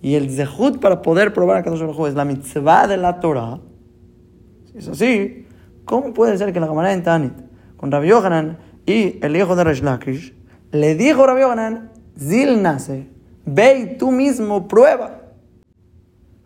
Y 0.00 0.14
el 0.14 0.30
zehut 0.30 0.80
para 0.80 1.02
poder 1.02 1.32
probar 1.32 1.58
a 1.58 1.62
Kadosh 1.62 1.80
Baruj 1.80 2.08
es 2.08 2.14
la 2.14 2.24
mitzvah 2.24 2.86
de 2.86 2.96
la 2.96 3.20
Torah. 3.20 3.60
Si 4.70 4.78
es 4.78 4.88
así, 4.88 5.46
¿cómo 5.84 6.12
puede 6.12 6.36
ser 6.38 6.52
que 6.52 6.60
la 6.60 6.66
camarada 6.66 6.94
en 6.94 7.02
Tanit, 7.02 7.34
con 7.76 7.90
Rabbi 7.90 8.08
Yohanan 8.08 8.58
y 8.86 9.18
el 9.24 9.36
hijo 9.36 9.54
de 9.54 9.64
Resh 9.64 9.82
Lakish, 9.82 10.34
le 10.72 10.94
dijo 10.94 11.26
Rabbi 11.26 11.40
Yohanan, 11.40 11.90
Zil 12.18 12.62
nace, 12.62 13.08
ve 13.44 13.78
y 13.78 13.98
tú 13.98 14.10
mismo 14.10 14.66
prueba? 14.68 15.20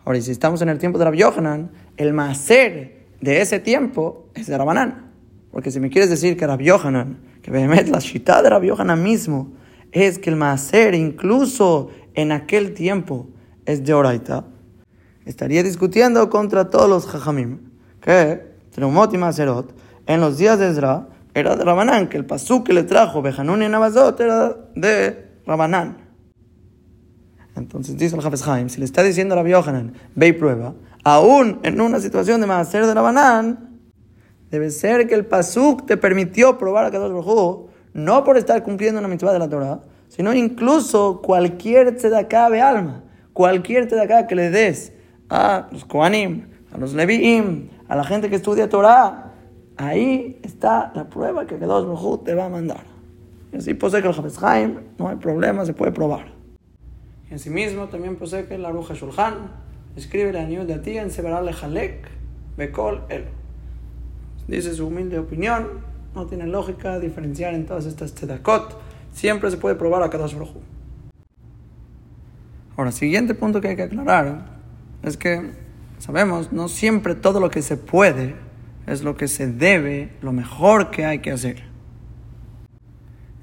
Ahora, 0.05 0.21
si 0.21 0.31
estamos 0.31 0.63
en 0.63 0.69
el 0.69 0.79
tiempo 0.79 0.99
de 0.99 1.05
Rabbi 1.05 1.19
Yohanan, 1.19 1.71
el 1.97 2.13
macer 2.13 3.07
de 3.21 3.41
ese 3.41 3.59
tiempo 3.59 4.29
es 4.35 4.47
de 4.47 4.57
Rabanán. 4.57 5.06
Porque 5.51 5.71
si 5.71 5.81
me 5.81 5.91
quieres 5.91 6.11
decir 6.11 6.37
que 6.37 6.47
Rabbi 6.47 6.65
Yohanan, 6.65 7.19
que 7.43 7.51
la 7.51 8.01
cita 8.01 8.43
de 8.43 8.51
Rabbi 8.51 8.69
Yohanan 8.69 9.03
mismo, 9.03 9.53
es 9.93 10.19
que 10.19 10.31
el 10.31 10.37
Maaser, 10.37 10.95
incluso 10.95 11.91
en 12.15 12.33
aquel 12.33 12.75
tiempo, 12.75 13.29
es 13.65 13.85
de 13.85 13.95
Oraita, 13.95 14.45
estaría 15.25 15.63
discutiendo 15.63 16.29
contra 16.31 16.71
todos 16.71 16.89
los 16.89 17.07
Jajamim, 17.07 17.59
que 18.01 18.57
Treumot 18.71 19.13
y 19.15 19.19
Maserot, 19.19 19.75
en 20.07 20.21
los 20.21 20.39
días 20.39 20.59
de 20.59 20.69
Ezra, 20.69 21.09
era 21.35 21.55
de 21.55 21.65
Rabanán, 21.65 22.09
que 22.09 22.17
el 22.17 22.25
pasú 22.25 22.65
que 22.65 22.73
le 22.73 22.83
trajo 22.85 23.21
Bejanun 23.21 23.63
y 23.63 23.69
Nabazot 23.69 24.19
era 24.21 24.57
de 24.75 25.29
Rabanán. 25.47 25.99
Entonces 27.57 27.97
dice 27.97 28.17
el 28.17 28.23
Jafes 28.23 28.47
Haim, 28.47 28.69
si 28.69 28.79
le 28.79 28.85
está 28.85 29.03
diciendo 29.03 29.35
a 29.35 29.39
Rabbi 29.39 29.51
Yohanan, 29.51 29.93
ve 30.15 30.29
y 30.29 30.33
prueba, 30.33 30.75
aún 31.05 31.61
en 31.63 31.81
una 31.81 32.01
situación 32.01 32.41
de 32.41 32.47
Maaser 32.47 32.87
de 32.87 32.95
Rabanán, 32.95 33.66
Debe 34.51 34.71
ser 34.71 35.09
que 35.09 35.15
el 35.15 35.27
Pasuk 35.27 35.87
te 35.87 35.97
permitió 35.97 36.59
probar 36.59 36.85
a 36.85 36.91
Kadosh 36.91 37.13
Baruj 37.13 37.69
no 37.95 38.25
por 38.25 38.37
estar 38.37 38.63
cumpliendo 38.63 39.01
una 39.01 39.09
mitzvah 39.09 39.33
de 39.33 39.39
la 39.39 39.49
Torah, 39.49 39.81
sino 40.09 40.35
incluso 40.35 41.21
cualquier 41.23 41.97
tzedaká 41.97 42.51
de 42.51 42.61
alma, 42.61 43.05
cualquier 43.33 43.87
tzedaká 43.87 44.27
que 44.27 44.35
le 44.35 44.51
des 44.51 44.93
a 45.29 45.69
los 45.73 45.85
Kohanim, 45.85 46.47
a 46.73 46.79
los 46.79 46.95
Leviim, 46.95 47.69
a 47.89 47.97
la 47.97 48.05
gente 48.05 48.29
que 48.29 48.37
estudia 48.37 48.69
Torah, 48.69 49.33
ahí 49.77 50.39
está 50.43 50.93
la 50.95 51.09
prueba 51.09 51.47
que 51.47 51.59
Kadosh 51.59 51.87
Baruj 51.87 52.25
te 52.25 52.35
va 52.35 52.47
a 52.47 52.49
mandar. 52.49 52.85
Y 53.53 53.57
así 53.57 53.75
posee 53.75 54.03
que 54.03 54.09
el 54.09 54.15
Jafes 54.15 54.43
Haim, 54.43 54.81
no 54.99 55.09
hay 55.09 55.17
problema, 55.17 55.65
se 55.65 55.73
puede 55.73 55.93
probar. 55.93 56.37
Y 57.31 57.35
asimismo 57.35 57.89
también 57.89 58.17
posee 58.17 58.47
que 58.47 58.57
la 58.57 58.69
Aruja 58.69 58.95
Shulchan 58.95 59.51
escribe 59.97 60.33
la 60.33 60.45
Niud 60.45 60.67
de 60.67 60.79
ti 60.79 60.97
en 60.97 61.11
Sebaral 61.11 61.51
Jalek, 61.53 62.09
Bekol 62.57 63.03
El 63.09 63.25
dice 64.49 64.75
su 64.75 64.87
humilde 64.87 65.19
opinión, 65.19 65.81
no 66.15 66.27
tiene 66.27 66.47
lógica 66.47 66.99
diferenciar 66.99 67.55
en 67.55 67.67
todas 67.67 67.87
estas 67.87 68.15
tzedakot. 68.15 68.81
Siempre 69.13 69.51
se 69.51 69.57
puede 69.57 69.75
probar 69.75 70.03
a 70.03 70.11
cada 70.11 70.27
Baruj 70.27 70.51
Ahora, 72.77 72.93
siguiente 72.93 73.35
punto 73.35 73.61
que 73.61 73.69
hay 73.69 73.77
que 73.77 73.85
aclarar 73.85 74.57
es 75.03 75.17
que 75.17 75.53
sabemos, 75.99 76.53
no 76.53 76.69
siempre 76.69 77.15
todo 77.15 77.41
lo 77.41 77.51
que 77.51 77.63
se 77.63 77.77
puede 77.77 78.35
es 78.87 79.03
lo 79.03 79.17
que 79.17 79.29
se 79.29 79.47
debe, 79.51 80.13
lo 80.21 80.33
mejor 80.33 80.91
que 80.91 81.07
hay 81.07 81.21
que 81.21 81.31
hacer. 81.31 81.65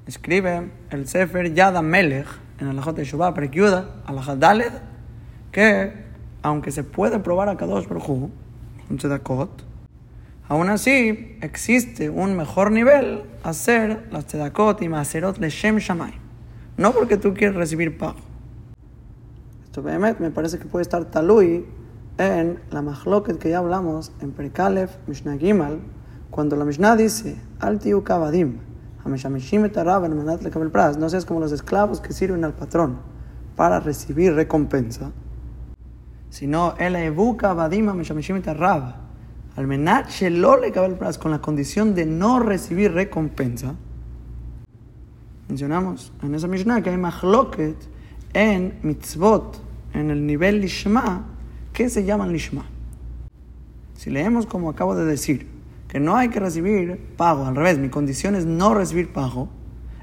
escribe 0.06 0.70
el 0.90 1.06
Sefer 1.08 1.52
Yad 1.52 1.80
Melech 1.82 2.26
en 2.60 2.68
el 2.68 2.76
Lajot 2.76 2.96
de 2.96 3.04
Shubá, 3.04 3.34
Prekyuda, 3.34 4.02
Alajat 4.06 4.38
Daled, 4.38 4.72
que 5.50 5.92
aunque 6.42 6.70
se 6.70 6.84
puede 6.84 7.18
probar 7.18 7.48
a 7.48 7.56
Kadosh 7.56 7.88
Baruj 7.88 8.08
un 8.08 8.98
tzedakot, 8.98 9.64
aún 10.48 10.68
así 10.68 11.36
existe 11.40 12.10
un 12.10 12.36
mejor 12.36 12.70
nivel 12.70 13.24
hacer 13.42 14.06
las 14.10 14.26
tzedakot 14.26 14.82
y 14.82 14.88
maserot 14.88 15.38
Shem 15.38 15.78
shamay. 15.78 16.14
No 16.76 16.92
porque 16.92 17.16
tú 17.16 17.34
quieres 17.34 17.56
recibir 17.56 17.98
pago. 17.98 18.18
Esto 19.64 19.82
me 19.82 20.30
parece 20.30 20.58
que 20.58 20.66
puede 20.66 20.82
estar 20.82 21.04
talui 21.06 21.64
en 22.18 22.60
la 22.70 22.82
mahloket 22.82 23.38
que 23.38 23.50
ya 23.50 23.58
hablamos 23.58 24.12
en 24.20 24.30
Perkalef 24.30 24.96
Mishnah 25.06 25.36
Gimal, 25.36 25.80
cuando 26.30 26.56
la 26.56 26.64
Mishnah 26.64 26.96
dice, 26.96 27.36
Al 27.60 27.80
kavadim, 28.04 28.58
no 29.04 31.08
seas 31.08 31.24
como 31.24 31.40
los 31.40 31.52
esclavos 31.52 32.00
que 32.00 32.12
sirven 32.12 32.44
al 32.44 32.54
patrón 32.54 32.98
para 33.56 33.80
recibir 33.80 34.34
recompensa, 34.34 35.10
sino 36.30 36.74
el 36.78 36.96
evu 36.96 37.36
kavadim 37.36 37.88
ameshamishim 39.56 39.56
rab, 39.56 39.58
al 39.58 39.66
menat 39.66 40.08
shelo 40.10 40.56
le 40.60 40.70
pras, 40.96 41.18
con 41.18 41.30
la 41.30 41.40
condición 41.40 41.94
de 41.94 42.06
no 42.06 42.40
recibir 42.40 42.92
recompensa. 42.92 43.74
Mencionamos 45.48 46.12
en 46.22 46.34
esa 46.34 46.48
Mishnah 46.48 46.82
que 46.82 46.90
hay 46.90 46.96
mahloket 46.96 47.76
en 48.32 48.78
mitzvot, 48.82 49.60
en 49.92 50.10
el 50.10 50.26
nivel 50.26 50.60
lishma, 50.60 51.24
que 51.72 51.88
se 51.88 52.04
llaman 52.04 52.32
lishma. 52.32 52.64
Si 53.94 54.10
leemos 54.10 54.46
como 54.46 54.70
acabo 54.70 54.96
de 54.96 55.04
decir, 55.04 55.48
que 55.88 56.00
no 56.00 56.16
hay 56.16 56.28
que 56.28 56.40
recibir 56.40 56.98
pago, 57.16 57.46
al 57.46 57.54
revés, 57.54 57.78
mi 57.78 57.88
condición 57.88 58.34
es 58.34 58.46
no 58.46 58.74
recibir 58.74 59.12
pago, 59.12 59.48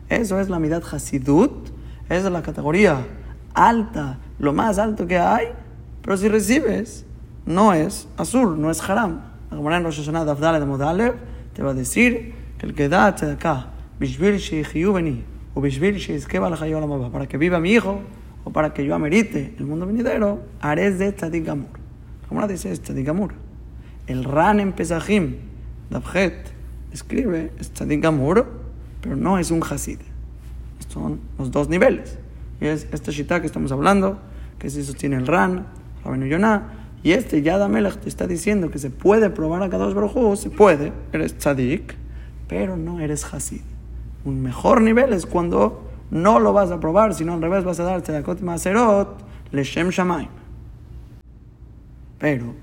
eso 0.08 0.40
es 0.40 0.50
la 0.50 0.60
mitad 0.60 0.82
hasidut, 0.84 1.70
esa 2.06 2.28
es 2.28 2.32
la 2.32 2.42
categoría 2.42 3.06
alta, 3.54 4.20
lo 4.40 4.54
más 4.54 4.78
alto 4.78 5.06
que 5.08 5.18
hay, 5.18 5.48
pero 6.02 6.16
si 6.16 6.30
recibes, 6.30 7.06
no 7.46 7.74
es 7.74 8.08
azul, 8.18 8.60
no 8.60 8.72
es 8.72 8.82
haram. 8.90 9.31
La 9.52 9.58
Gemara 9.58 9.78
en 9.78 9.84
Rosh 9.84 9.98
Hashanah 9.98 10.60
de 10.60 10.66
Modalev 10.66 11.16
te 11.54 11.62
va 11.62 11.72
a 11.72 11.74
decir 11.74 12.34
que 12.58 12.66
el 12.66 12.74
que 12.74 12.88
da 12.88 13.08
acá, 13.08 13.68
bishvil 14.00 14.40
beni, 14.94 15.26
o 15.54 15.60
bishvil 15.60 15.98
la 16.32 17.10
para 17.12 17.28
que 17.28 17.38
viva 17.38 17.60
mi 17.60 17.72
hijo, 17.72 18.00
o 18.46 18.52
para 18.52 18.74
que 18.74 18.86
yo 18.86 18.96
amerite 18.96 19.54
el 19.60 19.66
mundo 19.66 19.86
venidero, 19.86 20.40
haré 20.62 20.92
de 20.92 21.12
tzadik 21.12 21.46
gamur. 21.46 21.68
La 22.22 22.30
Gemara 22.30 22.48
dice 22.48 22.72
tzadik 22.72 23.06
gamur. 23.06 23.34
El 24.08 24.24
ran 24.24 24.62
en 24.62 24.72
Pesachim, 24.72 25.36
Dabjet 25.90 26.54
escribe, 26.94 27.52
es 27.60 27.74
tzadik 27.74 28.02
gamur, 28.02 28.48
pero 29.02 29.18
no 29.18 29.38
es 29.38 29.52
un 29.52 29.62
hasid. 29.62 30.00
Son 30.88 31.20
los 31.38 31.52
dos 31.52 31.68
niveles. 31.68 32.18
Y 32.62 32.68
es 32.68 32.88
esta 32.94 33.12
shita 33.12 33.42
que 33.42 33.48
estamos 33.48 33.74
hablando, 33.74 34.18
que 34.60 34.70
se 34.70 34.82
sostiene 34.82 35.18
el 35.18 35.28
ran, 35.28 35.66
Rabenu 36.06 36.28
Yonah, 36.28 36.81
y 37.04 37.14
este 37.14 37.42
Yad 37.42 37.64
Amelech 37.64 37.98
te 37.98 38.10
está 38.10 38.28
diciendo 38.28 38.70
que 38.70 38.80
se 38.80 38.90
puede 38.90 39.30
probar 39.30 39.64
a 39.64 39.70
Kadosh 39.70 39.94
Baruj 39.94 40.36
se 40.38 40.50
puede, 40.50 40.94
eres 41.12 41.38
tzadik, 41.38 41.96
pero 42.48 42.78
no 42.78 43.00
eres 43.00 43.26
hasid. 43.34 43.62
Un 44.24 44.42
mejor 44.42 44.82
nivel 44.82 45.14
es 45.14 45.26
cuando 45.26 45.84
no 46.12 46.40
lo 46.40 46.54
vas 46.54 46.70
a 46.70 46.80
probar, 46.80 47.16
sino 47.16 47.34
al 47.34 47.42
revés 47.42 47.64
vas 47.64 47.80
a 47.80 47.84
dar 47.84 48.02
tzedakot 48.02 48.42
maserot 48.42 49.24
leshem 49.52 49.90
shamayim. 49.90 50.30
Pero 52.20 52.54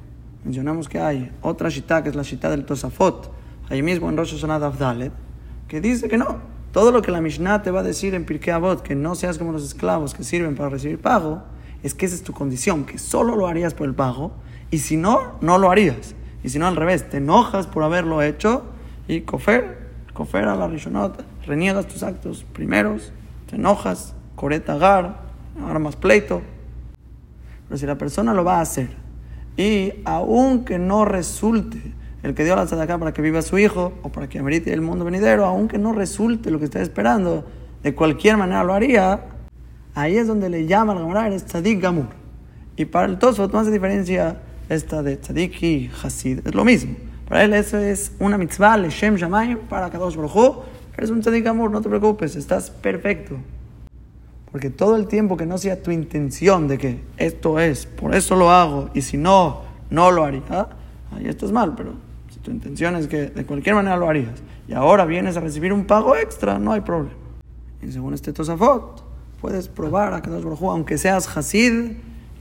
mencionamos 0.44 0.88
que 0.88 1.00
hay 1.00 1.32
otra 1.42 1.68
shita, 1.68 2.02
que 2.04 2.10
es 2.10 2.14
la 2.14 2.22
shita 2.22 2.48
del 2.48 2.64
Tosafot, 2.64 3.32
ahí 3.68 3.82
mismo 3.82 4.08
en 4.08 4.16
Rosh 4.16 4.34
Hashanah 4.34 4.66
Avdalet, 4.66 5.12
que 5.66 5.80
dice 5.80 6.08
que 6.08 6.16
no. 6.16 6.58
Todo 6.72 6.92
lo 6.92 7.02
que 7.02 7.10
la 7.10 7.20
Mishnah 7.20 7.62
te 7.62 7.70
va 7.70 7.80
a 7.80 7.82
decir 7.82 8.14
en 8.14 8.24
Pirkei 8.24 8.52
Avot, 8.52 8.82
que 8.82 8.94
no 8.94 9.14
seas 9.14 9.38
como 9.38 9.52
los 9.52 9.64
esclavos 9.64 10.14
que 10.14 10.22
sirven 10.22 10.54
para 10.54 10.68
recibir 10.68 11.00
pago, 11.00 11.42
es 11.82 11.94
que 11.94 12.06
esa 12.06 12.14
es 12.14 12.22
tu 12.22 12.32
condición, 12.32 12.84
que 12.84 12.98
solo 12.98 13.36
lo 13.36 13.46
harías 13.46 13.74
por 13.74 13.86
el 13.86 13.94
pago, 13.94 14.32
y 14.70 14.78
si 14.78 14.96
no, 14.96 15.38
no 15.40 15.58
lo 15.58 15.70
harías. 15.70 16.14
Y 16.42 16.50
si 16.50 16.58
no, 16.58 16.66
al 16.66 16.76
revés, 16.76 17.08
te 17.08 17.18
enojas 17.18 17.66
por 17.66 17.82
haberlo 17.82 18.22
hecho, 18.22 18.64
y 19.06 19.22
cofer, 19.22 19.88
cofer 20.12 20.44
a 20.44 20.56
la 20.56 20.68
rishonot, 20.68 21.24
reniegas 21.46 21.86
tus 21.86 22.02
actos 22.02 22.44
primeros, 22.52 23.12
te 23.48 23.56
enojas, 23.56 24.14
coreta 24.36 24.76
gar, 24.76 25.20
armas 25.66 25.96
pleito. 25.96 26.42
Pero 27.68 27.78
si 27.78 27.86
la 27.86 27.96
persona 27.96 28.34
lo 28.34 28.44
va 28.44 28.58
a 28.58 28.60
hacer, 28.60 28.90
y 29.56 29.92
aunque 30.04 30.78
no 30.78 31.04
resulte 31.04 31.78
el 32.22 32.34
que 32.34 32.44
dio 32.44 32.56
la 32.56 32.62
acá 32.62 32.98
para 32.98 33.12
que 33.12 33.22
viva 33.22 33.42
su 33.42 33.58
hijo 33.58 33.92
o 34.02 34.10
para 34.10 34.28
que 34.28 34.38
amerite 34.38 34.72
el 34.72 34.80
mundo 34.80 35.04
venidero, 35.04 35.44
aunque 35.44 35.78
no 35.78 35.92
resulte 35.92 36.50
lo 36.50 36.58
que 36.58 36.66
está 36.66 36.80
esperando, 36.80 37.44
de 37.82 37.94
cualquier 37.94 38.36
manera 38.36 38.64
lo 38.64 38.74
haría, 38.74 39.20
ahí 40.00 40.16
es 40.16 40.26
donde 40.26 40.48
le 40.48 40.66
llama 40.66 40.92
al 40.92 41.00
Gamara 41.00 41.26
el 41.26 41.42
tzadik 41.42 41.80
gamur. 41.80 42.06
Y 42.76 42.84
para 42.84 43.06
el 43.06 43.18
Tosfot 43.18 43.52
no 43.52 43.58
hace 43.58 43.70
diferencia 43.70 44.40
esta 44.68 45.02
de 45.02 45.16
tzadik 45.16 45.62
y 45.62 45.90
hasid, 46.02 46.46
es 46.46 46.54
lo 46.54 46.64
mismo. 46.64 46.94
Para 47.28 47.44
él 47.44 47.52
eso 47.52 47.78
es 47.78 48.12
una 48.20 48.38
mitzvah, 48.38 48.76
le 48.76 48.90
shem 48.90 49.16
shamayim, 49.16 49.58
para 49.68 49.90
Kadosh 49.90 50.16
Baruj 50.16 50.62
eres 50.96 51.10
un 51.10 51.20
tzadik 51.20 51.44
gamur, 51.44 51.70
no 51.70 51.80
te 51.80 51.88
preocupes, 51.88 52.36
estás 52.36 52.70
perfecto. 52.70 53.36
Porque 54.52 54.70
todo 54.70 54.96
el 54.96 55.08
tiempo 55.08 55.36
que 55.36 55.46
no 55.46 55.58
sea 55.58 55.82
tu 55.82 55.90
intención 55.90 56.68
de 56.68 56.78
que 56.78 57.00
esto 57.16 57.58
es, 57.58 57.86
por 57.86 58.14
eso 58.14 58.36
lo 58.36 58.50
hago, 58.50 58.90
y 58.94 59.02
si 59.02 59.16
no, 59.16 59.62
no 59.90 60.10
lo 60.10 60.24
haría, 60.24 60.68
ahí 61.14 61.26
estás 61.26 61.52
mal, 61.52 61.74
pero 61.76 61.94
si 62.30 62.38
tu 62.38 62.50
intención 62.50 62.96
es 62.96 63.08
que 63.08 63.26
de 63.26 63.44
cualquier 63.44 63.74
manera 63.74 63.96
lo 63.96 64.08
harías, 64.08 64.40
y 64.66 64.72
ahora 64.72 65.04
vienes 65.04 65.36
a 65.36 65.40
recibir 65.40 65.72
un 65.72 65.84
pago 65.84 66.16
extra, 66.16 66.58
no 66.58 66.72
hay 66.72 66.80
problema. 66.80 67.14
Y 67.82 67.92
según 67.92 68.14
este 68.14 68.32
Tosafot, 68.32 69.07
puedes 69.40 69.68
probar 69.68 70.14
a 70.14 70.22
Kadosh 70.22 70.44
Baruj 70.44 70.62
aunque 70.64 70.98
seas 70.98 71.28
Hasid, 71.36 71.92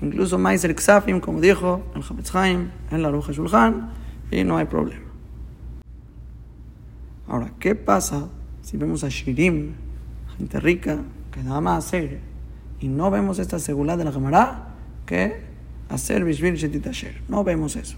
incluso 0.02 0.38
Maiser 0.38 0.76
Ksafim, 0.76 1.20
como 1.20 1.42
dijo 1.42 1.84
el 1.96 2.04
Chavetz 2.04 2.36
Haim 2.36 2.70
en 2.92 3.02
la 3.02 3.12
Ruja 3.12 3.32
Shulchan, 3.32 3.92
y 4.32 4.44
no 4.44 4.58
hay 4.58 4.66
problema. 4.66 5.06
Ahora, 7.28 7.52
¿qué 7.60 7.76
pasa 7.76 8.30
si 8.62 8.78
vemos 8.78 9.04
a 9.04 9.10
Shirim, 9.10 9.74
gente 10.38 10.60
rica, 10.60 11.00
que 11.32 11.42
nada 11.42 11.62
más 11.62 11.86
hacer, 11.86 12.20
y 12.80 12.88
no 12.88 13.10
vemos 13.10 13.40
esta 13.40 13.60
seguridad 13.60 13.98
de 13.98 14.04
la 14.04 14.12
Gemara, 14.12 14.76
que 15.06 15.48
hacer 15.90 16.24
Bishvil 16.24 16.56
Shetitasher. 16.56 17.22
No 17.28 17.44
vemos 17.44 17.76
eso. 17.76 17.98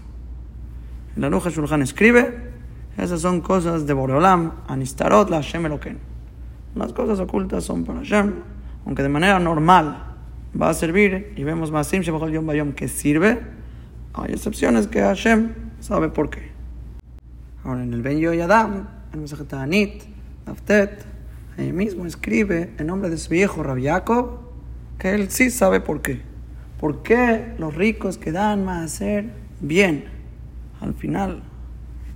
En 1.16 1.22
la 1.22 1.28
Ruja 1.28 1.50
Shulchan 1.50 1.82
escribe, 1.82 2.50
esas 2.96 3.20
son 3.20 3.40
cosas 3.40 3.86
de 3.86 3.92
Boreolam, 3.92 4.52
Anistarot 4.68 5.28
la 5.28 5.36
Hashem 5.38 5.66
Eloken. 5.66 5.98
Las 6.74 6.92
cosas 6.92 7.18
ocultas 7.18 7.64
son 7.64 7.84
para 7.84 8.00
Hashem, 8.00 8.32
aunque 8.86 9.02
de 9.02 9.08
manera 9.08 9.38
normal 9.38 10.04
va 10.60 10.70
a 10.70 10.74
servir, 10.74 11.32
y 11.36 11.44
vemos 11.44 11.70
Masim 11.70 12.02
Shebachol 12.02 12.32
Yom 12.32 12.46
Bayom 12.46 12.72
que 12.72 12.88
sirve, 12.88 13.40
hay 14.14 14.32
excepciones 14.32 14.86
que 14.86 15.00
Hashem 15.00 15.54
sabe 15.80 16.08
por 16.08 16.30
qué. 16.30 16.50
Ahora 17.64 17.82
en 17.82 17.92
el 17.92 18.02
Ben 18.02 18.18
Yoyadam, 18.18 18.88
en 19.12 19.18
Mensaje 19.18 19.44
Anit, 19.52 20.02
Aftet, 20.46 21.10
Ahí 21.60 21.74
mismo 21.74 22.06
escribe 22.06 22.72
en 22.78 22.86
nombre 22.86 23.10
de 23.10 23.18
su 23.18 23.28
viejo 23.28 23.62
Rabbi 23.62 23.84
Jacob 23.84 24.38
que 24.98 25.14
él 25.14 25.30
sí 25.30 25.50
sabe 25.50 25.80
por 25.80 26.00
qué. 26.00 26.22
¿Por 26.78 27.02
qué 27.02 27.54
los 27.58 27.74
ricos 27.74 28.16
que 28.16 28.32
dan 28.32 28.64
más 28.64 28.84
hacer 28.84 29.30
bien 29.60 30.04
al 30.80 30.94
final 30.94 31.42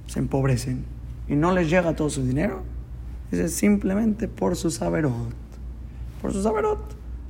se 0.06 0.20
empobrecen 0.20 0.86
y 1.28 1.36
no 1.36 1.52
les 1.52 1.68
llega 1.68 1.94
todo 1.94 2.08
su 2.08 2.24
dinero? 2.24 2.62
Es 3.30 3.52
simplemente 3.54 4.28
por 4.28 4.56
su 4.56 4.70
saberot. 4.70 5.43
Por 6.24 6.32
su 6.32 6.42
saberot. 6.42 6.78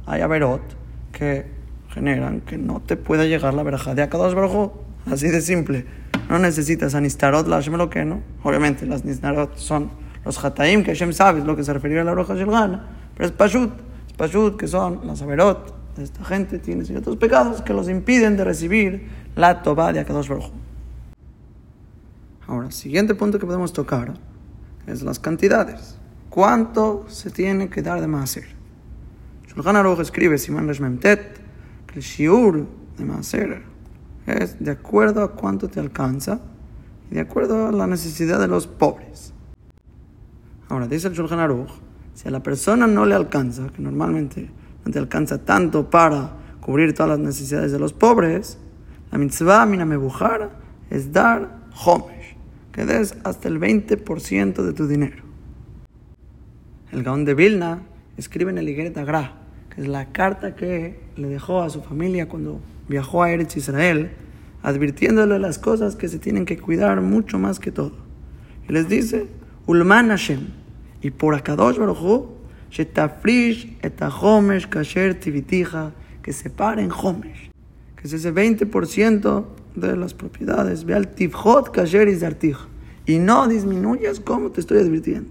Hay 0.06 0.20
averot 0.20 0.62
que 1.10 1.46
generan 1.88 2.42
que 2.42 2.56
no 2.56 2.80
te 2.80 2.96
pueda 2.96 3.24
llegar 3.24 3.52
la 3.52 3.64
verja 3.64 3.92
de 3.92 4.02
Akadosh 4.02 4.34
Baruj 4.34 4.70
Así 5.10 5.30
de 5.30 5.40
simple. 5.40 5.84
No 6.28 6.38
necesitas 6.38 6.94
anistarot 6.94 7.48
la 7.48 7.58
lo 7.58 7.90
que 7.90 8.04
no. 8.04 8.20
Obviamente 8.44 8.86
las 8.86 9.04
nistarot 9.04 9.56
son 9.56 9.90
los 10.24 10.44
hataim, 10.44 10.84
que 10.84 10.92
Hashem 10.92 11.12
sabe 11.12 11.44
lo 11.44 11.56
que 11.56 11.64
se 11.64 11.72
refiere 11.72 11.98
a 11.98 12.04
la 12.04 12.14
roja 12.14 12.34
Gana, 12.34 12.86
pero 13.16 13.26
es 13.26 13.32
pashut, 13.32 13.72
es 14.06 14.12
pashut, 14.12 14.56
que 14.56 14.68
son 14.68 15.00
las 15.04 15.20
averot 15.22 15.74
de 15.96 16.04
esta 16.04 16.24
gente, 16.24 16.60
tiene 16.60 16.84
ciertos 16.84 17.16
pecados 17.16 17.62
que 17.62 17.74
los 17.74 17.88
impiden 17.88 18.36
de 18.36 18.44
recibir 18.44 19.08
la 19.34 19.60
toba 19.62 19.92
de 19.92 19.98
Akadosh 19.98 20.28
Baruj 20.28 20.50
Ahora, 22.46 22.70
siguiente 22.70 23.16
punto 23.16 23.40
que 23.40 23.46
podemos 23.46 23.72
tocar 23.72 24.14
es 24.86 25.02
las 25.02 25.18
cantidades. 25.18 25.98
¿Cuánto 26.30 27.06
se 27.08 27.32
tiene 27.32 27.68
que 27.68 27.82
dar 27.82 28.00
de 28.00 28.06
maaser? 28.06 28.53
Shulchan 29.54 29.76
Aruch 29.76 30.00
escribe, 30.00 30.36
Simán 30.36 30.66
Reshmemtet, 30.66 31.38
que 31.86 32.00
el 32.00 32.02
shiur 32.02 32.66
de 32.98 33.04
maaser 33.04 33.62
es 34.26 34.58
de 34.58 34.72
acuerdo 34.72 35.22
a 35.22 35.32
cuánto 35.32 35.68
te 35.68 35.78
alcanza 35.78 36.40
y 37.08 37.14
de 37.14 37.20
acuerdo 37.20 37.68
a 37.68 37.72
la 37.72 37.86
necesidad 37.86 38.40
de 38.40 38.48
los 38.48 38.66
pobres. 38.66 39.32
Ahora, 40.68 40.88
dice 40.88 41.06
el 41.06 41.14
Shulchan 41.14 41.38
Aruch, 41.38 41.70
si 42.14 42.26
a 42.26 42.32
la 42.32 42.42
persona 42.42 42.88
no 42.88 43.06
le 43.06 43.14
alcanza, 43.14 43.68
que 43.68 43.80
normalmente 43.80 44.50
no 44.84 44.90
te 44.90 44.98
alcanza 44.98 45.44
tanto 45.44 45.88
para 45.88 46.32
cubrir 46.60 46.92
todas 46.92 47.10
las 47.10 47.20
necesidades 47.20 47.70
de 47.70 47.78
los 47.78 47.92
pobres, 47.92 48.58
la 49.12 49.18
mitzvah 49.18 49.66
mina 49.66 49.84
mebujar 49.84 50.50
es 50.90 51.12
dar 51.12 51.60
homesh, 51.84 52.36
que 52.72 52.86
des 52.86 53.16
hasta 53.22 53.46
el 53.46 53.60
20% 53.60 54.62
de 54.62 54.72
tu 54.72 54.88
dinero. 54.88 55.22
el 56.90 57.04
Gaón 57.04 57.24
de 57.24 57.34
Vilna, 57.34 57.82
escribe 58.16 58.50
en 58.50 58.58
el 58.58 58.66
que 58.66 58.90
es 59.76 59.88
la 59.88 60.12
carta 60.12 60.54
que 60.54 61.00
le 61.16 61.28
dejó 61.28 61.62
a 61.62 61.70
su 61.70 61.82
familia 61.82 62.28
cuando 62.28 62.60
viajó 62.88 63.22
a 63.22 63.30
Eretz 63.30 63.56
Israel, 63.56 64.10
advirtiéndole 64.62 65.38
las 65.38 65.58
cosas 65.58 65.96
que 65.96 66.08
se 66.08 66.18
tienen 66.18 66.44
que 66.44 66.58
cuidar 66.58 67.00
mucho 67.00 67.38
más 67.38 67.58
que 67.58 67.70
todo. 67.70 67.92
Y 68.68 68.72
les 68.72 68.88
dice, 68.88 69.26
Ulman 69.66 70.08
Hashem, 70.08 70.48
y 71.02 71.10
por 71.10 71.34
Akadosh 71.34 71.78
Baruch 71.78 72.28
Shetafrish 72.70 73.76
et 73.82 74.00
Homesh 74.02 74.68
Kasher 74.68 75.18
Tivitija, 75.18 75.92
que 76.22 76.32
separen 76.32 76.90
Homesh, 76.90 77.50
que 77.96 78.08
es 78.08 78.12
ese 78.12 78.32
20% 78.32 79.44
de 79.76 79.96
las 79.96 80.14
propiedades, 80.14 80.84
ve 80.84 80.94
al 80.94 81.08
Tivhot 81.08 81.70
Kasher 81.70 82.08
Izartija, 82.08 82.66
y 83.06 83.18
no 83.18 83.46
disminuyas 83.48 84.18
como 84.20 84.50
te 84.50 84.60
estoy 84.60 84.78
advirtiendo. 84.78 85.30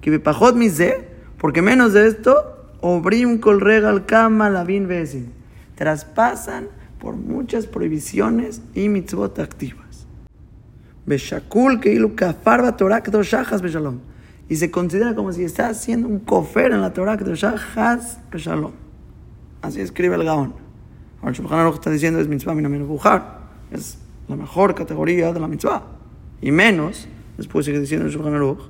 Que 0.00 0.10
Bepajot 0.10 0.54
Mise, 0.54 1.08
porque 1.36 1.62
menos 1.62 1.92
de 1.92 2.06
esto, 2.06 2.57
Obrim 2.80 3.40
Kol 3.40 3.60
Regal 3.60 4.06
Kama 4.06 4.50
Lavin 4.50 4.86
Besin, 4.86 5.32
traspasan 5.74 6.68
por 7.00 7.16
muchas 7.16 7.66
prohibiciones 7.66 8.62
y 8.74 8.88
mitzvot 8.88 9.38
activas. 9.38 10.06
Beshakul 11.06 11.80
Keilu 11.80 12.14
Kafar 12.14 12.76
Torah 12.76 13.02
Kedoshachas 13.02 13.62
Beshalom 13.62 14.00
y 14.48 14.56
se 14.56 14.70
considera 14.70 15.14
como 15.14 15.32
si 15.32 15.44
está 15.44 15.68
haciendo 15.68 16.08
un 16.08 16.20
cofer 16.20 16.72
en 16.72 16.80
la 16.80 16.92
Torah 16.92 17.16
que 17.16 17.24
Has 17.76 18.18
Shalom. 18.32 18.72
Así 19.60 19.80
escribe 19.80 20.14
el 20.14 20.24
Gaón. 20.24 20.54
Ahora 21.20 21.32
Shulchan 21.32 21.66
está 21.68 21.90
diciendo 21.90 22.20
es 22.20 22.28
mitzvah 22.28 22.54
bujar. 22.54 23.40
Es 23.70 23.98
la 24.28 24.36
mejor 24.36 24.74
categoría 24.74 25.32
de 25.32 25.40
la 25.40 25.48
mitzvah. 25.48 25.82
Y 26.40 26.50
menos, 26.50 27.08
después 27.36 27.66
sigue 27.66 27.80
diciendo 27.80 28.06
el 28.06 28.12
Shulchan 28.12 28.34
Aruch, 28.34 28.60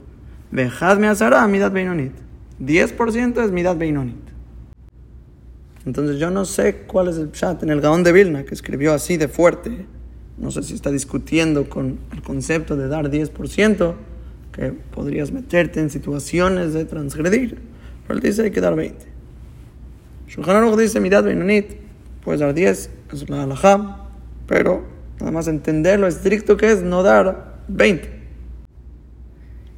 Vejad 0.50 0.98
me 0.98 1.08
asara 1.08 1.46
midat 1.46 1.72
beinonit. 1.72 2.12
10% 2.60 3.44
es 3.44 3.50
midat 3.50 3.78
beinonit. 3.78 4.16
Entonces 5.86 6.18
yo 6.18 6.30
no 6.30 6.44
sé 6.44 6.82
cuál 6.86 7.08
es 7.08 7.16
el 7.16 7.32
chat 7.32 7.62
en 7.62 7.70
el 7.70 7.80
Gaón 7.80 8.02
de 8.02 8.12
Vilna, 8.12 8.44
que 8.44 8.54
escribió 8.54 8.92
así 8.92 9.16
de 9.16 9.28
fuerte. 9.28 9.86
No 10.36 10.50
sé 10.50 10.62
si 10.62 10.74
está 10.74 10.90
discutiendo 10.90 11.68
con 11.68 11.98
el 12.12 12.22
concepto 12.22 12.76
de 12.76 12.88
dar 12.88 13.10
10% 13.10 13.94
que 14.52 14.72
podrías 14.72 15.32
meterte 15.32 15.80
en 15.80 15.90
situaciones 15.90 16.74
de 16.74 16.84
transgredir. 16.84 17.58
Pero 18.06 18.18
él 18.18 18.20
dice 18.20 18.42
hay 18.42 18.50
que 18.50 18.60
dar 18.60 18.74
20. 18.74 19.06
Shulchan 20.28 20.56
Aruch 20.56 20.78
dice, 20.78 21.00
midad 21.00 21.24
benonit, 21.24 21.76
puedes 22.22 22.40
dar 22.40 22.52
10, 22.52 22.90
es 23.12 23.30
la 23.30 23.44
halajá, 23.44 24.08
pero 24.46 24.84
nada 25.20 25.32
más 25.32 25.48
entender 25.48 25.98
lo 25.98 26.06
estricto 26.06 26.56
que 26.56 26.70
es 26.70 26.82
no 26.82 27.02
dar 27.02 27.62
20. 27.68 28.18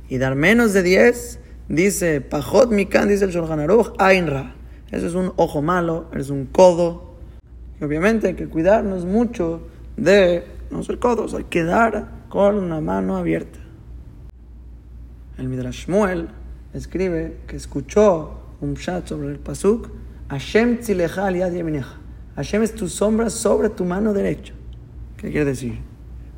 Y 0.09 0.19
dar 0.19 0.35
menos 0.35 0.73
de 0.73 0.83
10, 0.83 1.40
dice, 1.71 2.21
pajot 2.21 2.71
mikan, 2.71 3.09
dice 3.09 3.25
el 3.25 3.31
Shulchan 3.31 3.61
Aruch, 3.61 3.95
ainra. 3.99 4.55
Eso 4.91 5.07
es 5.07 5.15
un 5.15 5.33
ojo 5.37 5.63
malo, 5.63 6.11
es 6.13 6.29
un 6.31 6.47
codo. 6.47 7.15
Y 7.81 7.85
obviamente 7.85 8.29
hay 8.29 8.35
que 8.35 8.49
cuidarnos 8.49 9.07
mucho 9.07 9.63
de 9.97 10.45
no 10.71 10.83
ser 10.83 10.99
codos, 10.99 11.33
hay 11.35 11.45
que 11.45 11.63
dar 11.65 12.27
con 12.29 12.57
una 12.57 12.81
mano 12.81 13.17
abierta. 13.17 13.59
El 15.39 15.49
Midrash 15.49 15.87
Shmuel 15.87 16.29
escribe 16.75 17.39
que 17.47 17.57
escuchó 17.57 18.41
un 18.61 18.77
chat 18.77 19.07
sobre 19.07 19.29
el 19.29 19.39
pasuk 19.39 19.89
Hashem 20.29 20.81
tzilecha 20.81 21.27
al 21.27 21.37
yad 21.37 21.53
Hashem 22.37 22.63
es 22.63 22.75
tu 22.75 22.89
sombra 22.89 23.31
sobre 23.31 23.71
tu 23.71 23.85
mano 23.85 24.13
derecha. 24.13 24.55
¿Qué 25.17 25.31
quiere 25.31 25.47
decir? 25.47 25.79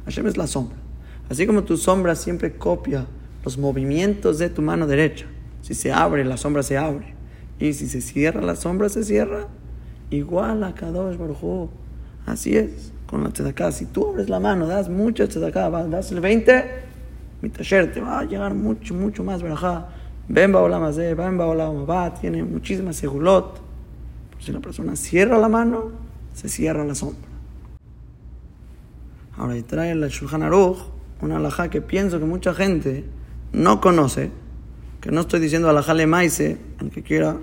Hashem 0.05 0.27
es 0.27 0.37
la 0.37 0.47
sombra. 0.47 0.77
Así 1.29 1.47
como 1.47 1.65
tu 1.65 1.77
sombra 1.77 2.15
siempre 2.15 2.57
copia 2.57 3.07
los 3.45 3.59
movimientos 3.59 4.39
de 4.39 4.49
tu 4.49 4.63
mano 4.63 4.87
derecha. 4.87 5.27
Si 5.63 5.75
se 5.75 5.93
abre, 5.93 6.25
la 6.25 6.37
sombra 6.37 6.63
se 6.63 6.77
abre. 6.79 7.15
Y 7.59 7.73
si 7.73 7.89
se 7.89 8.01
cierra, 8.01 8.41
la 8.41 8.57
sombra 8.57 8.89
se 8.89 9.05
cierra. 9.05 9.47
Igual 10.11 10.63
a 10.65 10.75
Kadosh 10.75 11.17
Baruj 11.17 11.71
Así 12.27 12.57
es 12.57 12.93
con 13.07 13.25
la 13.25 13.31
tzedakah. 13.31 13.73
Si 13.73 13.87
tú 13.87 14.09
abres 14.09 14.29
la 14.29 14.41
mano, 14.41 14.67
das 14.67 14.89
mucha 14.89 15.27
tzedakah, 15.27 15.71
das 15.89 16.13
el 16.13 16.21
20, 16.21 16.65
mi 17.43 17.51
taller 17.51 17.93
te 17.93 18.01
va 18.01 18.21
a 18.21 18.25
llegar 18.25 18.55
mucho, 18.55 18.95
mucho 18.95 19.25
más 19.25 19.43
verajá. 19.43 19.89
Ven 20.29 20.53
de, 20.53 21.15
ven 21.15 21.39
va, 21.39 22.15
tiene 22.15 22.43
muchísimas 22.43 22.97
segulot. 22.97 23.61
Si 24.39 24.53
la 24.53 24.61
persona 24.61 24.97
cierra 24.97 25.39
la 25.39 25.49
mano, 25.49 25.91
se 26.33 26.49
cierra 26.49 26.85
la 26.85 26.95
sombra. 26.95 27.29
Ahora, 29.37 29.57
y 29.57 29.63
trae 29.63 29.91
el 29.91 30.09
Shulchan 30.09 30.43
Aruch, 30.43 30.79
una 31.21 31.37
alajá 31.37 31.69
que 31.69 31.81
pienso 31.81 32.19
que 32.19 32.25
mucha 32.25 32.55
gente 32.55 33.05
no 33.53 33.81
conoce, 33.81 34.31
que 35.01 35.11
no 35.11 35.23
estoy 35.23 35.41
diciendo 35.41 35.69
alajá 35.69 35.95
le 35.95 36.07
maise, 36.07 36.59
el 36.81 36.91
que 36.91 37.03
quiera 37.03 37.37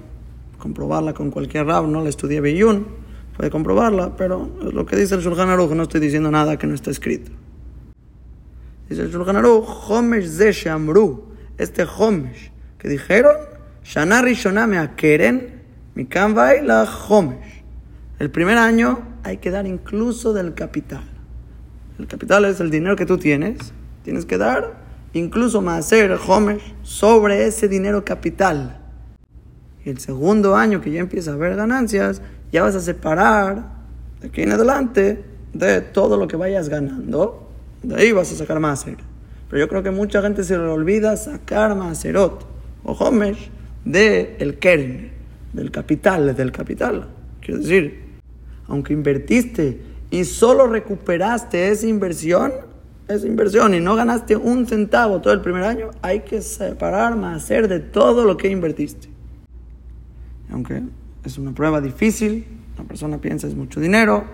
comprobarla 0.58 1.14
con 1.14 1.32
cualquier 1.32 1.66
rab, 1.66 1.88
no 1.88 2.04
la 2.04 2.10
estudié 2.10 2.42
Beyun, 2.42 2.86
puede 3.36 3.50
comprobarla, 3.50 4.16
pero 4.16 4.50
lo 4.62 4.86
que 4.86 4.96
dice 4.96 5.16
el 5.16 5.22
Shulchan 5.22 5.50
Aruch, 5.50 5.72
no 5.72 5.84
estoy 5.84 6.02
diciendo 6.02 6.32
nada 6.32 6.58
que 6.58 6.68
no 6.68 6.76
está 6.76 6.92
escrito. 6.92 7.32
Dice 8.90 9.04
el 9.04 9.12
Shulchan 9.12 9.38
Aruch, 9.38 9.66
Homesh 9.88 10.28
ze 10.28 10.52
shamru, 10.52 11.30
este 11.58 11.86
Homesh, 11.86 12.52
que 12.78 12.90
dijeron, 12.90 13.36
Shana 13.84 14.22
Rishona 14.22 14.68
me 14.68 14.78
akeren, 14.78 15.62
mi 15.96 16.08
la 16.12 16.88
Homesh. 17.08 17.64
El 18.20 18.30
primer 18.30 18.58
año 18.58 19.00
hay 19.24 19.38
que 19.38 19.52
dar 19.52 19.66
incluso 19.66 20.34
del 20.34 20.54
capital. 20.54 21.04
El 21.98 22.08
capital 22.08 22.46
es 22.46 22.60
el 22.60 22.70
dinero 22.70 22.96
que 22.96 23.06
tú 23.06 23.18
tienes, 23.18 23.74
tienes 24.04 24.26
que 24.26 24.38
dar 24.38 24.89
incluso 25.14 25.62
más 25.62 25.86
hacer 25.86 26.18
Homesh 26.28 26.74
sobre 26.84 27.48
ese 27.48 27.68
dinero 27.68 28.06
capital. 28.06 28.80
El 29.86 30.00
segundo 30.00 30.56
año 30.56 30.82
que 30.82 30.92
ya 30.92 31.00
empieza 31.00 31.32
a 31.32 31.34
haber 31.36 31.56
ganancias, 31.56 32.22
ya 32.52 32.64
vas 32.64 32.76
a 32.76 32.82
separar 32.82 33.80
de 34.22 34.28
aquí 34.28 34.42
en 34.42 34.52
adelante 34.52 35.24
de 35.54 35.82
todo 35.82 36.18
lo 36.18 36.28
que 36.28 36.36
vayas 36.36 36.70
ganando 36.70 37.50
de 37.84 37.96
ahí 37.96 38.12
vas 38.12 38.32
a 38.32 38.36
sacar 38.36 38.60
Maser. 38.60 38.98
Pero 39.50 39.60
yo 39.60 39.68
creo 39.68 39.84
que 39.84 39.92
mucha 39.92 40.22
gente 40.22 40.44
se 40.44 40.58
le 40.58 40.64
olvida 40.64 41.16
sacar 41.18 41.76
Maserot 41.76 42.46
o 42.84 42.94
Homesh 42.94 43.50
del 43.86 44.36
el 44.40 44.60
Keren, 44.60 45.12
del 45.54 45.72
capital, 45.72 46.36
del 46.36 46.52
capital. 46.52 47.08
Quiero 47.42 47.62
decir, 47.62 48.04
aunque 48.68 48.94
invertiste 48.94 49.82
y 50.12 50.26
solo 50.26 50.68
recuperaste 50.68 51.70
esa 51.70 51.88
inversión, 51.88 52.52
esa 53.10 53.26
inversión 53.26 53.74
y 53.74 53.80
no 53.80 53.96
ganaste 53.96 54.36
un 54.36 54.68
centavo 54.68 55.20
todo 55.20 55.34
el 55.34 55.42
primer 55.42 55.64
año, 55.64 55.90
hay 56.02 56.22
que 56.22 56.42
separar 56.42 57.16
Maser 57.16 57.68
de 57.68 57.80
todo 57.80 58.24
lo 58.24 58.38
que 58.38 58.50
invertiste. 58.50 59.10
Aunque 60.52 60.84
es 61.24 61.38
una 61.38 61.52
prueba 61.54 61.82
difícil, 61.82 62.46
la 62.78 62.84
persona 62.84 63.18
piensa 63.18 63.48
es 63.48 63.56
mucho 63.56 63.80
dinero, 63.80 64.26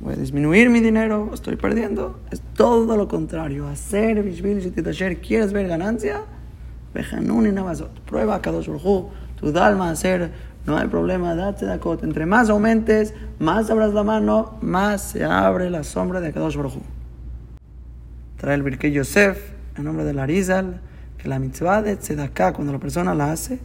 voy 0.00 0.14
a 0.14 0.16
disminuir 0.16 0.68
mi 0.68 0.80
dinero, 0.80 1.30
estoy 1.32 1.56
perdiendo. 1.56 2.18
Es 2.30 2.42
todo 2.54 2.96
lo 2.96 3.06
contrario. 3.06 3.68
Hacer 3.68 4.22
Bishvil 4.22 4.60
Shetitasher, 4.60 5.20
¿quieres 5.20 5.52
ver 5.52 5.68
ganancia? 5.68 6.22
Vejanun 6.92 7.46
y 7.46 7.52
Navazot. 7.52 8.00
Prueba 8.00 8.42
Kadosh 8.42 8.66
Baruj 8.66 9.10
tu 9.36 9.52
dalma 9.52 9.90
hacer, 9.90 10.30
no 10.66 10.76
hay 10.76 10.88
problema, 10.88 11.34
date 11.34 11.66
Dakot. 11.66 12.02
Entre 12.02 12.26
más 12.26 12.50
aumentes, 12.50 13.14
más 13.38 13.70
abras 13.70 13.94
la 13.94 14.02
mano, 14.02 14.58
más 14.60 15.02
se 15.02 15.24
abre 15.24 15.70
la 15.70 15.84
sombra 15.84 16.20
de 16.20 16.32
Kadosh 16.32 16.56
Baruj 16.56 16.93
Trae 18.44 18.56
el 18.56 18.62
Birke 18.62 18.92
Yosef, 18.92 19.38
en 19.74 19.84
nombre 19.84 20.04
de 20.04 20.12
Larizal, 20.12 20.78
que 21.16 21.30
la 21.30 21.38
mitzvah 21.38 21.80
de 21.80 21.96
Tzedaká, 21.96 22.52
cuando 22.52 22.74
la 22.74 22.78
persona 22.78 23.14
la 23.14 23.32
hace, 23.32 23.58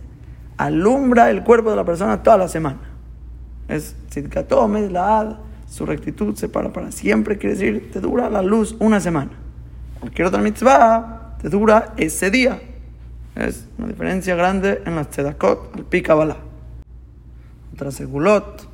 alumbra 0.56 1.30
el 1.30 1.44
cuerpo 1.44 1.70
de 1.70 1.76
la 1.76 1.84
persona 1.84 2.24
toda 2.24 2.38
la 2.38 2.48
semana. 2.48 2.80
Es 3.68 3.94
Tzidkatom, 4.10 4.90
la 4.90 5.20
Ad 5.20 5.36
su 5.68 5.86
rectitud 5.86 6.34
se 6.36 6.48
para 6.48 6.72
para 6.72 6.94
siempre, 6.94 7.38
quiere 7.38 7.56
decir, 7.56 7.92
te 7.92 8.00
dura 8.00 8.30
la 8.30 8.42
luz 8.42 8.78
una 8.80 9.02
semana. 9.02 9.32
Cualquier 10.00 10.30
otra 10.30 10.42
mitzvah 10.42 11.36
te 11.42 11.50
dura 11.50 11.94
ese 11.98 12.32
día. 12.32 12.62
Es 13.36 13.68
una 13.78 13.90
diferencia 13.90 14.34
grande 14.36 14.82
en 14.86 14.96
las 14.96 15.10
tzedakot, 15.10 15.76
al 15.76 15.84
pikabala. 15.84 16.38
Otras 17.74 17.96
segulot, 17.96 18.66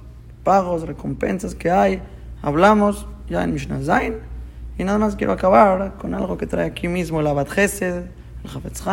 pagos, 0.44 0.86
recompensas 0.86 1.56
que 1.56 1.72
hay, 1.72 2.00
hablamos 2.44 3.08
ya 3.28 3.44
en 3.44 3.54
Mishnah 3.54 3.82
Zain. 3.82 4.35
Y 4.78 4.84
nada 4.84 4.98
más 4.98 5.16
quiero 5.16 5.32
acabar 5.32 5.94
con 5.98 6.14
algo 6.14 6.38
que 6.38 6.48
trae 6.48 6.68
aquí 6.68 6.88
mismo 6.88 7.22
el 7.22 7.28
Abad 7.28 7.48
Gesed, 7.48 8.04
el 8.44 8.50
Hafetz 8.54 8.84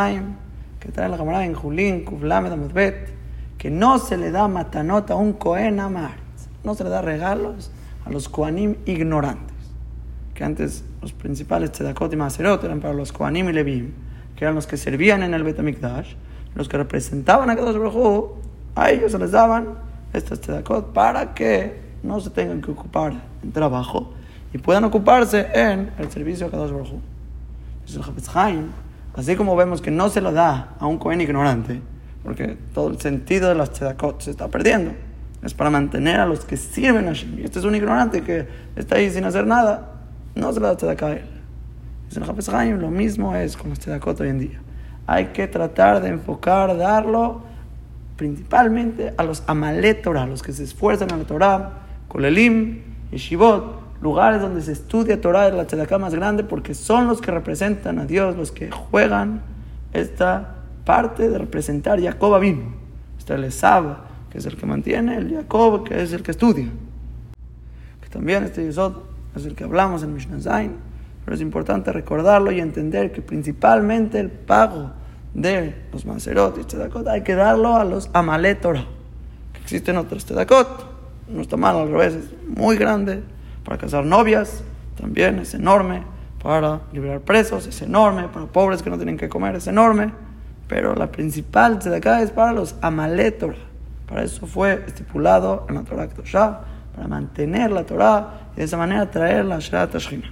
que 0.79 0.91
trae 0.91 1.09
la 1.09 1.17
cámara 1.17 1.45
en 1.45 1.53
Julín, 1.53 2.05
Kuflamed, 2.05 2.51
Amudbet, 2.51 3.09
que 3.57 3.69
no 3.69 3.99
se 3.99 4.17
le 4.17 4.31
da 4.31 4.47
matanota 4.47 5.13
a 5.13 5.17
un 5.17 5.33
Cohen 5.33 5.79
Amar, 5.79 6.15
no 6.63 6.73
se 6.75 6.83
le 6.83 6.89
da 6.89 7.01
regalos 7.01 7.71
a 8.05 8.09
los 8.09 8.29
Koanim 8.29 8.75
ignorantes. 8.85 9.55
Que 10.33 10.43
antes 10.43 10.83
los 11.01 11.13
principales 11.13 11.71
Tzedakot 11.71 12.11
y 12.11 12.15
Maserot 12.15 12.63
eran 12.63 12.79
para 12.79 12.93
los 12.93 13.11
Koanim 13.11 13.49
y 13.49 13.53
Levim, 13.53 13.91
que 14.35 14.45
eran 14.45 14.55
los 14.55 14.67
que 14.67 14.77
servían 14.77 15.21
en 15.23 15.33
el 15.33 15.43
Betamikdash, 15.43 16.15
los 16.55 16.69
que 16.69 16.77
representaban 16.77 17.49
a 17.49 17.55
Kadosh 17.55 17.77
Baruj 17.77 18.31
a 18.75 18.89
ellos 18.89 19.11
se 19.11 19.19
les 19.19 19.31
daban 19.31 19.75
estos 20.13 20.41
Tzedakot 20.41 20.93
para 20.93 21.33
que 21.33 21.81
no 22.03 22.19
se 22.19 22.29
tengan 22.29 22.61
que 22.61 22.71
ocupar 22.71 23.13
en 23.43 23.51
trabajo 23.51 24.13
y 24.53 24.59
puedan 24.59 24.83
ocuparse 24.83 25.47
en 25.53 25.91
el 25.97 26.11
servicio 26.11 26.47
a 26.47 26.51
Kadosh 26.51 26.71
Baruj 26.71 26.93
Hu. 26.93 27.01
el 27.87 28.69
así 29.15 29.35
como 29.35 29.55
vemos 29.55 29.81
que 29.81 29.91
no 29.91 30.09
se 30.09 30.21
lo 30.21 30.31
da 30.31 30.75
a 30.79 30.85
un 30.85 30.97
Kohen 30.97 31.21
ignorante, 31.21 31.81
porque 32.23 32.57
todo 32.73 32.89
el 32.89 32.99
sentido 32.99 33.49
de 33.49 33.55
las 33.55 33.71
tzedakot 33.71 34.21
se 34.21 34.31
está 34.31 34.47
perdiendo. 34.47 34.91
Es 35.41 35.53
para 35.53 35.69
mantener 35.69 36.19
a 36.19 36.25
los 36.25 36.45
que 36.45 36.55
sirven 36.55 37.05
a 37.05 37.07
Hashem. 37.09 37.39
Y 37.39 37.43
este 37.43 37.59
es 37.59 37.65
un 37.65 37.75
ignorante 37.75 38.21
que 38.21 38.47
está 38.75 38.95
ahí 38.95 39.09
sin 39.09 39.25
hacer 39.25 39.45
nada, 39.45 39.91
no 40.35 40.53
se 40.53 40.59
le 40.59 40.67
da 40.67 40.77
tzedakah 40.77 41.07
a 41.07 41.11
él. 41.13 41.25
Dice 42.07 42.19
el 42.19 42.29
Hafez 42.29 42.49
Haim, 42.49 42.79
lo 42.79 42.89
mismo 42.89 43.35
es 43.35 43.57
con 43.57 43.69
las 43.69 43.79
tzedakot 43.79 44.19
hoy 44.21 44.29
en 44.29 44.39
día. 44.39 44.61
Hay 45.05 45.27
que 45.27 45.47
tratar 45.47 46.01
de 46.01 46.09
enfocar, 46.09 46.77
darlo 46.77 47.41
principalmente 48.15 49.13
a 49.17 49.23
los 49.23 49.43
amalet 49.47 50.01
Torah, 50.01 50.25
los 50.25 50.43
que 50.43 50.53
se 50.53 50.63
esfuerzan 50.63 51.11
a 51.11 51.17
la 51.17 51.23
Torah, 51.25 51.71
Kolelim, 52.07 52.81
Yeshivot, 53.11 53.82
lugares 54.03 54.41
donde 54.41 54.61
se 54.61 54.73
estudia 54.73 55.19
Torah, 55.21 55.47
es 55.47 55.53
la 55.53 55.65
tzedakah 55.65 55.97
más 55.97 56.13
grande, 56.13 56.43
porque 56.43 56.73
son 56.73 57.07
los 57.07 57.21
que 57.21 57.31
representan 57.31 57.99
a 57.99 58.05
Dios, 58.05 58.35
los 58.35 58.51
que 58.51 58.69
juegan 58.69 59.41
esta 59.93 60.55
parte 60.83 61.29
de 61.29 61.37
representar 61.37 62.01
Jacob 62.01 62.37
vino. 62.41 62.73
Está 63.17 63.35
el 63.35 63.45
Esab, 63.45 63.99
que 64.29 64.39
es 64.39 64.45
el 64.45 64.57
que 64.57 64.65
mantiene, 64.65 65.15
el 65.17 65.33
Jacob, 65.33 65.85
que 65.85 66.03
es 66.03 66.11
el 66.11 66.21
que 66.21 66.31
estudia. 66.31 66.67
Que 68.01 68.09
también 68.09 68.43
este 68.43 68.65
Yesod 68.65 68.95
es 69.35 69.45
el 69.45 69.55
que 69.55 69.63
hablamos 69.63 70.03
en 70.03 70.13
Mishnah 70.13 70.41
Zain, 70.41 70.75
pero 71.23 71.35
es 71.35 71.41
importante 71.41 71.93
recordarlo 71.93 72.51
y 72.51 72.59
entender 72.59 73.13
que 73.13 73.21
principalmente 73.21 74.19
el 74.19 74.29
pago 74.29 74.91
de 75.33 75.75
los 75.93 76.05
Maserot 76.05 76.57
y 76.57 76.65
Tzedakot 76.65 77.07
hay 77.07 77.21
que 77.21 77.35
darlo 77.35 77.77
a 77.77 77.85
los 77.85 78.09
Amalet 78.11 78.59
Torah, 78.59 78.85
que 79.53 79.61
existen 79.61 79.95
otros 79.95 80.25
Tzedakot, 80.25 80.91
no 81.29 81.41
está 81.41 81.55
mal 81.55 81.77
al 81.77 81.89
revés, 81.89 82.15
es 82.15 82.25
muy 82.45 82.75
grande, 82.75 83.23
para 83.63 83.77
casar 83.77 84.05
novias 84.05 84.63
también 84.99 85.39
es 85.39 85.53
enorme, 85.53 86.03
para 86.41 86.81
liberar 86.91 87.21
presos 87.21 87.67
es 87.67 87.81
enorme, 87.81 88.27
para 88.27 88.45
pobres 88.45 88.81
que 88.81 88.89
no 88.89 88.97
tienen 88.97 89.17
que 89.17 89.29
comer 89.29 89.55
es 89.55 89.67
enorme, 89.67 90.11
pero 90.67 90.95
la 90.95 91.11
principal 91.11 91.79
acá 91.95 92.21
es 92.21 92.31
para 92.31 92.53
los 92.53 92.75
Amalet 92.81 93.39
Torah. 93.39 93.55
Para 94.07 94.23
eso 94.23 94.45
fue 94.45 94.83
estipulado 94.85 95.65
en 95.69 95.75
la 95.75 95.83
Torah 95.83 96.07
Kedoshah, 96.07 96.61
para 96.95 97.07
mantener 97.07 97.71
la 97.71 97.85
Torah 97.85 98.49
y 98.53 98.57
de 98.57 98.63
esa 98.65 98.77
manera 98.77 99.09
traer 99.09 99.45
la 99.45 99.59
Hashina. 99.59 100.31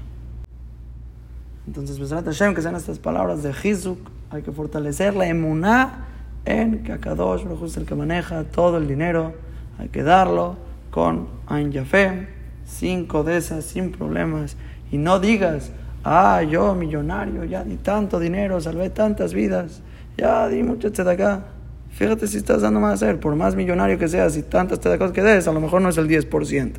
Entonces, 1.65 1.99
Besrat 1.99 2.25
Hashem, 2.25 2.53
que 2.53 2.61
sean 2.61 2.75
estas 2.75 2.99
palabras 2.99 3.43
de 3.43 3.51
Hizuk, 3.51 3.99
hay 4.29 4.41
que 4.41 4.51
fortalecer 4.51 5.15
la 5.15 5.27
emuná 5.27 6.05
en 6.45 6.83
que 6.83 6.91
el 6.91 7.85
que 7.85 7.95
maneja 7.95 8.43
todo 8.43 8.77
el 8.77 8.87
dinero, 8.87 9.33
hay 9.77 9.89
que 9.89 10.03
darlo 10.03 10.57
con 10.89 11.27
Ain 11.47 11.71
Yafé, 11.71 12.40
cinco 12.71 13.23
de 13.23 13.37
esas 13.37 13.65
sin 13.65 13.91
problemas, 13.91 14.57
y 14.91 14.97
no 14.97 15.19
digas, 15.19 15.71
ah, 16.03 16.41
yo 16.43 16.75
millonario, 16.75 17.43
ya 17.45 17.63
di 17.63 17.77
tanto 17.77 18.19
dinero, 18.19 18.59
salvé 18.59 18.89
tantas 18.89 19.33
vidas, 19.33 19.81
ya 20.17 20.47
di 20.47 20.63
mucho 20.63 20.87
acá. 20.87 21.45
Fíjate 21.91 22.25
si 22.27 22.37
estás 22.37 22.61
dando 22.61 22.79
más 22.79 22.91
a 22.91 22.93
hacer, 22.93 23.19
por 23.19 23.35
más 23.35 23.55
millonario 23.55 23.97
que 23.97 24.07
seas 24.07 24.37
y 24.37 24.43
tantas 24.43 24.79
tzedakot 24.79 25.11
que 25.11 25.21
des, 25.21 25.47
a 25.47 25.51
lo 25.51 25.59
mejor 25.59 25.81
no 25.81 25.89
es 25.89 25.97
el 25.97 26.07
10%. 26.07 26.73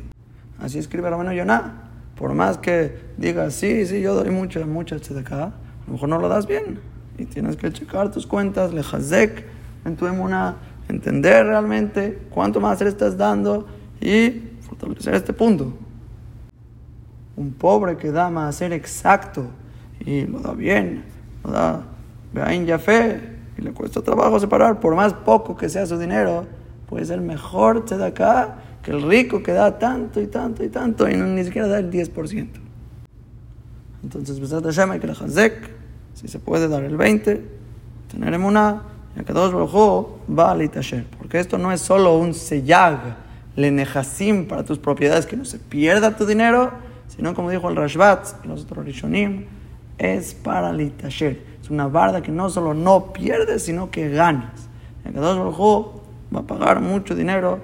Así 0.59 0.79
escribe 0.79 1.09
Ramón 1.09 1.31
Yoná. 1.33 1.89
Por 2.15 2.33
más 2.33 2.57
que 2.57 2.95
digas, 3.17 3.53
sí, 3.53 3.85
sí, 3.85 4.01
yo 4.01 4.15
doy 4.15 4.29
mucho, 4.29 4.65
mucha 4.65 4.95
acá, 4.95 5.45
a 5.45 5.53
lo 5.87 5.93
mejor 5.93 6.09
no 6.09 6.19
lo 6.19 6.29
das 6.29 6.47
bien. 6.47 6.79
Y 7.17 7.25
tienes 7.25 7.57
que 7.57 7.71
checar 7.71 8.11
tus 8.11 8.25
cuentas, 8.25 8.73
lejazek, 8.73 9.45
en 9.85 9.95
tu 9.95 10.07
emuna, 10.07 10.55
entender 10.89 11.45
realmente 11.45 12.19
cuánto 12.29 12.59
más 12.59 12.81
le 12.81 12.89
estás 12.89 13.17
dando 13.17 13.67
y 13.99 14.41
fortalecer 14.61 15.15
este 15.15 15.33
punto. 15.33 15.73
Un 17.35 17.53
pobre 17.53 17.97
que 17.97 18.11
da 18.11 18.29
más 18.29 18.55
ser 18.55 18.73
exacto 18.73 19.47
y 19.99 20.25
lo 20.25 20.39
da 20.39 20.53
bien, 20.53 21.03
lo 21.43 21.51
da 21.51 21.81
vean 22.33 22.65
ya 22.65 22.79
fe 22.79 23.21
y 23.57 23.61
le 23.61 23.71
cuesta 23.71 24.01
trabajo 24.01 24.39
separar, 24.39 24.79
por 24.79 24.95
más 24.95 25.13
poco 25.13 25.55
que 25.55 25.69
sea 25.69 25.85
su 25.85 25.97
dinero, 25.97 26.45
puede 26.89 27.05
ser 27.05 27.21
mejor 27.21 27.85
acá 28.03 28.55
que 28.81 28.91
el 28.91 29.01
rico 29.01 29.41
que 29.41 29.53
da 29.53 29.77
tanto 29.79 30.19
y 30.19 30.27
tanto 30.27 30.63
y 30.63 30.69
tanto 30.69 31.09
y 31.09 31.15
no, 31.15 31.25
ni 31.27 31.43
siquiera 31.43 31.67
da 31.67 31.79
el 31.79 31.89
10%. 31.89 32.47
Entonces, 34.03 34.39
Besat 34.39 34.63
Hashem 34.65 34.91
hay 34.91 34.99
que 34.99 35.07
si 36.13 36.27
se 36.27 36.39
puede 36.39 36.67
dar 36.67 36.83
el 36.83 36.97
20, 36.97 37.41
tener 38.11 38.33
emuná, 38.33 38.83
ya 39.15 39.23
que 39.23 39.31
dos 39.31 39.53
va 40.29 40.51
a 40.51 40.55
litasher. 40.55 41.05
Porque 41.17 41.39
esto 41.39 41.57
no 41.57 41.71
es 41.71 41.79
solo 41.79 42.17
un 42.17 42.33
sellag, 42.33 43.15
le 43.55 43.85
para 44.47 44.63
tus 44.63 44.77
propiedades, 44.77 45.25
que 45.25 45.37
no 45.37 45.45
se 45.45 45.59
pierda 45.59 46.17
tu 46.17 46.25
dinero, 46.25 46.71
sino 47.15 47.33
como 47.33 47.49
dijo 47.51 47.69
el 47.69 47.75
Rashbat 47.75 48.43
y 48.43 48.47
los 48.47 48.63
otros 48.63 48.85
Rishonim, 48.85 49.45
es 49.97 50.33
para 50.33 50.73
litasher. 50.73 51.45
Es 51.61 51.69
una 51.69 51.87
barda 51.87 52.21
que 52.21 52.31
no 52.31 52.49
solo 52.49 52.73
no 52.73 53.13
pierdes, 53.13 53.63
sino 53.63 53.91
que 53.91 54.09
ganas. 54.09 54.69
El 55.05 55.13
Kadosh 55.13 55.37
Baruj 55.37 56.01
va 56.35 56.39
a 56.39 56.43
pagar 56.43 56.81
mucho 56.81 57.15
dinero, 57.15 57.59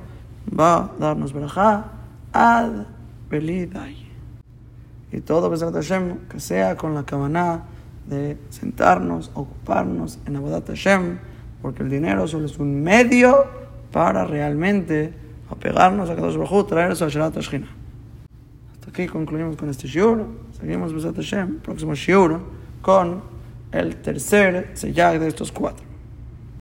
va 0.58 0.76
a 0.76 0.91
darnos 1.00 1.34
verajá 1.34 1.86
ad 2.32 2.86
belidai. 3.30 4.08
Y 5.12 5.22
todo, 5.22 5.50
Besat 5.50 5.74
Hashem, 5.74 6.28
que 6.30 6.39
sea 6.39 6.76
con 6.76 6.93
la 6.93 7.04
cabana 7.04 7.64
de 8.06 8.38
sentarnos, 8.50 9.32
ocuparnos 9.34 10.20
en 10.28 10.36
Hashem, 10.68 11.18
porque 11.62 11.82
el 11.82 11.89
dinero 11.89 12.28
solo 12.28 12.45
es 12.45 12.60
un 12.60 12.84
medio 12.84 13.45
para 13.91 14.26
realmente 14.26 15.14
apegarnos 15.50 16.10
a 16.10 16.16
Kadosh 16.16 16.38
Baruj 16.38 16.68
traer 16.68 16.95
su. 16.95 17.06
Hasta 17.06 17.41
aquí 18.90 19.08
concluimos 19.08 19.56
con 19.56 19.70
este 19.70 19.88
shiur. 19.88 20.26
Seguimos 20.60 20.94
Besat 20.94 21.16
Hashem, 21.16 21.60
próximo 21.60 21.96
shiur, 21.96 22.40
con 22.82 23.22
el 23.72 23.96
tercer 23.98 24.72
sellag 24.74 25.20
de 25.20 25.28
estos 25.28 25.52
cuatro. 25.52 25.89